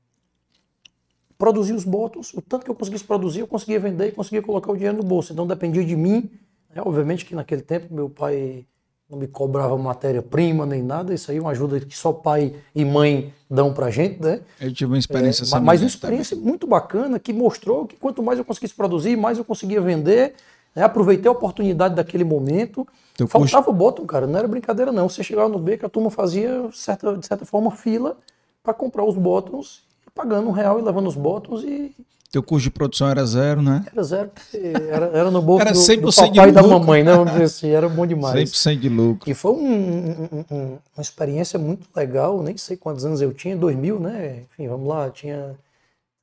[1.37, 4.71] produzi os bottoms, o tanto que eu conseguisse produzir, eu conseguia vender e conseguia colocar
[4.71, 5.33] o dinheiro no bolso.
[5.33, 6.29] Então dependia de mim.
[6.73, 6.81] né?
[6.85, 8.65] Obviamente que naquele tempo meu pai
[9.09, 12.83] não me cobrava matéria-prima nem nada, isso aí é uma ajuda que só pai e
[12.83, 14.41] mãe dão pra gente, né?
[14.59, 15.85] Eu tive uma experiência É, mas uma também.
[15.87, 20.33] experiência muito bacana que mostrou que quanto mais eu conseguisse produzir, mais eu conseguia vender.
[20.75, 20.83] né?
[20.83, 22.87] Aproveitei a oportunidade daquele momento.
[23.15, 25.07] Teu Faltava o bottom, cara, não era brincadeira não.
[25.07, 28.17] Você chegava no beco, a turma fazia, certa, de certa forma, fila
[28.63, 29.83] para comprar os bottoms,
[30.15, 31.93] pagando um real e levando os bottoms e
[32.31, 33.85] Teu custo de produção era zero, né?
[33.91, 34.29] era zero.
[34.29, 34.57] porque
[34.89, 37.13] Era, era no bolso Era do, do 100% de papai e da mamãe, né?
[37.13, 38.49] Vamos dizer assim, era bom demais.
[38.51, 39.29] 100% de lucro.
[39.29, 43.55] E foi um- um- um- uma experiência muito legal, nem sei quantos anos eu tinha,
[43.55, 44.41] 2000, né?
[44.51, 45.55] Enfim, vamos lá, tinha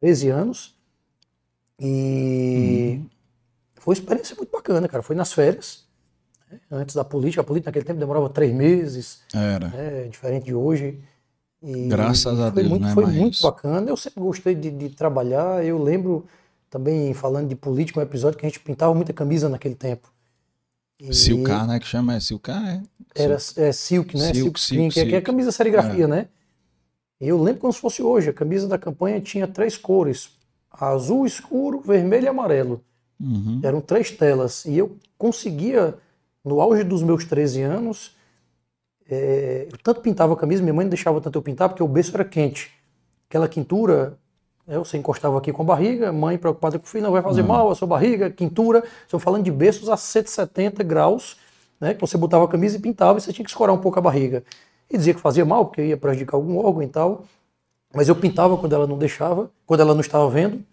[0.00, 0.74] 13 anos.
[1.80, 3.00] E
[3.76, 5.02] foi uma experiência muito bacana, cara.
[5.02, 5.84] Foi nas férias,
[6.50, 6.58] né?
[6.70, 7.40] antes da política.
[7.40, 9.68] A política naquele tempo demorava três meses, Era.
[9.68, 10.08] né?
[10.10, 11.00] diferente de hoje.
[11.62, 13.22] E Graças a Deus, muito, né, Foi Marquinhos?
[13.24, 13.88] muito bacana.
[13.90, 15.64] Eu sempre gostei de, de trabalhar.
[15.64, 16.26] Eu lembro
[16.68, 20.12] também, falando de política, um episódio que a gente pintava muita camisa naquele tempo.
[20.98, 21.78] E- Silcar, né?
[21.78, 22.82] Que chama é Silcar, é?
[23.14, 24.32] era é, silk, né?
[24.32, 25.26] Silk, Silk, screen, silk, que, é- que é a silk.
[25.26, 26.28] camisa serigrafia, né?
[27.20, 28.30] E eu lembro como se fosse hoje.
[28.30, 30.30] A camisa da campanha tinha três cores:
[30.70, 32.80] azul escuro, vermelho e amarelo.
[33.20, 33.60] Uhum.
[33.62, 34.64] Eram três telas.
[34.64, 35.94] E eu conseguia,
[36.44, 38.16] no auge dos meus 13 anos,
[39.12, 41.88] é, eu tanto pintava a camisa, minha mãe não deixava tanto eu pintar, porque o
[41.88, 42.70] berço era quente.
[43.28, 44.18] Aquela quintura,
[44.66, 47.42] né, você encostava aqui com a barriga, mãe preocupada com o filho, não vai fazer
[47.42, 48.82] mal a sua barriga, quintura.
[49.02, 51.36] Estou falando de berços a 170 graus,
[51.78, 53.98] né, que você botava a camisa e pintava, e você tinha que escorar um pouco
[53.98, 54.42] a barriga.
[54.90, 57.24] E dizia que fazia mal, porque ia prejudicar algum órgão e tal.
[57.94, 60.64] Mas eu pintava quando ela não deixava, quando ela não estava vendo,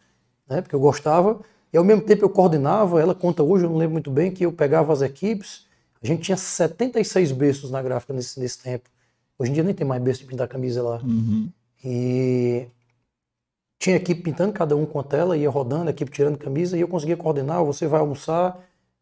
[0.48, 1.42] né, porque eu gostava.
[1.74, 4.46] E ao mesmo tempo eu coordenava, ela conta hoje, eu não lembro muito bem, que
[4.46, 5.68] eu pegava as equipes.
[6.02, 8.90] A gente tinha 76 berços na gráfica nesse, nesse tempo.
[9.38, 11.02] Hoje em dia nem tem mais berço de pintar camisa lá.
[11.04, 11.50] Uhum.
[11.84, 12.68] E
[13.80, 16.82] tinha equipe pintando, cada um com a tela, ia rodando, a equipe tirando camisa, e
[16.82, 18.60] eu conseguia coordenar, você vai almoçar,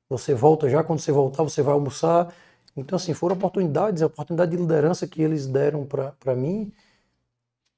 [0.08, 2.32] você volta já, quando você voltar, você vai almoçar.
[2.76, 6.72] Então, assim, foram oportunidades, a oportunidade de liderança que eles deram para mim,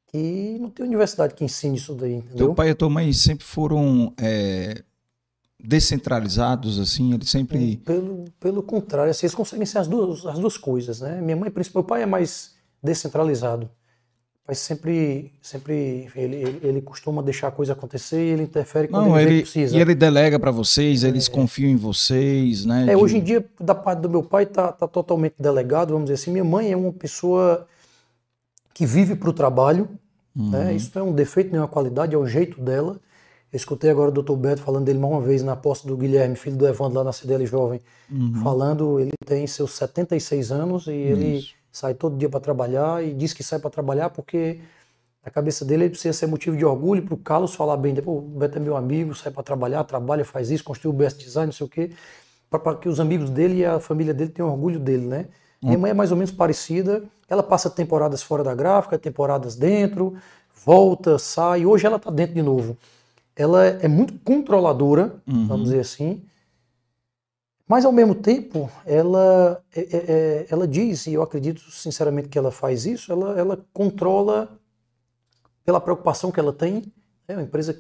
[0.08, 2.48] que não tem universidade que ensine isso daí, entendeu?
[2.48, 4.84] Teu pai e tua mãe sempre foram é,
[5.62, 7.78] descentralizados, assim, eles sempre.
[7.78, 11.20] Pelo, pelo contrário, assim, eles conseguem ser as duas, as duas coisas, né?
[11.22, 13.70] Minha mãe, principalmente, meu pai é mais descentralizado.
[14.48, 19.06] Mas sempre, sempre ele, ele, ele costuma deixar a coisa acontecer e ele interfere quando
[19.06, 19.78] Não, ele, ele, precisa.
[19.78, 22.86] e ele delega pra vocês, eles confiam em vocês, né?
[22.86, 26.06] É, de- hoje em dia, da parte do meu pai, tá, tá totalmente delegado, vamos
[26.06, 26.32] dizer assim.
[26.32, 27.68] Minha mãe é uma pessoa
[28.74, 29.88] que vive para o trabalho,
[30.36, 30.50] Uhum.
[30.52, 30.74] né?
[30.74, 33.00] Isso não é um defeito, nem uma qualidade, é o jeito dela.
[33.52, 34.34] Eu escutei agora o Dr.
[34.36, 37.12] Beto falando dele mais uma vez na posse do Guilherme, filho do Evandro, lá na
[37.12, 37.82] CDL Jovem,
[38.12, 38.42] Uhum.
[38.44, 43.34] falando, ele tem seus 76 anos e ele sai todo dia para trabalhar e diz
[43.34, 44.60] que sai para trabalhar porque
[45.24, 48.18] na cabeça dele ele precisa ser motivo de orgulho para o Carlos falar bem, depois
[48.18, 51.48] o Beto é meu amigo, sai para trabalhar, trabalha, faz isso, construiu o best design,
[51.48, 51.92] não sei o quê,
[52.50, 55.26] para que os amigos dele e a família dele tenham orgulho dele, né?
[55.62, 60.16] Minha mãe é mais ou menos parecida, ela passa temporadas fora da gráfica, temporadas dentro,
[60.66, 62.78] volta, sai, hoje ela está dentro de novo.
[63.40, 66.22] Ela é muito controladora, vamos dizer assim,
[67.66, 72.38] mas ao mesmo tempo, ela, é- é- é- ela diz, e eu acredito sinceramente que
[72.38, 74.50] ela faz isso, ela, ela controla
[75.64, 76.92] pela preocupação que ela tem.
[77.28, 77.80] É uma empresa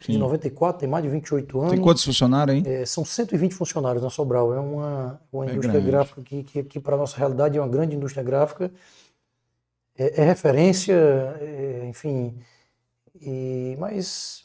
[0.00, 1.72] de 94, tem mais de 28 anos.
[1.72, 2.62] Tem quantos funcionários, hein?
[2.64, 4.54] É, são 120 funcionários na Sobral.
[4.54, 5.90] É uma, uma É indústria grande.
[5.90, 8.72] gráfica que, que, que para a nossa realidade, é uma grande indústria gráfica.
[9.98, 10.94] É, é referência,
[11.40, 12.38] é, enfim.
[13.20, 14.43] E, mas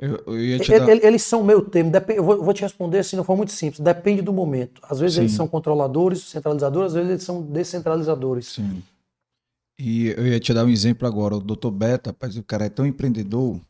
[0.00, 0.88] Eu, eu te dar.
[0.88, 1.90] ele- eles são meio termo.
[1.90, 3.80] Depen- eu vou, te responder se não for muito simples.
[3.80, 4.80] Depende do momento.
[4.88, 5.36] Às vezes eles Sim.
[5.38, 8.46] são controladores, centralizadores, às vezes eles são descentralizadores.
[8.46, 8.82] Sim.
[9.78, 11.36] E eu ia te dar um exemplo agora.
[11.36, 11.70] O Dr.
[11.70, 13.60] Beta, rapaz, o cara é tão empreendedor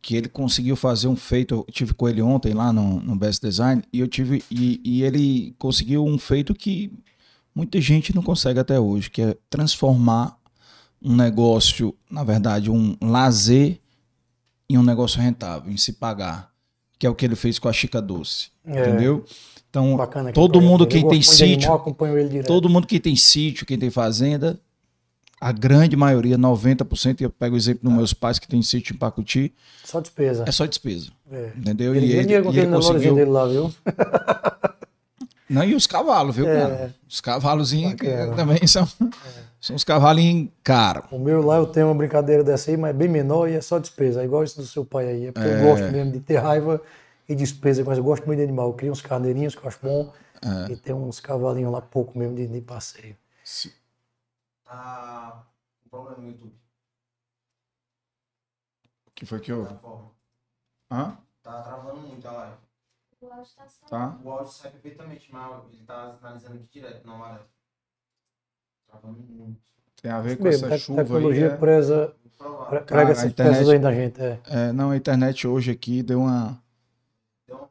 [0.00, 1.54] que ele conseguiu fazer um feito.
[1.54, 5.02] Eu tive com ele ontem lá no, no Best Design e eu tive e, e
[5.02, 6.92] ele conseguiu um feito que
[7.54, 10.38] muita gente não consegue até hoje, que é transformar
[11.02, 13.80] um negócio, na verdade, um lazer
[14.68, 16.50] em um negócio rentável, em se pagar,
[16.98, 18.80] que é o que ele fez com a Chica Doce, É.
[18.80, 19.24] entendeu?
[19.70, 20.32] Então, Bacana.
[20.32, 21.02] todo mundo ele.
[21.02, 22.42] que tem sítio, animal, ele.
[22.42, 24.58] Todo mundo que tem sítio, quem tem fazenda,
[25.40, 28.98] a grande maioria, 90%, eu pego o exemplo dos meus pais que tem sítio em
[28.98, 29.52] Pacuti,
[29.84, 30.44] Só despesa.
[30.46, 31.10] é só despesa.
[31.30, 31.52] É.
[31.56, 31.94] Entendeu?
[31.94, 33.14] Ele e ele, e ele Nelorzinho conseguiu.
[33.14, 33.72] dele lá, viu?
[35.48, 36.60] Não, e os cavalos, viu, É.
[36.60, 36.94] cara?
[37.08, 38.36] Os Bacana.
[38.36, 38.86] também são,
[39.60, 41.04] são os cavalinhos caros.
[41.10, 43.60] O meu lá eu tenho uma brincadeira dessa aí, mas é bem menor e é
[43.60, 44.20] só despesa.
[44.20, 45.26] É igual isso do seu pai aí.
[45.26, 46.80] É porque eu gosto mesmo de ter raiva
[47.28, 48.68] e despesa, mas eu gosto muito de animal.
[48.68, 50.12] Eu crio uns carneirinhos que eu acho bom
[50.42, 50.70] É.
[50.72, 53.16] e tem uns cavalinhos lá pouco mesmo de, de passeio.
[54.64, 55.44] Tá
[55.82, 56.54] com problema no YouTube.
[59.06, 59.74] O que foi que houve?
[59.74, 59.80] Tá.
[60.90, 61.18] Hã?
[61.42, 62.56] tá travando muito a live.
[63.20, 63.88] O áudio tá saindo.
[63.90, 64.18] Tá?
[64.24, 67.40] O áudio sai perfeitamente, mas ele tá analisando aqui direto na hora.
[68.88, 69.60] Travando muito.
[70.00, 71.06] Tem a ver com Mesmo, essa tec- chuva aí.
[71.06, 71.56] tecnologia é?
[71.56, 72.66] preza, Muito pre- provável.
[72.68, 74.22] prega Cara, a essas internet- peças aí da gente.
[74.22, 74.40] É.
[74.46, 76.56] É, não, a internet hoje aqui deu uma.
[77.46, 77.64] Deu uma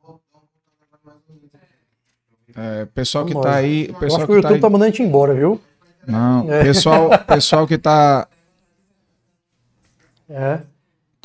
[1.13, 2.53] aqui.
[2.55, 3.87] É, pessoal que tá aí.
[3.87, 4.61] Eu Pessoal acho que o tá YouTube aí.
[4.61, 5.61] tá mandando a gente embora, viu?
[6.05, 6.63] Não, É.
[6.63, 8.27] pessoal, pessoal que tá.
[10.29, 10.61] É.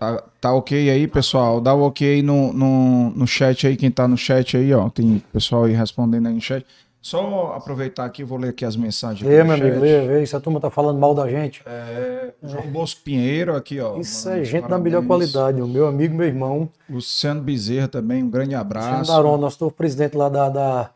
[0.03, 1.61] Tá, tá ok aí, pessoal?
[1.61, 4.89] Dá o ok no, no, no chat aí, quem tá no chat aí, ó.
[4.89, 6.67] Tem pessoal aí respondendo aí no chat.
[7.01, 9.29] Só aproveitar aqui, vou ler aqui as mensagens.
[9.29, 10.27] Lê, meu amigo, lê, vê.
[10.27, 11.63] Se a turma tá falando mal da gente.
[11.65, 13.97] É, João Bosco Pinheiro aqui, ó.
[13.97, 15.63] Isso mandando é gente da melhor qualidade.
[15.63, 16.69] O meu amigo, meu irmão.
[16.91, 18.99] Luciano Bezerra também, um grande abraço.
[18.99, 20.91] Luciano Daron, nosso novo presidente lá da, da,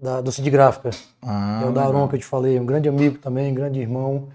[0.00, 0.90] da, do Cid Gráfica.
[1.22, 2.58] Ah, é o Daron que eu te falei.
[2.58, 4.26] Um grande amigo também, um grande irmão,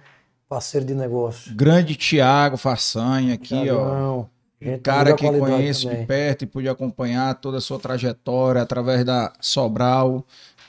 [0.53, 1.55] parceiro de negócio.
[1.55, 3.63] Grande Tiago Façanha aqui, ó.
[3.63, 4.29] Thiagão,
[4.61, 6.05] gente da Cara que conheço de também.
[6.05, 10.23] perto e pude acompanhar toda a sua trajetória através da Sobral.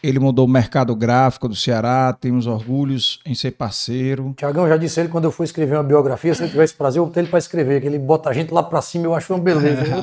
[0.04, 4.34] Ele mudou o mercado gráfico do Ceará, temos orgulhos em ser parceiro.
[4.36, 7.06] Tiagão, já disse ele quando eu fui escrever uma biografia, se ele tivesse prazer, eu
[7.06, 9.42] botei ele para escrever, que ele bota a gente lá para cima, eu acho uma
[9.42, 9.82] beleza.
[9.82, 9.96] viu?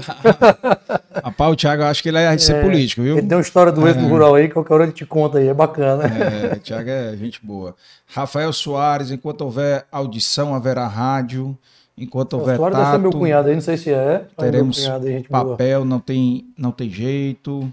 [1.23, 3.15] Rapaz, o Thiago, eu acho que ele é ser político, viu?
[3.19, 5.53] Ele tem uma história do êxito rural aí, qualquer hora ele te conta aí, é
[5.53, 6.05] bacana.
[6.05, 7.75] É, Thiago é gente boa.
[8.07, 11.55] Rafael Soares, enquanto houver audição, haverá rádio.
[11.95, 14.25] Enquanto houver Soares deve ser meu tato, cunhado aí, não sei se é.
[14.35, 15.45] mas teremos cunhado gente boa.
[15.51, 17.71] papel, não tem, não tem jeito.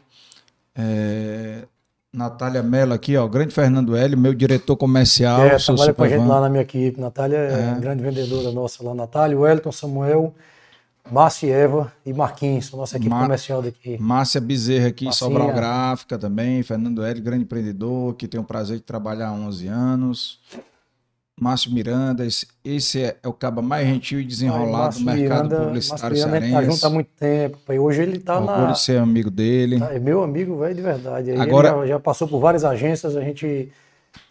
[0.76, 1.62] É,
[2.18, 6.26] Natália Mello aqui, ó, grande Fernando Hélio, meu diretor comercial, É, trabalha com a gente
[6.26, 7.00] lá na minha equipe.
[7.00, 8.92] Natália é, grande vendedora nossa lá.
[8.92, 10.34] Natália, Wellington, Samuel,
[11.12, 13.96] Márcia e Eva e Marquinhos, nossa equipe Ma- comercial daqui.
[14.00, 15.28] Márcia Bezerra aqui, Marcinha.
[15.30, 19.68] Sobral Gráfica também, Fernando Hélio, grande empreendedor, que tem o prazer de trabalhar há 11
[19.68, 20.40] anos.
[21.40, 25.64] Márcio Miranda, esse, esse é, é o caba mais gentil e desenrolado do mercado Miranda-
[25.66, 26.72] publicitário Márcio Miranda, tá cearense.
[26.74, 27.58] junto há muito tempo.
[27.66, 27.78] pai.
[27.78, 28.72] Hoje ele tá Orgulho na.
[28.72, 29.78] de ser amigo dele.
[29.78, 31.30] tá- É meu amigo, velho, de verdade.
[31.30, 33.70] Aí Agora- Ele já, já passou por várias agências, a gente.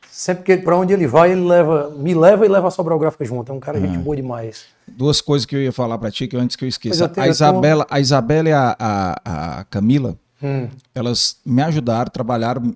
[0.09, 3.23] Sempre que para onde ele vai, ele leva, me leva e leva a Sobral Gráfica
[3.23, 3.51] junto.
[3.51, 4.65] É um cara gente boa demais.
[4.88, 7.07] Duas coisas que eu ia falar pra ti, que antes que eu esqueça.
[7.07, 10.69] tenho- a, Isabela, a Isabela e a, a, a Camila, Hum.
[10.95, 12.75] elas me ajudaram, trabalharam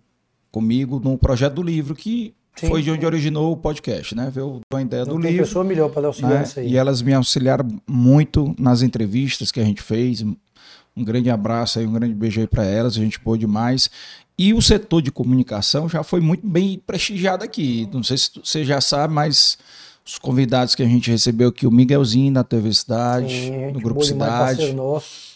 [0.52, 4.30] comigo no projeto do livro, que Sim, foi de onde originou o podcast, né?
[4.34, 5.45] Veio a ideia do Não tem livro.
[5.45, 6.48] pessoa melhor para dar auxiliar né?
[6.57, 6.72] aí.
[6.72, 10.22] E elas me auxiliaram muito nas entrevistas que a gente fez.
[10.22, 13.90] Um grande abraço aí, um grande beijo aí para elas, a gente pôde demais.
[14.38, 17.88] E o setor de comunicação já foi muito bem prestigiado aqui.
[17.94, 19.57] Não sei se você já sabe, mas
[20.06, 24.03] os convidados que a gente recebeu aqui, o Miguelzinho da TV Cidade, Sim, do Grupo
[24.03, 24.73] Cidade.
[24.73, 25.32] nosso.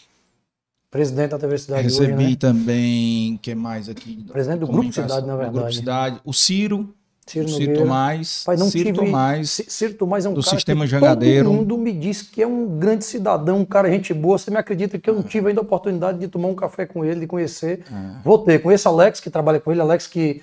[0.90, 2.36] Presidente da TV Cidade Recebi hoje, né?
[2.36, 4.24] também, que mais aqui?
[4.30, 5.52] Presidente do Grupo Cidade, na do verdade.
[5.58, 6.20] Grupo Cidade.
[6.24, 6.94] O Ciro,
[7.26, 7.80] Ciro Ciro Nogueira.
[7.80, 8.98] Tomás, Pai, não Ciro tive...
[9.04, 11.44] Tomás, Ciro Tomás é um do cara Sistema que Jangadeiro.
[11.44, 14.38] todo mundo me diz que é um grande cidadão, um cara gente boa.
[14.38, 17.04] Você me acredita que eu não tive ainda a oportunidade de tomar um café com
[17.04, 17.80] ele, de conhecer.
[17.90, 18.22] É.
[18.24, 18.60] Vou ter.
[18.60, 19.80] Conheço Alex, que trabalha com ele.
[19.80, 20.40] Alex que,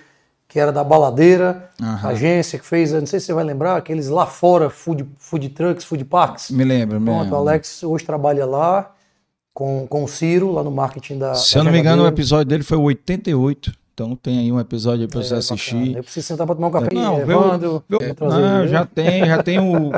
[0.47, 2.09] que era da Baladeira, Aham.
[2.09, 5.85] agência que fez, não sei se você vai lembrar, aqueles lá fora, food, food trucks,
[5.85, 6.51] food parks.
[6.51, 7.37] me lembro, me Pronto, lembro.
[7.37, 8.91] o Alex hoje trabalha lá
[9.53, 12.07] com, com o Ciro, lá no marketing da Se da eu não me engano, o
[12.07, 13.71] episódio dele foi o 88.
[13.93, 15.75] Então tem aí um episódio aí pra você É, assistir.
[15.75, 15.97] bacana.
[15.99, 16.89] Eu preciso sentar para tomar um café.
[16.93, 19.91] Não, é, vê o- Evandro, vê o- vamos trazer não, já tem, já tem o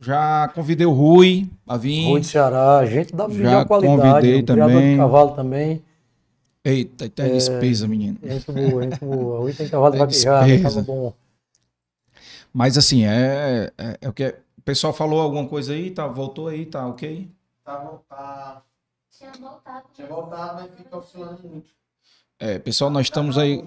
[0.00, 2.06] Já convidei o Rui a vir.
[2.08, 4.02] Rui de Ceará, gente da Já melhor qualidade.
[4.02, 4.90] convidei um criador também.
[4.92, 5.82] de cavalo também.
[6.62, 8.18] Eita, tem despesa, menino.
[8.22, 9.38] Gente boa, gente boa.
[9.40, 10.74] Rui tem cavalo Tem vaquejada, despesa.
[10.74, 11.12] tava bom.
[12.52, 14.28] Mas assim, é, é, é o que.
[14.58, 16.06] O pessoal falou alguma coisa aí, tá?
[16.06, 17.28] Voltou aí, tá ok?
[17.64, 17.76] Tá,
[18.08, 18.62] tá,
[19.10, 19.84] Tinha voltado.
[19.94, 21.66] tinha voltado, mas fica oscilando muito.
[22.44, 23.64] É, pessoal, nós estamos aí.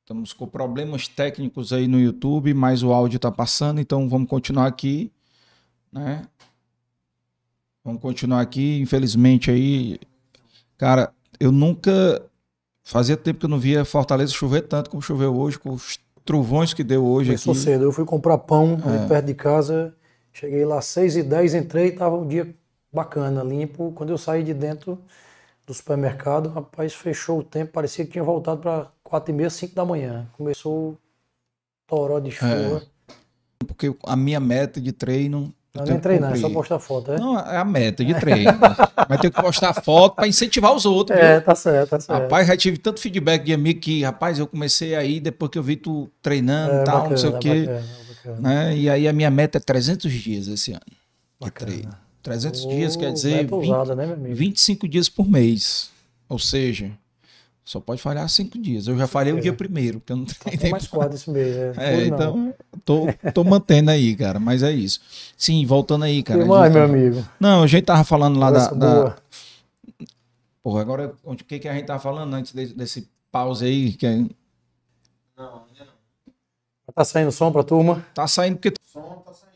[0.00, 4.66] Estamos com problemas técnicos aí no YouTube, mas o áudio tá passando, então vamos continuar
[4.66, 5.12] aqui,
[5.92, 6.22] né?
[7.84, 10.00] Vamos continuar aqui, infelizmente aí,
[10.78, 12.22] cara, eu nunca
[12.82, 16.72] fazia tempo que eu não via Fortaleza chover tanto como choveu hoje, com os trovões
[16.72, 17.60] que deu hoje Começou aqui.
[17.60, 17.84] cedo.
[17.84, 18.88] Eu fui comprar pão É.
[19.00, 19.94] ali perto de casa.
[20.32, 22.54] Cheguei lá às 6 e 10 entrei, tava um dia
[22.90, 23.92] bacana, limpo.
[23.94, 24.98] Quando eu saí de dentro
[25.68, 29.74] do supermercado, rapaz, fechou o tempo, parecia que tinha voltado para 4 e meia, 5
[29.74, 30.26] da manhã.
[30.32, 30.98] Começou o
[31.86, 32.82] toró de chuva.
[33.66, 35.52] Porque a minha meta de treino.
[35.74, 37.18] eu Não, nem treinar, é só postar foto, é?
[37.18, 38.50] Não, é a meta de treino.
[39.06, 41.18] Vai ter que postar foto para incentivar os outros.
[41.18, 41.44] É, viu?
[41.44, 42.22] tá certo, tá certo.
[42.22, 45.62] Rapaz, já tive tanto feedback de amigo que, rapaz, eu comecei aí depois que eu
[45.62, 47.66] vi tu treinando e é, tal, não sei o bacana, quê.
[47.66, 48.40] bacana, bacana.
[48.40, 48.76] Né?
[48.78, 50.96] E aí a minha meta é 300 dias esse ano de
[51.38, 51.70] Bacana.
[51.70, 52.07] treino.
[52.22, 54.34] 300 dias Ô, quer dizer meta 20, ousada, né, meu amigo?
[54.34, 55.90] 25 dias por mês.
[56.28, 56.90] Ou seja,
[57.64, 58.86] só pode falhar 5 dias.
[58.86, 59.40] Eu já falhei o É.
[59.40, 60.70] dia primeiro, porque eu não Tem treinei.
[60.70, 61.56] mais quatro esse mês.
[61.56, 62.16] É, É, não.
[62.16, 62.54] então,
[62.84, 65.00] tô, tô mantendo aí, cara, mas é isso.
[65.36, 66.40] Sim, voltando aí, cara.
[66.40, 67.28] E a mais, gente- meu amigo?
[67.40, 68.76] Não, a gente tava falando lá da, Conversa
[69.14, 69.16] da.
[70.62, 73.92] Porra, agora o que, que a gente tava falando antes desse, desse pause aí?
[73.92, 74.28] Que é- Não,
[75.36, 76.92] ainda não.
[76.94, 78.04] Tá saindo som pra turma?
[78.14, 78.68] tá saindo porque.
[78.70, 79.47] O som tá saindo.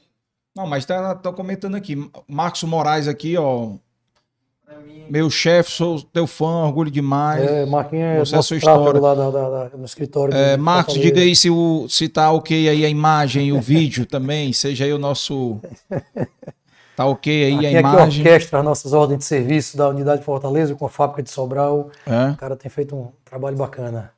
[0.55, 1.97] Não, mas tá, tá comentando aqui.
[2.29, 3.71] Marcos Moraes aqui, ó.
[5.11, 7.43] Meu chefe, sou teu fã, orgulho demais.
[7.43, 9.01] É, Marquinhos é nosso sua história.
[9.01, 10.35] lá da- da- da- no escritório.
[10.35, 13.61] É, de Marcos, diga aí se, o, se tá ok aí a imagem e o
[13.61, 14.53] vídeo também.
[14.53, 15.61] Seja aí o nosso.
[16.95, 18.21] Tá ok aí Aqui a é que imagem.
[18.23, 21.89] orquestra as nossas ordens de serviço da unidade de Fortaleza com a fábrica de Sobral.
[22.07, 22.33] É.
[22.33, 24.11] O cara tem feito um trabalho bacana.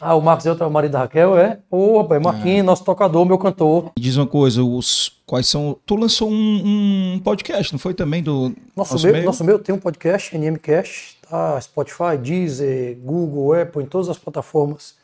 [0.00, 1.60] Ah, o Marcos é o marido da Raquel, é?
[1.70, 3.92] Ô, rapaz, Marquinhos, nosso tocador, meu cantor.
[3.96, 5.78] Me Diz uma coisa, os, quais são.
[5.86, 8.52] Tu lançou um, um podcast, não foi também do.
[8.76, 9.24] Nosso, Nosso meu, meio?
[9.24, 11.60] nosso meu tem um podcast, NMcast, tá?
[11.60, 14.96] Spotify, Deezer, Google, Apple, em todas as plataformas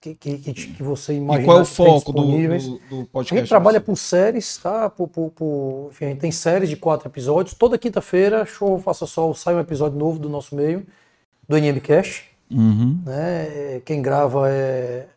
[0.00, 1.42] que, que, que, que você imagina.
[1.42, 3.34] E qual é o foco do, do, do A podcast?
[3.40, 4.88] gente trabalha por séries, tá?
[4.88, 7.52] Por, por, por- enfim, a gente tem séries de quatro episódios.
[7.56, 10.86] Toda quinta-feira, show Faça Sol, sai um episódio novo do nosso meio,
[11.48, 12.32] do NMcast.
[12.54, 13.02] Uhum.
[13.04, 13.80] Né?
[13.84, 15.08] Quem grava é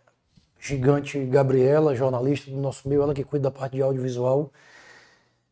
[0.60, 4.52] gigante Gabriela, jornalista do nosso meio, ela que cuida da parte de audiovisual.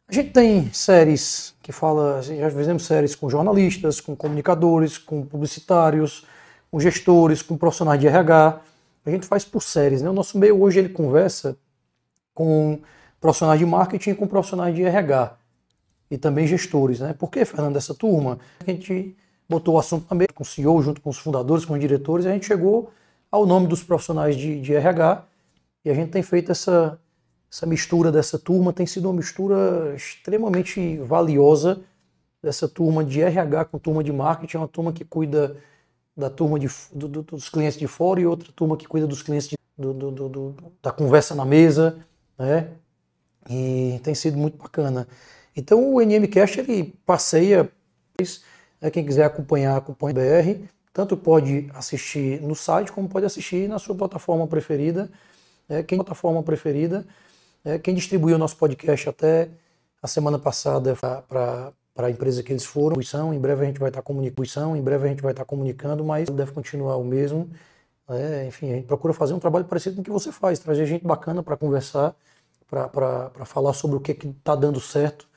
[0.07, 5.25] A gente tem séries que fala, assim, já fizemos séries com jornalistas, com comunicadores, com
[5.25, 6.25] publicitários,
[6.69, 8.61] com gestores, com profissionais de RH.
[9.05, 10.09] A gente faz por séries, né?
[10.09, 11.57] O nosso meio hoje ele conversa
[12.33, 12.79] com
[13.19, 15.37] profissionais de marketing e com profissionais de RH
[16.11, 17.13] e também gestores, né?
[17.13, 18.37] Por que, Fernando, essa turma?
[18.59, 19.15] A gente
[19.47, 22.29] botou o assunto mesa com o CEO, junto com os fundadores, com os diretores, e
[22.29, 22.91] a gente chegou
[23.31, 25.23] ao nome dos profissionais de, de RH
[25.83, 26.99] e a gente tem feito essa,
[27.51, 31.81] essa mistura dessa turma, tem sido uma mistura extremamente valiosa
[32.41, 35.57] dessa turma de RH com turma de marketing, é uma turma que cuida
[36.15, 39.21] da turma de, do- do- dos clientes de fora e outra turma que cuida dos
[39.21, 41.97] clientes de- do- da conversa na mesa,
[42.37, 42.69] né?
[43.49, 45.07] E tem sido muito bacana.
[45.55, 47.69] Então o NMcast ele passeia,
[48.91, 53.79] quem quiser acompanhar, acompanha o BR, tanto pode assistir no site como pode assistir na
[53.79, 55.09] sua plataforma preferida.
[55.69, 57.05] né, quem plataforma preferida,
[57.63, 59.49] né, quem distribuiu o nosso podcast até
[60.01, 62.97] a semana passada para a empresa que eles foram,
[63.33, 66.29] em breve a gente vai estar comunicando, em breve a gente vai estar comunicando, mas
[66.29, 67.49] deve continuar o mesmo.
[68.09, 70.85] né, enfim, a gente procura fazer um trabalho parecido com o que você faz, trazer
[70.85, 72.15] gente bacana para conversar,
[72.69, 75.27] para falar sobre o que está dando certo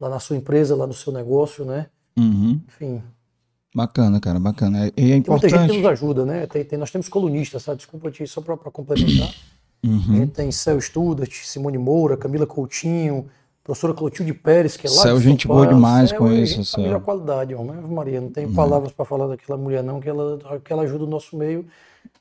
[0.00, 1.90] lá na sua empresa, lá no seu negócio, né?
[2.18, 2.60] Uhum.
[2.66, 3.02] Enfim,
[3.74, 4.86] Bacana, cara, bacana.
[4.96, 5.70] E é tem muita gente importante.
[5.70, 6.46] que nos ajuda, né?
[6.46, 7.74] Tem, tem- nós temos colunistas, tá?
[7.74, 9.28] Desculpa te só para complementar.
[9.84, 10.00] A Uhum.
[10.16, 13.26] gente tem Céu Studart, Simone Moura, Camila Coutinho,
[13.62, 17.00] professora Clotilde Pérez, que é lá Céu, gente boa demais, Céu conheço é a melhor
[17.02, 17.76] qualidade, homem.
[17.82, 21.06] Maria, não tenho palavras para falar daquela mulher não, que ela, que ela ajuda o
[21.06, 21.64] nosso meio,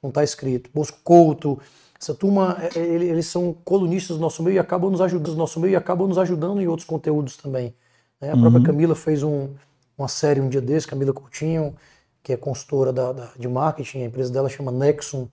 [0.03, 0.69] não está escrito.
[0.73, 1.57] Bosco Couto,
[1.99, 5.31] essa turma, é, é, ele- eles são colunistas do nosso meio e acabam nos ajudando,
[5.33, 7.73] do nosso meio e acabam nos ajudando em outros conteúdos também.
[8.21, 8.31] né?
[8.31, 9.49] A própria Camila fez um-
[9.97, 11.75] uma série um dia desse, Camila Coutinho,
[12.23, 15.27] que é consultora da, da- de marketing, a empresa dela chama Nexum,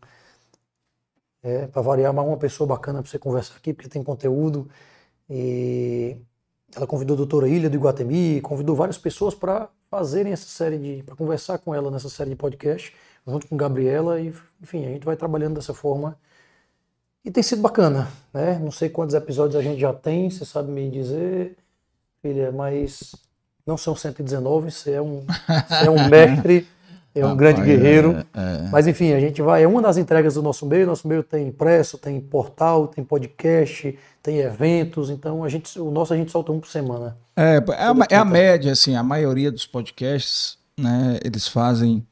[1.43, 4.69] é, para variar, mas uma pessoa bacana para você conversar aqui, porque tem conteúdo.
[5.31, 6.17] E
[6.77, 11.03] ela convidou a doutora Ilha do Iguatemi, convidou várias pessoas para fazerem essa série de.
[11.05, 12.95] para conversar com ela nessa série de podcast,
[13.27, 14.29] junto com Gabriela, e
[14.63, 16.19] enfim, a gente vai trabalhando dessa forma.
[17.25, 18.59] E tem sido bacana, né?
[18.59, 21.57] Não sei quantos episódios a gente já tem, você sabe me dizer,
[22.23, 23.15] filha, mas
[23.67, 25.25] não são 119, você é um,
[25.69, 26.67] você é um mestre,
[27.15, 28.27] é um Rapaz, grande guerreiro.
[28.35, 28.69] é, é.
[28.71, 29.63] Mas enfim, a gente vai.
[29.63, 30.87] É uma das entregas do nosso meio.
[30.87, 35.11] Nosso meio tem impresso, tem portal, tem podcast, tem eventos.
[35.11, 37.17] Então a gente, o nosso a gente solta um por semana.
[37.37, 42.05] É, é, a, é a média, assim, a maioria dos podcasts, né, eles fazem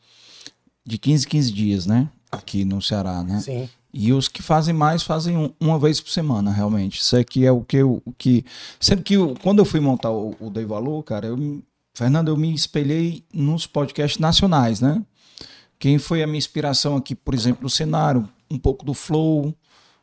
[0.85, 3.41] de 15 em 15 dias, né, aqui no Ceará, né?
[3.41, 3.69] Sim.
[3.94, 6.98] E os que fazem mais fazem um- uma vez por semana, realmente.
[7.01, 8.02] Isso aqui é o que eu.
[8.06, 8.44] O que...
[8.81, 11.62] Sendo que eu- quando eu fui montar o, o Dei Valor, cara, eu,
[11.94, 15.02] Fernando, eu me espelhei nos podcasts nacionais, né?
[15.78, 19.55] Quem foi a minha inspiração aqui, por exemplo, no cenário, um pouco do Flow,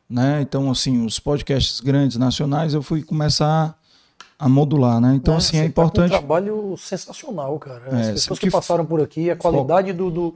[0.08, 0.40] né?
[0.42, 3.76] Então, assim, os podcasts grandes nacionais, eu fui começar
[4.38, 5.14] a modular, né?
[5.16, 6.14] Então, Né, assim, é tá importante.
[6.14, 7.86] um trabalho sensacional, cara.
[7.86, 10.34] As É, pessoas sempre que, que passaram por aqui, a qualidade do, do-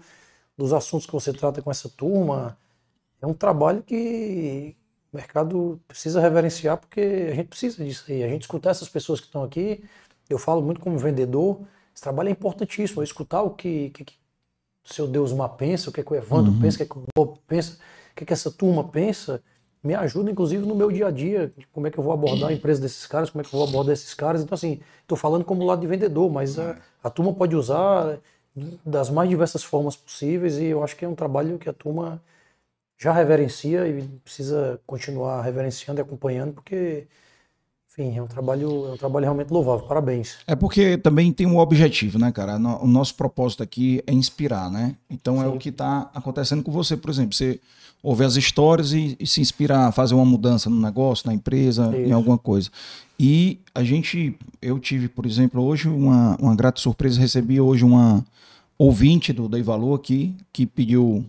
[0.59, 2.56] dos assuntos que você trata com essa turma,
[3.24, 4.76] é um trabalho que
[5.12, 8.22] o mercado precisa reverenciar, porque a gente precisa disso aí.
[8.22, 9.82] A gente escutar essas pessoas que estão aqui,
[10.28, 11.60] eu falo muito como vendedor,
[11.94, 13.01] esse trabalho é importantíssimo.
[13.01, 14.14] Eu escutar o que, que, que
[14.84, 16.60] o seu Deusmar pensa, o que, que o Evandro Uhum.
[16.60, 17.78] pensa, o que, que o Bob pensa,
[18.12, 19.42] o que, que essa turma pensa,
[19.82, 22.52] me ajuda, inclusive, no meu dia a dia, como é que eu vou abordar a
[22.52, 24.42] empresa desses caras, como é que eu vou abordar esses caras.
[24.42, 28.18] Então, assim, estou falando como lado de vendedor, mas a, a turma pode usar
[28.84, 32.20] das mais diversas formas possíveis e eu acho que é um trabalho que a turma
[32.98, 37.06] já reverencia e precisa continuar reverenciando e acompanhando, porque,
[37.90, 39.86] enfim, é um trabalho, é um trabalho realmente louvável.
[39.86, 40.38] Parabéns.
[40.46, 42.56] É porque também tem um objetivo, né, cara?
[42.56, 44.96] O nosso propósito aqui é inspirar, né?
[45.10, 45.56] Então é Sim.
[45.56, 47.34] o que está acontecendo com você, por exemplo.
[47.34, 47.60] Você
[48.02, 52.04] ouve as histórias e, e se inspirar, fazer uma mudança no negócio, na empresa, em
[52.04, 52.14] Isso.
[52.14, 52.70] alguma coisa.
[53.18, 58.24] E a gente, eu tive, por exemplo, hoje uma, uma grata surpresa, recebi hoje uma
[58.76, 61.24] ouvinte do Dei Valor aqui, que pediu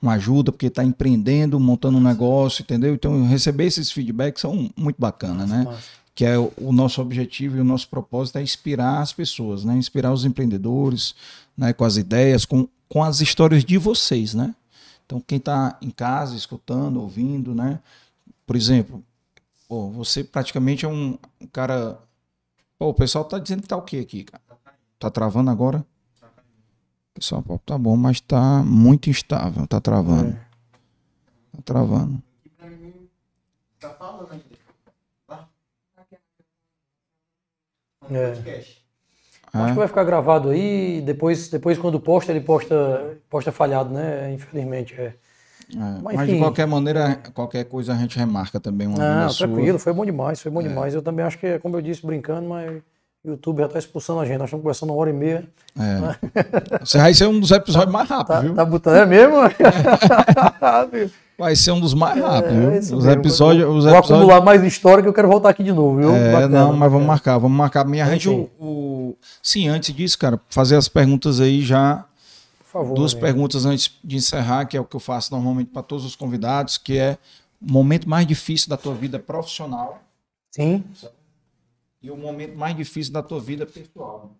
[0.00, 2.94] uma ajuda, porque está empreendendo, montando um negócio, entendeu?
[2.94, 5.64] Então, receber esses feedbacks são muito bacanas, né?
[5.66, 9.64] Mas, que é o, o nosso objetivo e o nosso propósito é inspirar as pessoas,
[9.64, 9.76] né?
[9.76, 11.14] Inspirar os empreendedores,
[11.56, 11.72] né?
[11.72, 14.54] Com as ideias, com, com as histórias de vocês, né?
[15.04, 17.80] Então, quem está em casa, escutando, ouvindo, né?
[18.46, 19.02] Por exemplo,
[19.68, 21.98] pô, você praticamente é um, um cara...
[22.78, 24.42] Pô, o pessoal tá dizendo que tá o quê aqui, cara?
[24.98, 25.84] Tá travando agora?
[27.20, 30.32] Pessoal, pô, tá bom, mas tá muito instável, tá travando.
[31.54, 32.22] Tá travando.
[32.46, 32.94] E pra mim,
[33.78, 34.44] tá falando ainda.
[35.28, 35.46] Tá?
[38.10, 38.30] É.
[38.30, 38.82] podcast.
[39.52, 39.72] Acho É?
[39.72, 44.32] que vai ficar gravado aí, depois, depois quando posta, ele posta, posta falhado, né?
[44.32, 44.94] Infelizmente.
[44.94, 45.04] É.
[45.08, 45.14] É,
[46.02, 49.46] Mas, Mas, de qualquer maneira, qualquer coisa a gente remarca também uma vinda Não, sua.
[49.46, 50.94] tranquilo, foi bom demais, foi bom demais.
[50.94, 52.82] Eu também acho que, é como eu disse, brincando, mas
[53.24, 54.38] o YouTube já tá expulsando a gente.
[54.38, 55.44] Nós estamos conversando uma hora e meia.
[55.78, 56.78] É.
[56.84, 58.54] Você vai ser um dos episódios mais rápidos, Tá, viu?
[58.54, 59.36] tá botando, é mesmo?
[61.38, 62.70] Vai ser um dos mais rápidos, viu?
[62.70, 63.64] É os episódios.
[63.68, 64.10] Os Vou episódios...
[64.10, 66.14] acumular mais história que eu quero voltar aqui de novo, viu?
[66.14, 67.84] É, Bacana, não, mas vamos marcar, vamos marcar.
[67.86, 72.04] Minha gente, o, o- Sim, antes disso, cara, fazer as perguntas aí já.
[72.60, 72.94] Por favor.
[72.94, 73.26] Duas amigo.
[73.26, 76.78] perguntas antes de encerrar, que é o que eu faço normalmente para todos os convidados,
[76.78, 77.16] que é
[77.60, 79.98] o momento mais difícil da tua vida profissional
[80.52, 80.84] Sim.
[82.02, 84.36] E o momento mais difícil da tua vida pessoal.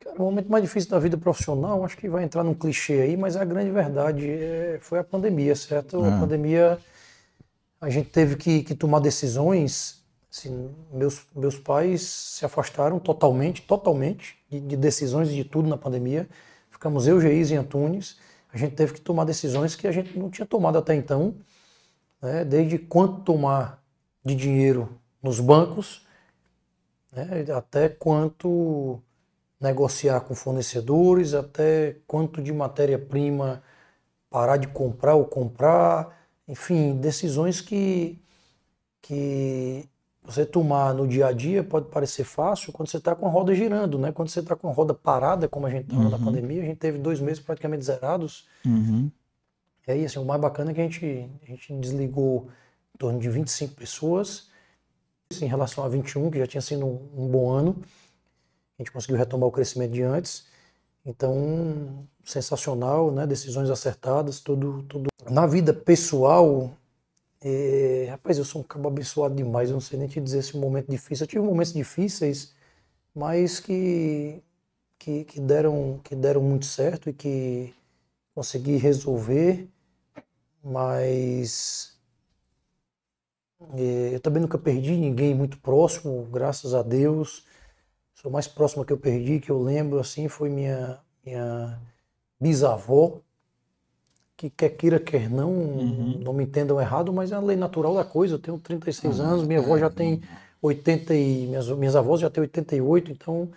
[0.00, 3.16] Cara, o momento mais difícil da vida profissional, acho que vai entrar num clichê aí,
[3.16, 6.02] mas a grande verdade é, foi a pandemia, certo?
[6.04, 6.20] A É.
[6.20, 6.78] pandemia,
[7.80, 10.02] a gente teve que, que tomar decisões.
[10.30, 15.78] Assim, meus, meus pais se afastaram totalmente, totalmente de, de decisões e de tudo na
[15.78, 16.28] pandemia.
[16.70, 18.18] Ficamos eu, Geise e Antunes.
[18.52, 21.34] A gente teve que tomar decisões que a gente não tinha tomado até então,
[22.20, 22.44] né?
[22.44, 23.82] desde quanto tomar
[24.24, 24.88] de dinheiro
[25.24, 26.02] nos bancos,
[27.12, 27.44] né?
[27.56, 29.00] até quanto
[29.60, 33.62] negociar com fornecedores, até quanto de matéria-prima
[34.28, 36.14] parar de comprar ou comprar,
[36.46, 38.20] enfim, decisões que,
[39.00, 39.88] que
[40.22, 43.54] você tomar no dia a dia pode parecer fácil quando você está com a roda
[43.54, 44.10] girando, né?
[44.12, 46.24] Quando você está com a roda parada, como a gente estava na Uhum.
[46.24, 48.46] pandemia, a gente teve dois meses praticamente zerados.
[48.66, 49.10] Uhum.
[49.86, 52.48] E aí, assim, o mais bacana é que a gente, a gente desligou
[52.94, 54.48] em torno de 25 pessoas,
[55.40, 57.82] em relação a 21, que já tinha sido um, um bom ano.
[58.78, 60.46] A gente conseguiu retomar o crescimento de antes.
[61.04, 63.26] Então, sensacional, né?
[63.26, 65.08] Decisões acertadas, tudo, tudo.
[65.30, 66.72] Na vida pessoal,
[67.40, 69.68] é, rapaz, eu sou um cabo abençoado demais.
[69.68, 71.24] Eu não sei nem te dizer se um momento difícil.
[71.24, 72.54] Eu tive momentos difíceis,
[73.14, 74.42] mas que,
[74.98, 77.74] que, que deram, que deram muito certo e que
[78.34, 79.68] consegui resolver.
[80.62, 81.93] Mas
[84.12, 87.44] eu também nunca perdi ninguém muito próximo, graças a Deus.
[88.14, 91.80] Sou mais próxima que eu perdi, que eu lembro, assim, foi minha, minha
[92.40, 93.20] bisavó.
[94.36, 96.18] que quer queira, quer não, Uhum.
[96.18, 98.34] não me entendam errado, mas é a lei natural da coisa.
[98.34, 100.20] Eu tenho 36 Ah, anos, minha avó é, já tem
[100.60, 103.50] 80 e minhas, minhas avós já têm 88, então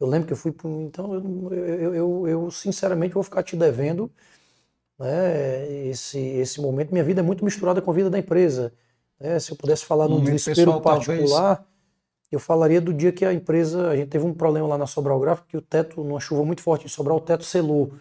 [0.00, 3.56] eu lembro que eu fui pro- então eu, eu, eu, eu, sinceramente vou ficar te
[3.56, 4.10] devendo
[4.98, 6.92] né, esse esse momento.
[6.92, 8.72] Minha vida é muito misturada com a vida da empresa.
[9.20, 9.38] Né?
[9.40, 11.32] Se eu pudesse falar num desespero pessoal, talvez.
[11.32, 11.66] particular,
[12.32, 15.20] eu falaria do dia que a empresa, a gente teve um problema lá na Sobral
[15.20, 17.92] Gráfica, que o teto, numa chuva muito forte em Sobral, o teto selou.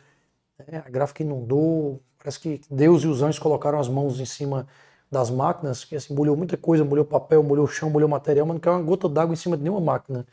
[0.67, 0.83] né?
[0.85, 4.67] A gráfica inundou, parece que Deus e os anjos colocaram as mãos em cima
[5.11, 8.61] das máquinas, que assim, molhou muita coisa, molhou papel, molhou chão, molhou material, mas não
[8.61, 10.25] caiu uma gota d'água em cima de nenhuma máquina.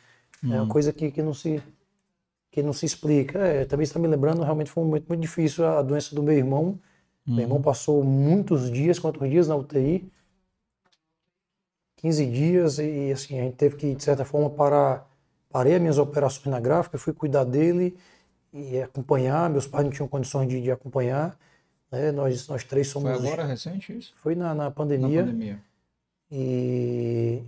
[0.48, 0.60] É Hum.
[0.60, 1.62] uma coisa que, que não se
[2.50, 3.38] que não se explica.
[3.38, 6.34] É, também está me lembrando, realmente foi um momento muito difícil a doença do meu
[6.36, 6.78] irmão.
[7.36, 7.46] Meu Uhum.
[7.46, 10.12] irmão passou muitos dias, quantos dias na UTI?
[12.00, 15.06] 15 dias e assim, a gente teve que, de certa forma, parar,
[15.50, 17.96] parei as minhas operações na gráfica, fui cuidar dele
[18.52, 21.36] e acompanhar, meus pais não tinham condições de, de acompanhar,
[21.92, 22.10] né?
[22.12, 23.10] Nós, nós três somos...
[23.10, 24.12] Foi agora recente isso?
[24.16, 25.60] Foi na, na Na pandemia, pandemia.
[26.30, 27.42] e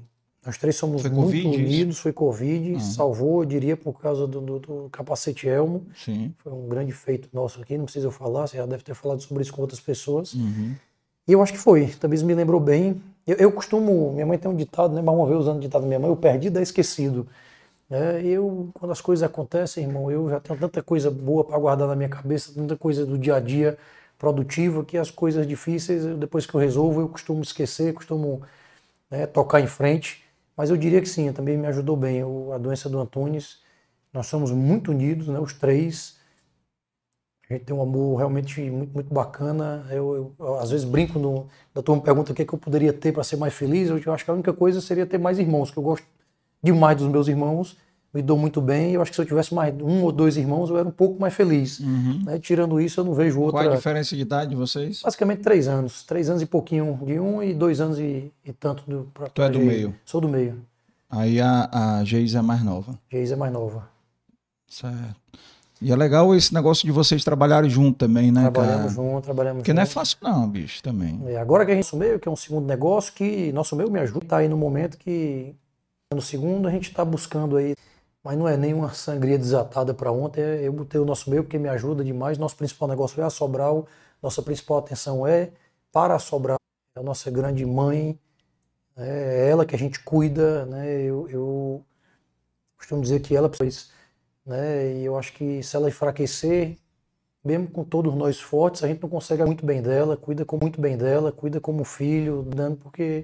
[0.45, 1.59] nós três somos Foi muito Covid, isso?
[1.59, 2.81] unidos, foi Covid, Ah.
[2.81, 6.35] salvou, eu diria, por causa do, do, do capacete elmo, Sim.
[6.39, 9.21] foi um grande feito nosso aqui, não precisa eu falar, você já deve ter falado
[9.21, 10.35] sobre isso com outras pessoas.
[10.35, 10.75] Uhum.
[11.29, 13.01] E eu acho que foi, também isso me lembrou bem.
[13.27, 15.03] Eu, eu costumo, minha mãe tem um ditado, né?
[15.03, 17.29] Mas uma vez usando o ditado da minha mãe, o perdido é esquecido.
[17.91, 21.89] É, eu, quando as coisas acontecem, irmão, eu já tenho tanta coisa boa para guardar
[21.89, 23.79] na minha cabeça, tanta coisa do dia a dia
[24.19, 28.43] produtiva, que as coisas difíceis, eu- depois que eu resolvo, eu costumo esquecer, costumo
[29.11, 30.25] né, tocar em frente.
[30.57, 32.23] Mas eu diria que sim, também me ajudou bem.
[32.55, 33.61] A doença do Antunes,
[34.13, 36.19] nós somos muito unidos, né, os três.
[37.53, 39.85] A gente tem um amor realmente muito, muito bacana.
[39.91, 42.59] Eu, eu- eu, às vezes brinco, no, a turma pergunta o que, é que eu
[42.59, 43.91] poderia ter para ser mais feliz.
[43.91, 46.07] Eu, eu acho que a única coisa seria ter mais irmãos, que eu gosto
[46.63, 47.77] demais dos meus irmãos,
[48.15, 48.93] me dou muito bem.
[48.93, 51.21] Eu acho que se eu tivesse mais um ou dois irmãos, eu era um pouco
[51.21, 51.81] mais feliz.
[51.81, 52.23] Uhum.
[52.25, 52.39] né?
[52.39, 53.77] Tirando isso, eu não vejo Qual é a outra.
[53.77, 55.03] diferença de idade de vocês?
[55.03, 56.03] Basicamente três anos.
[56.05, 59.11] Três anos e pouquinho de um e dois anos e, e tanto do.
[59.13, 59.95] Pra, Tu é do meio.
[60.05, 60.63] Sou do meio.
[61.11, 62.99] Aí a, a Geise é mais nova.
[63.11, 63.89] Geise é mais nova.
[64.69, 65.21] Certo.
[65.83, 69.09] E é legal esse negócio de vocês trabalharem junto também, né, trabalhamos cara?
[69.09, 69.95] junto, trabalhamos Porque não é junto.
[69.95, 71.21] fácil não, bicho, também.
[71.27, 73.91] É, agora que a gente nosso meio, que é um segundo negócio, que nosso meio
[73.91, 75.57] me ajuda, tá aí no momento que
[76.15, 77.75] no segundo a gente está buscando aí,
[78.23, 81.59] mas não é nenhuma sangria desatada para ontem, é, eu botei o nosso meio porque
[81.59, 83.87] me ajuda demais, nosso principal negócio é a Sobral,
[84.23, 85.51] nossa principal atenção é
[85.91, 86.59] para a Sobral,
[86.97, 88.17] é a nossa grande mãe,
[88.97, 91.85] é ela que a gente cuida, né, eu, eu
[92.77, 93.87] costumo dizer que ela precisa,
[94.45, 96.77] né, e eu acho que se ela enfraquecer,
[97.45, 100.81] mesmo com todos nós fortes, a gente não consegue muito bem dela, cuida com muito
[100.81, 103.23] bem dela, cuida como filho, dando porque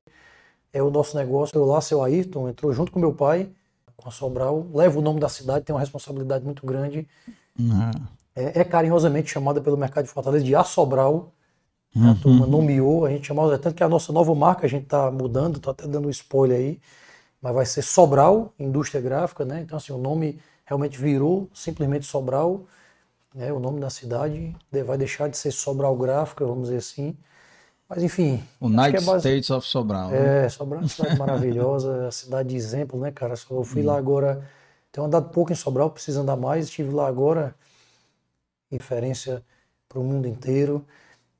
[0.72, 1.56] é o nosso negócio.
[1.56, 3.48] Eu lá, seu Ayrton, entrou junto com meu pai,
[3.96, 7.06] com a Sobral, leva o nome da cidade, tem uma responsabilidade muito grande.
[7.60, 7.90] Ah.
[8.34, 11.32] É, é carinhosamente chamada pelo mercado de Fortaleza de A Sobral.
[11.96, 14.84] A turma nomeou, a gente chamava, é tanto que a nossa nova marca a gente
[14.84, 16.80] está mudando, estou até dando um spoiler aí,
[17.40, 19.62] mas vai ser Sobral Indústria Gráfica, né?
[19.62, 20.38] Então, assim, o nome
[20.68, 22.64] realmente virou simplesmente Sobral,
[23.34, 23.50] né?
[23.52, 27.16] O nome da cidade de- vai deixar de ser Sobral Gráfica, vamos dizer assim.
[27.88, 28.44] Mas, enfim.
[28.60, 30.10] United é base- States of Sobral.
[30.10, 30.44] né?
[30.44, 33.32] é, Sobral é uma cidade maravilhosa, cidade de exemplo, né, cara?
[33.50, 34.46] Eu fui lá agora,
[34.92, 37.54] tenho andado pouco em Sobral, preciso andar mais, estive lá agora,
[38.70, 39.42] referência
[39.88, 40.84] para o mundo inteiro.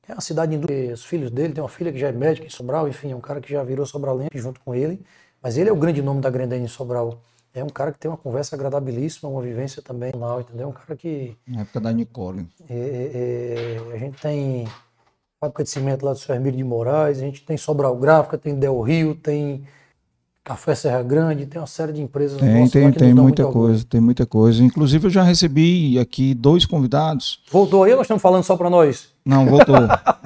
[0.07, 2.49] É uma cidade indú- os filhos dele, tem uma filha que já é médica em
[2.49, 4.99] Sobral, enfim, é um cara que já virou sobralense junto com ele,
[5.39, 7.21] mas ele é o grande nome da Grandene em Sobral.
[7.53, 10.69] É um cara que tem uma conversa agradabilíssima, uma vivência também, não, entendeu?
[10.69, 12.47] Um cara que Na época da Nicole.
[12.69, 14.67] é, é, é, a gente tem
[15.39, 18.55] fábrica de cimento lá do seu Hermílio de Moraes, a gente tem Sobral Gráfica, tem
[18.55, 19.63] Del Rio, tem
[20.43, 23.67] Café Serra Grande, tem uma série de empresas Tem, tem, tem muita orgulho.
[23.67, 24.63] coisa, tem muita coisa.
[24.63, 27.43] Inclusive eu já recebi aqui dois convidados.
[27.51, 29.09] Voltou aí ou nós estamos falando só para nós?
[29.25, 29.75] Não, voltou,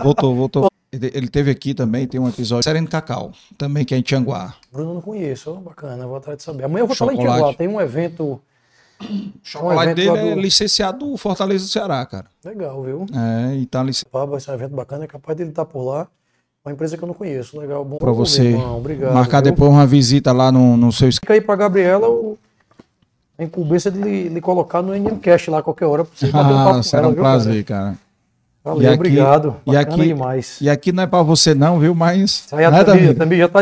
[0.01, 0.67] voltou, voltou.
[0.93, 4.53] Ele teve aqui também, tem um episódio Sereno Cacau, também que é em Tianguá.
[4.71, 6.65] Bruno não conheço, bacana, vou atrás de saber.
[6.65, 7.39] Amanhã eu vou falar em Chocolate.
[7.39, 8.39] Tianguá, tem um evento
[9.01, 12.25] O chocolate evento dele é do- licenciado do Fortaleza do Ceará, cara.
[12.45, 13.05] legal, viu?
[13.13, 14.31] É, e tá licenciado.
[14.33, 16.07] Um evento bacana, é capaz dele estar por lá.
[16.65, 19.13] Uma empresa que eu não conheço, legal, bom Pra você irmão, obrigado.
[19.13, 19.51] marcar viu?
[19.51, 22.37] depois uma visita lá no, no seu Fica aí pra Gabriela o...
[23.37, 26.39] a incumbência de lhe, lhe colocar no NMCast lá a qualquer hora pra você um
[26.39, 27.35] Ah, será um viu, cara?
[27.35, 27.97] prazer, cara.
[28.63, 29.55] Valeu, E aqui- obrigado.
[29.65, 30.57] e Bacana aqui- demais.
[30.61, 31.93] E aqui não é pra você não, viu?
[31.93, 32.43] Mas.
[32.45, 33.13] Isso aí a amigo.
[33.13, 33.61] Tambi já tá